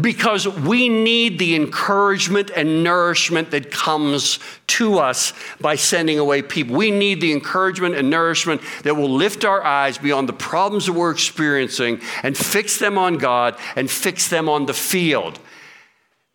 because 0.00 0.48
we 0.48 0.88
need 0.88 1.38
the 1.38 1.54
encouragement 1.54 2.50
and 2.54 2.82
nourishment 2.82 3.50
that 3.50 3.70
comes 3.70 4.38
to 4.68 4.98
us 4.98 5.32
by 5.60 5.76
sending 5.76 6.18
away 6.18 6.42
people. 6.42 6.76
We 6.76 6.90
need 6.90 7.20
the 7.20 7.32
encouragement 7.32 7.94
and 7.94 8.08
nourishment 8.08 8.62
that 8.84 8.94
will 8.94 9.10
lift 9.10 9.44
our 9.44 9.62
eyes 9.62 9.98
beyond 9.98 10.28
the 10.28 10.32
problems 10.32 10.86
that 10.86 10.92
we're 10.92 11.10
experiencing 11.10 12.00
and 12.22 12.36
fix 12.36 12.78
them 12.78 12.96
on 12.96 13.18
God 13.18 13.58
and 13.76 13.90
fix 13.90 14.28
them 14.28 14.48
on 14.48 14.66
the 14.66 14.74
field 14.74 15.38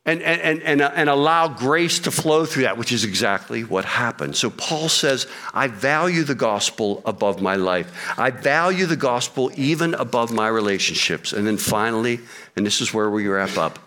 and, 0.07 0.21
and, 0.21 0.63
and, 0.63 0.81
uh, 0.81 0.91
and 0.95 1.09
allow 1.09 1.49
grace 1.49 1.99
to 1.99 2.11
flow 2.11 2.45
through 2.45 2.63
that, 2.63 2.77
which 2.77 2.93
is 2.93 3.03
exactly 3.03 3.65
what 3.65 3.83
happened. 3.83 4.37
So 4.37 4.49
Paul 4.49 4.87
says, 4.87 5.27
I 5.53 5.67
value 5.67 6.23
the 6.23 6.33
gospel 6.33 7.01
above 7.05 7.41
my 7.41 7.57
life. 7.57 7.91
I 8.17 8.31
value 8.31 8.85
the 8.85 8.95
gospel 8.95 9.51
even 9.57 9.93
above 9.93 10.31
my 10.31 10.47
relationships. 10.47 11.33
And 11.33 11.45
then 11.45 11.57
finally, 11.57 12.21
and 12.55 12.65
this 12.65 12.79
is 12.79 12.93
where 12.93 13.09
we 13.09 13.27
wrap 13.27 13.57
up, 13.57 13.79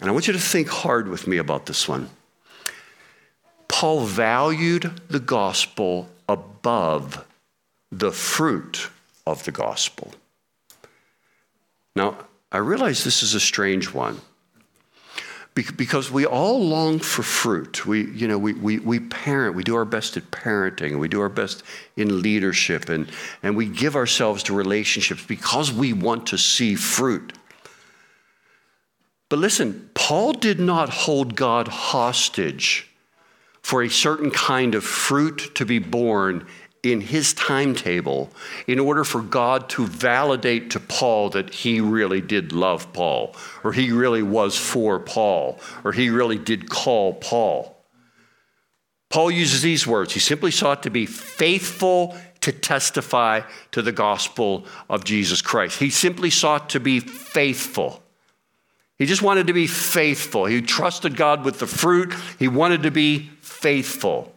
and 0.00 0.08
I 0.08 0.12
want 0.12 0.26
you 0.26 0.32
to 0.32 0.38
think 0.38 0.68
hard 0.68 1.08
with 1.08 1.26
me 1.26 1.36
about 1.36 1.66
this 1.66 1.86
one. 1.86 2.08
Paul 3.68 4.00
valued 4.00 5.02
the 5.08 5.20
gospel 5.20 6.08
above 6.28 7.26
the 7.92 8.10
fruit 8.10 8.88
of 9.26 9.44
the 9.44 9.52
gospel. 9.52 10.14
Now, 11.94 12.16
I 12.50 12.58
realize 12.58 13.04
this 13.04 13.22
is 13.22 13.34
a 13.34 13.40
strange 13.40 13.92
one 13.92 14.22
because 15.54 16.10
we 16.10 16.24
all 16.26 16.64
long 16.64 16.98
for 17.00 17.22
fruit. 17.22 17.84
We, 17.84 18.10
you 18.12 18.28
know, 18.28 18.38
we, 18.38 18.52
we, 18.54 18.78
we 18.78 19.00
parent, 19.00 19.54
we 19.56 19.64
do 19.64 19.74
our 19.74 19.84
best 19.84 20.16
at 20.16 20.30
parenting, 20.30 20.98
we 20.98 21.08
do 21.08 21.20
our 21.20 21.28
best 21.28 21.62
in 21.96 22.22
leadership, 22.22 22.88
and, 22.88 23.10
and 23.42 23.56
we 23.56 23.66
give 23.66 23.96
ourselves 23.96 24.42
to 24.44 24.54
relationships 24.54 25.24
because 25.26 25.72
we 25.72 25.92
want 25.92 26.28
to 26.28 26.38
see 26.38 26.76
fruit. 26.76 27.32
But 29.28 29.38
listen, 29.38 29.90
Paul 29.94 30.32
did 30.32 30.58
not 30.58 30.88
hold 30.88 31.36
God 31.36 31.68
hostage 31.68 32.88
for 33.62 33.82
a 33.82 33.90
certain 33.90 34.30
kind 34.30 34.74
of 34.74 34.84
fruit 34.84 35.54
to 35.54 35.64
be 35.64 35.78
born 35.78 36.46
in 36.82 37.00
his 37.00 37.34
timetable 37.34 38.30
in 38.66 38.78
order 38.78 39.04
for 39.04 39.20
God 39.20 39.68
to 39.70 39.86
validate 39.86 40.70
to 40.70 40.80
Paul 40.80 41.30
that 41.30 41.52
he 41.52 41.80
really 41.80 42.20
did 42.20 42.52
love 42.52 42.92
Paul, 42.92 43.34
or 43.62 43.72
he 43.72 43.92
really 43.92 44.22
was 44.22 44.56
for 44.56 44.98
Paul, 44.98 45.58
or 45.84 45.92
he 45.92 46.08
really 46.08 46.38
did 46.38 46.70
call 46.70 47.14
Paul. 47.14 47.76
Paul 49.10 49.30
uses 49.30 49.60
these 49.60 49.86
words. 49.86 50.14
He 50.14 50.20
simply 50.20 50.52
sought 50.52 50.84
to 50.84 50.90
be 50.90 51.04
faithful 51.04 52.16
to 52.40 52.52
testify 52.52 53.42
to 53.72 53.82
the 53.82 53.92
gospel 53.92 54.64
of 54.88 55.04
Jesus 55.04 55.42
Christ. 55.42 55.78
He 55.78 55.90
simply 55.90 56.30
sought 56.30 56.70
to 56.70 56.80
be 56.80 57.00
faithful. 57.00 58.02
He 58.98 59.06
just 59.06 59.22
wanted 59.22 59.48
to 59.48 59.52
be 59.52 59.66
faithful. 59.66 60.46
He 60.46 60.62
trusted 60.62 61.16
God 61.16 61.44
with 61.44 61.58
the 61.58 61.66
fruit. 61.66 62.14
He 62.38 62.48
wanted 62.48 62.84
to 62.84 62.90
be 62.90 63.30
faithful. 63.40 64.34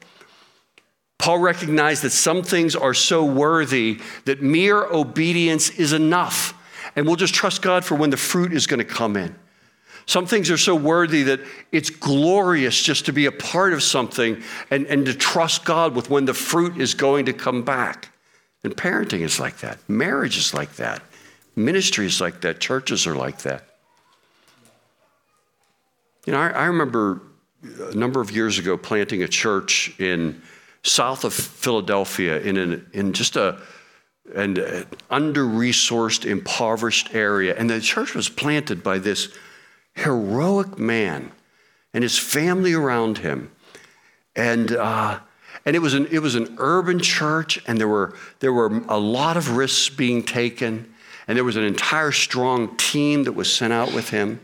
Paul 1.24 1.40
recognized 1.40 2.02
that 2.04 2.10
some 2.10 2.44
things 2.44 2.76
are 2.76 2.94
so 2.94 3.24
worthy 3.24 4.02
that 4.26 4.42
mere 4.42 4.84
obedience 4.84 5.70
is 5.70 5.94
enough. 5.94 6.54
And 6.98 7.08
we'll 7.08 7.16
just 7.16 7.34
trust 7.34 7.62
God 7.62 7.86
for 7.86 7.96
when 7.96 8.10
the 8.10 8.18
fruit 8.18 8.52
is 8.52 8.68
going 8.68 8.80
to 8.80 8.84
come 8.84 9.16
in. 9.16 9.34
Some 10.06 10.26
things 10.26 10.52
are 10.52 10.58
so 10.58 10.76
worthy 10.76 11.24
that 11.24 11.40
it's 11.72 11.90
glorious 11.90 12.84
just 12.84 13.06
to 13.06 13.14
be 13.14 13.26
a 13.26 13.32
part 13.32 13.72
of 13.72 13.82
something 13.82 14.44
and, 14.70 14.86
and 14.88 15.06
to 15.06 15.14
trust 15.14 15.64
God 15.64 15.96
with 15.96 16.10
when 16.10 16.26
the 16.26 16.34
fruit 16.34 16.76
is 16.76 16.94
going 16.94 17.28
to 17.28 17.34
come 17.34 17.64
back. 17.64 18.10
And 18.66 18.76
parenting 18.76 19.22
is 19.22 19.40
like 19.40 19.60
that, 19.60 19.80
marriage 19.88 20.36
is 20.36 20.54
like 20.54 20.76
that, 20.76 21.02
ministry 21.56 22.06
is 22.06 22.20
like 22.20 22.42
that, 22.42 22.60
churches 22.60 23.08
are 23.08 23.16
like 23.16 23.44
that. 23.44 23.64
You 26.26 26.34
know, 26.34 26.40
I, 26.40 26.50
I 26.50 26.66
remember 26.66 27.22
a 27.64 27.96
number 27.96 28.20
of 28.20 28.30
years 28.30 28.60
ago 28.60 28.76
planting 28.76 29.24
a 29.24 29.28
church 29.30 29.98
in 30.02 30.42
south 30.84 31.24
of 31.24 31.34
Philadelphia 31.34 32.40
in, 32.40 32.58
an, 32.58 32.90
in 32.94 33.14
just 33.14 33.36
a, 33.36 33.60
an 34.36 34.86
under 35.10 35.44
resourced, 35.46 36.26
impoverished 36.26 37.14
area. 37.14 37.56
And 37.58 37.70
the 37.70 37.82
church 37.82 38.14
was 38.14 38.30
planted 38.30 38.84
by 38.84 39.00
this 39.00 39.36
heroic 39.96 40.78
man 40.78 41.32
and 41.94 42.04
his 42.04 42.18
family 42.18 42.74
around 42.74 43.20
him. 43.20 43.52
And, 44.36 44.72
uh, 44.72 45.20
and 45.66 45.76
it, 45.76 45.80
was 45.80 45.94
an, 45.94 46.08
it 46.12 46.20
was 46.20 46.36
an 46.36 46.56
urban 46.58 47.00
church, 47.00 47.62
and 47.68 47.80
there 47.80 47.88
were, 47.88 48.16
there 48.40 48.52
were 48.52 48.82
a 48.88 48.98
lot 48.98 49.38
of 49.38 49.56
risks 49.56 49.90
being 49.90 50.24
taken. 50.24 50.94
And 51.28 51.38
there 51.38 51.46
was 51.46 51.56
an 51.56 51.64
entire 51.64 52.12
strong 52.12 52.76
team 52.76 53.24
that 53.24 53.34
was 53.34 53.54
sent 53.54 53.72
out 53.72 53.94
with 53.94 54.10
him. 54.10 54.42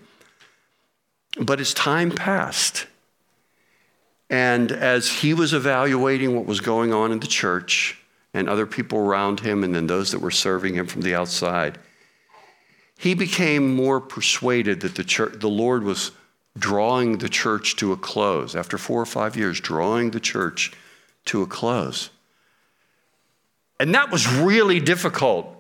But 1.40 1.60
as 1.60 1.74
time 1.74 2.12
passed, 2.12 2.88
and 4.30 4.72
as 4.72 5.10
he 5.10 5.34
was 5.34 5.54
evaluating 5.54 6.36
what 6.36 6.46
was 6.46 6.60
going 6.62 6.94
on 6.94 7.12
in 7.12 7.20
the 7.20 7.28
church 7.28 7.98
and 8.34 8.48
other 8.48 8.66
people 8.66 9.00
around 9.00 9.40
him, 9.40 9.64
and 9.64 9.74
then 9.74 9.88
those 9.88 10.12
that 10.12 10.20
were 10.20 10.32
serving 10.32 10.76
him 10.76 10.86
from 10.86 11.02
the 11.02 11.16
outside, 11.16 11.80
he 12.98 13.16
became 13.16 13.76
more 13.76 14.00
persuaded 14.00 14.82
that 14.82 14.96
the, 14.96 15.04
church, 15.04 15.40
the 15.40 15.50
Lord 15.50 15.84
was 15.84 16.12
drawing 16.58 17.18
the 17.18 17.30
church 17.30 17.76
to 17.78 17.92
a 17.92 17.98
close. 17.98 18.56
After 18.56 18.78
four 18.78 19.02
or 19.02 19.06
five 19.06 19.36
years, 19.36 19.60
drawing 19.60 20.12
the 20.12 20.20
church 20.20 20.74
to 21.26 21.42
a 21.42 21.48
close. 21.48 22.10
And 23.80 23.96
that 23.96 24.12
was 24.12 24.28
really 24.28 24.80
difficult 24.80 25.56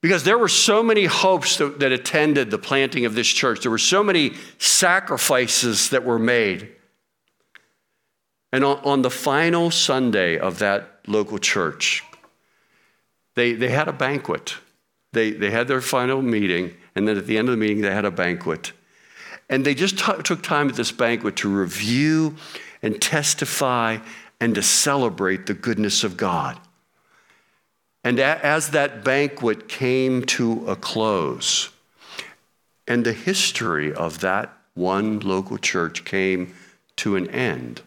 because 0.00 0.22
there 0.22 0.38
were 0.38 0.48
so 0.48 0.82
many 0.82 1.06
hopes 1.06 1.56
that, 1.56 1.80
that, 1.80 1.90
attended 1.90 2.50
the 2.50 2.58
planting 2.58 3.06
of 3.06 3.14
this 3.14 3.26
church. 3.26 3.62
There 3.62 3.70
were 3.70 3.78
so 3.78 4.04
many 4.04 4.34
sacrifices 4.58 5.90
that 5.90 6.04
were 6.04 6.18
made. 6.18 6.75
And 8.56 8.64
on, 8.64 8.78
on 8.84 9.02
the 9.02 9.10
final 9.10 9.70
Sunday 9.70 10.38
of 10.38 10.60
that 10.60 11.00
local 11.06 11.38
church, 11.38 12.02
they, 13.34 13.52
they 13.52 13.68
had 13.68 13.86
a 13.86 13.92
banquet. 13.92 14.54
They, 15.12 15.32
they 15.32 15.50
had 15.50 15.68
their 15.68 15.82
final 15.82 16.22
meeting, 16.22 16.72
and 16.94 17.06
then 17.06 17.18
at 17.18 17.26
the 17.26 17.36
end 17.36 17.50
of 17.50 17.52
the 17.52 17.58
meeting, 17.58 17.82
they 17.82 17.92
had 17.92 18.06
a 18.06 18.10
banquet. 18.10 18.72
And 19.50 19.62
they 19.62 19.74
just 19.74 19.98
t- 19.98 20.22
took 20.24 20.42
time 20.42 20.70
at 20.70 20.74
this 20.74 20.90
banquet 20.90 21.36
to 21.36 21.54
review 21.54 22.36
and 22.80 22.98
testify 22.98 23.98
and 24.40 24.54
to 24.54 24.62
celebrate 24.62 25.44
the 25.44 25.52
goodness 25.52 26.02
of 26.02 26.16
God. 26.16 26.58
And 28.02 28.18
a- 28.18 28.42
as 28.42 28.70
that 28.70 29.04
banquet 29.04 29.68
came 29.68 30.24
to 30.28 30.66
a 30.66 30.76
close, 30.76 31.68
and 32.88 33.04
the 33.04 33.12
history 33.12 33.92
of 33.92 34.20
that 34.20 34.56
one 34.72 35.20
local 35.20 35.58
church 35.58 36.06
came 36.06 36.54
to 36.96 37.16
an 37.16 37.28
end, 37.28 37.82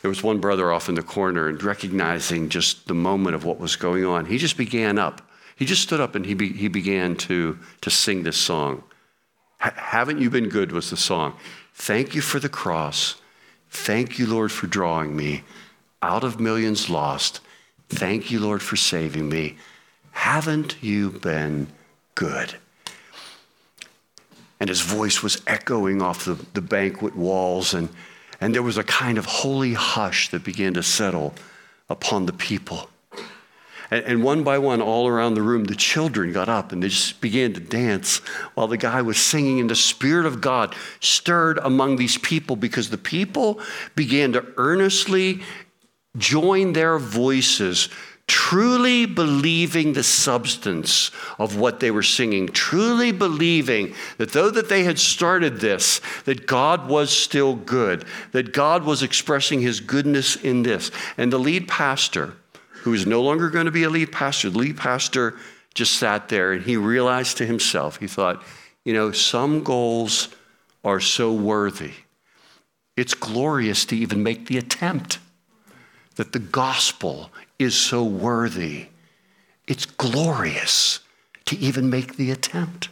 there 0.00 0.08
was 0.08 0.22
one 0.22 0.38
brother 0.38 0.72
off 0.72 0.88
in 0.88 0.94
the 0.94 1.02
corner, 1.02 1.48
and 1.48 1.62
recognizing 1.62 2.48
just 2.48 2.86
the 2.86 2.94
moment 2.94 3.34
of 3.34 3.44
what 3.44 3.58
was 3.58 3.76
going 3.76 4.04
on, 4.04 4.26
he 4.26 4.38
just 4.38 4.56
began 4.56 4.98
up 4.98 5.22
he 5.62 5.66
just 5.66 5.82
stood 5.82 6.00
up 6.00 6.16
and 6.16 6.26
he, 6.26 6.34
be, 6.34 6.48
he 6.52 6.66
began 6.66 7.14
to, 7.16 7.58
to 7.82 7.90
sing 7.90 8.22
this 8.24 8.36
song. 8.36 8.82
Haven't 9.58 10.20
You 10.20 10.28
Been 10.28 10.48
Good 10.48 10.72
was 10.72 10.90
the 10.90 10.96
song. 10.96 11.36
Thank 11.74 12.16
you 12.16 12.20
for 12.20 12.40
the 12.40 12.48
cross. 12.48 13.20
Thank 13.70 14.18
you, 14.18 14.26
Lord, 14.26 14.50
for 14.50 14.66
drawing 14.66 15.14
me 15.14 15.44
out 16.02 16.24
of 16.24 16.40
millions 16.40 16.90
lost. 16.90 17.38
Thank 17.88 18.28
you, 18.30 18.40
Lord, 18.40 18.60
for 18.60 18.74
saving 18.74 19.28
me. 19.28 19.56
Haven't 20.10 20.82
you 20.82 21.10
been 21.10 21.68
good? 22.16 22.56
And 24.58 24.68
his 24.68 24.80
voice 24.80 25.22
was 25.22 25.40
echoing 25.46 26.02
off 26.02 26.24
the, 26.24 26.34
the 26.54 26.60
banquet 26.60 27.14
walls, 27.14 27.72
and, 27.72 27.88
and 28.42 28.52
there 28.52 28.62
was 28.62 28.76
a 28.76 28.82
kind 28.82 29.18
of 29.18 29.24
holy 29.24 29.72
hush 29.72 30.28
that 30.30 30.42
began 30.42 30.74
to 30.74 30.82
settle 30.82 31.32
upon 31.88 32.26
the 32.26 32.32
people. 32.32 32.90
And, 33.88 34.04
and 34.04 34.24
one 34.24 34.42
by 34.42 34.58
one, 34.58 34.82
all 34.82 35.06
around 35.06 35.34
the 35.34 35.42
room, 35.42 35.64
the 35.64 35.76
children 35.76 36.32
got 36.32 36.48
up 36.48 36.72
and 36.72 36.82
they 36.82 36.88
just 36.88 37.20
began 37.20 37.52
to 37.52 37.60
dance 37.60 38.18
while 38.54 38.66
the 38.66 38.76
guy 38.76 39.00
was 39.00 39.16
singing. 39.18 39.60
And 39.60 39.70
the 39.70 39.76
Spirit 39.76 40.26
of 40.26 40.40
God 40.40 40.74
stirred 40.98 41.60
among 41.62 41.96
these 41.96 42.18
people 42.18 42.56
because 42.56 42.90
the 42.90 42.98
people 42.98 43.60
began 43.94 44.32
to 44.32 44.44
earnestly 44.56 45.42
join 46.18 46.72
their 46.72 46.98
voices 46.98 47.90
truly 48.32 49.04
believing 49.04 49.92
the 49.92 50.02
substance 50.02 51.10
of 51.38 51.56
what 51.56 51.80
they 51.80 51.90
were 51.90 52.02
singing 52.02 52.48
truly 52.48 53.12
believing 53.12 53.94
that 54.16 54.32
though 54.32 54.50
that 54.50 54.68
they 54.68 54.84
had 54.84 54.98
started 54.98 55.60
this 55.60 56.00
that 56.24 56.46
god 56.46 56.88
was 56.88 57.10
still 57.10 57.54
good 57.54 58.04
that 58.32 58.52
god 58.52 58.84
was 58.84 59.02
expressing 59.02 59.60
his 59.60 59.80
goodness 59.80 60.36
in 60.36 60.62
this 60.62 60.90
and 61.16 61.32
the 61.32 61.38
lead 61.38 61.68
pastor 61.68 62.34
who 62.82 62.92
is 62.92 63.06
no 63.06 63.22
longer 63.22 63.48
going 63.48 63.66
to 63.66 63.72
be 63.72 63.84
a 63.84 63.90
lead 63.90 64.10
pastor. 64.10 64.50
The 64.50 64.58
lead 64.58 64.76
pastor 64.76 65.36
just 65.72 65.94
sat 65.94 66.28
there 66.28 66.52
and 66.52 66.64
he 66.64 66.76
realized 66.76 67.36
to 67.38 67.46
himself, 67.46 67.98
he 67.98 68.08
thought, 68.08 68.42
you 68.84 68.92
know, 68.92 69.12
some 69.12 69.62
goals 69.62 70.28
are 70.84 70.98
so 70.98 71.32
worthy. 71.32 71.92
It's 72.96 73.14
glorious 73.14 73.84
to 73.86 73.96
even 73.96 74.22
make 74.22 74.46
the 74.46 74.58
attempt. 74.58 75.18
That 76.16 76.32
the 76.32 76.40
gospel 76.40 77.30
is 77.62 77.74
so 77.74 78.04
worthy. 78.04 78.88
It's 79.66 79.86
glorious 79.86 81.00
to 81.46 81.58
even 81.58 81.90
make 81.90 82.16
the 82.16 82.30
attempt. 82.30 82.88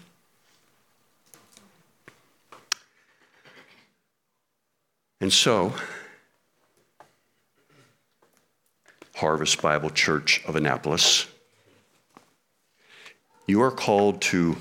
And 5.21 5.33
so, 5.33 5.75
Harvest 9.17 9.61
Bible 9.61 9.91
Church 9.91 10.43
of 10.47 10.57
Annapolis. 10.57 11.27
You 13.47 13.61
are 13.63 13.71
called 13.71 14.23
to 14.23 14.57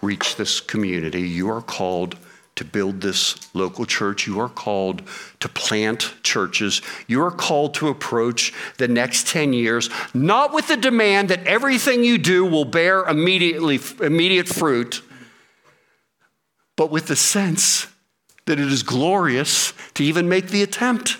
reach 0.00 0.36
this 0.36 0.60
community. 0.60 1.22
You 1.22 1.50
are 1.50 1.62
called 1.62 2.16
to 2.60 2.64
build 2.66 3.00
this 3.00 3.54
local 3.54 3.86
church. 3.86 4.26
You 4.26 4.38
are 4.38 4.48
called 4.50 5.00
to 5.40 5.48
plant 5.48 6.12
churches. 6.22 6.82
You 7.06 7.22
are 7.24 7.30
called 7.30 7.72
to 7.76 7.88
approach 7.88 8.52
the 8.76 8.86
next 8.86 9.28
10 9.28 9.54
years, 9.54 9.88
not 10.12 10.52
with 10.52 10.68
the 10.68 10.76
demand 10.76 11.30
that 11.30 11.46
everything 11.46 12.04
you 12.04 12.18
do 12.18 12.44
will 12.44 12.66
bear 12.66 13.04
immediately, 13.04 13.80
immediate 14.02 14.46
fruit, 14.46 15.02
but 16.76 16.90
with 16.90 17.06
the 17.06 17.16
sense 17.16 17.86
that 18.44 18.60
it 18.60 18.70
is 18.70 18.82
glorious 18.82 19.72
to 19.94 20.04
even 20.04 20.28
make 20.28 20.48
the 20.48 20.62
attempt. 20.62 21.16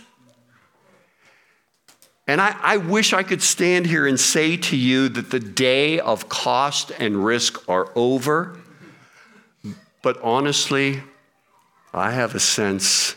And 2.26 2.38
I, 2.38 2.54
I, 2.60 2.76
wish 2.76 3.14
I 3.14 3.22
could 3.22 3.40
stand 3.40 3.86
here 3.86 4.06
and 4.06 4.20
say 4.20 4.58
to 4.58 4.76
you 4.76 5.08
that 5.08 5.30
the 5.30 5.40
day 5.40 6.00
of 6.00 6.28
cost 6.28 6.92
and 6.98 7.24
risk 7.24 7.66
are 7.66 7.90
over. 7.96 8.58
But 10.02 10.20
honestly, 10.22 11.02
I 11.92 12.12
have 12.12 12.34
a 12.34 12.40
sense 12.40 13.16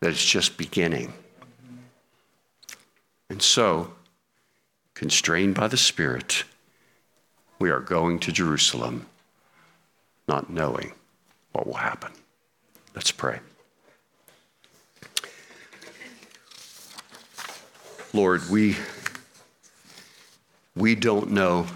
that 0.00 0.10
it's 0.10 0.24
just 0.24 0.56
beginning. 0.56 1.12
And 3.28 3.40
so, 3.40 3.92
constrained 4.94 5.54
by 5.54 5.68
the 5.68 5.76
Spirit, 5.76 6.44
we 7.60 7.70
are 7.70 7.80
going 7.80 8.18
to 8.20 8.32
Jerusalem, 8.32 9.06
not 10.26 10.50
knowing 10.50 10.92
what 11.52 11.66
will 11.66 11.74
happen. 11.74 12.10
Let's 12.94 13.12
pray. 13.12 13.38
Lord, 18.12 18.50
we, 18.50 18.76
we 20.74 20.96
don't 20.96 21.30
know, 21.30 21.66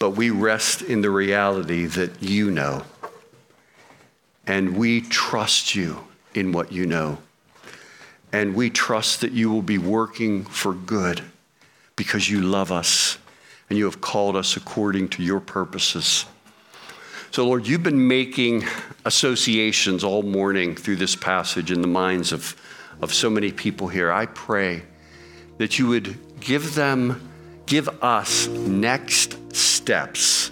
but 0.00 0.10
we 0.10 0.30
rest 0.30 0.82
in 0.82 1.02
the 1.02 1.10
reality 1.10 1.86
that 1.86 2.20
you 2.20 2.50
know. 2.50 2.82
And 4.50 4.76
we 4.76 5.02
trust 5.02 5.76
you 5.76 6.00
in 6.34 6.50
what 6.50 6.72
you 6.72 6.84
know. 6.84 7.18
And 8.32 8.56
we 8.56 8.68
trust 8.68 9.20
that 9.20 9.30
you 9.30 9.48
will 9.48 9.62
be 9.62 9.78
working 9.78 10.44
for 10.44 10.74
good 10.74 11.22
because 11.94 12.28
you 12.28 12.40
love 12.40 12.72
us 12.72 13.16
and 13.68 13.78
you 13.78 13.84
have 13.84 14.00
called 14.00 14.34
us 14.34 14.56
according 14.56 15.10
to 15.10 15.22
your 15.22 15.38
purposes. 15.38 16.26
So, 17.30 17.46
Lord, 17.46 17.68
you've 17.68 17.84
been 17.84 18.08
making 18.08 18.64
associations 19.04 20.02
all 20.02 20.24
morning 20.24 20.74
through 20.74 20.96
this 20.96 21.14
passage 21.14 21.70
in 21.70 21.80
the 21.80 21.86
minds 21.86 22.32
of, 22.32 22.56
of 23.00 23.14
so 23.14 23.30
many 23.30 23.52
people 23.52 23.86
here. 23.86 24.10
I 24.10 24.26
pray 24.26 24.82
that 25.58 25.78
you 25.78 25.86
would 25.86 26.40
give 26.40 26.74
them, 26.74 27.30
give 27.66 27.88
us 28.02 28.48
next 28.48 29.54
steps 29.54 30.50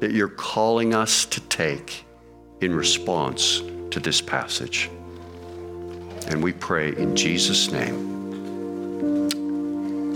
that 0.00 0.12
you're 0.12 0.28
calling 0.28 0.94
us 0.94 1.26
to 1.26 1.42
take 1.42 2.03
in 2.64 2.74
response 2.74 3.62
to 3.90 4.00
this 4.00 4.20
passage. 4.20 4.90
And 6.28 6.42
we 6.42 6.52
pray 6.52 6.96
in 6.96 7.14
Jesus' 7.14 7.70
name. 7.70 8.12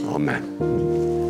Amen. 0.09 1.28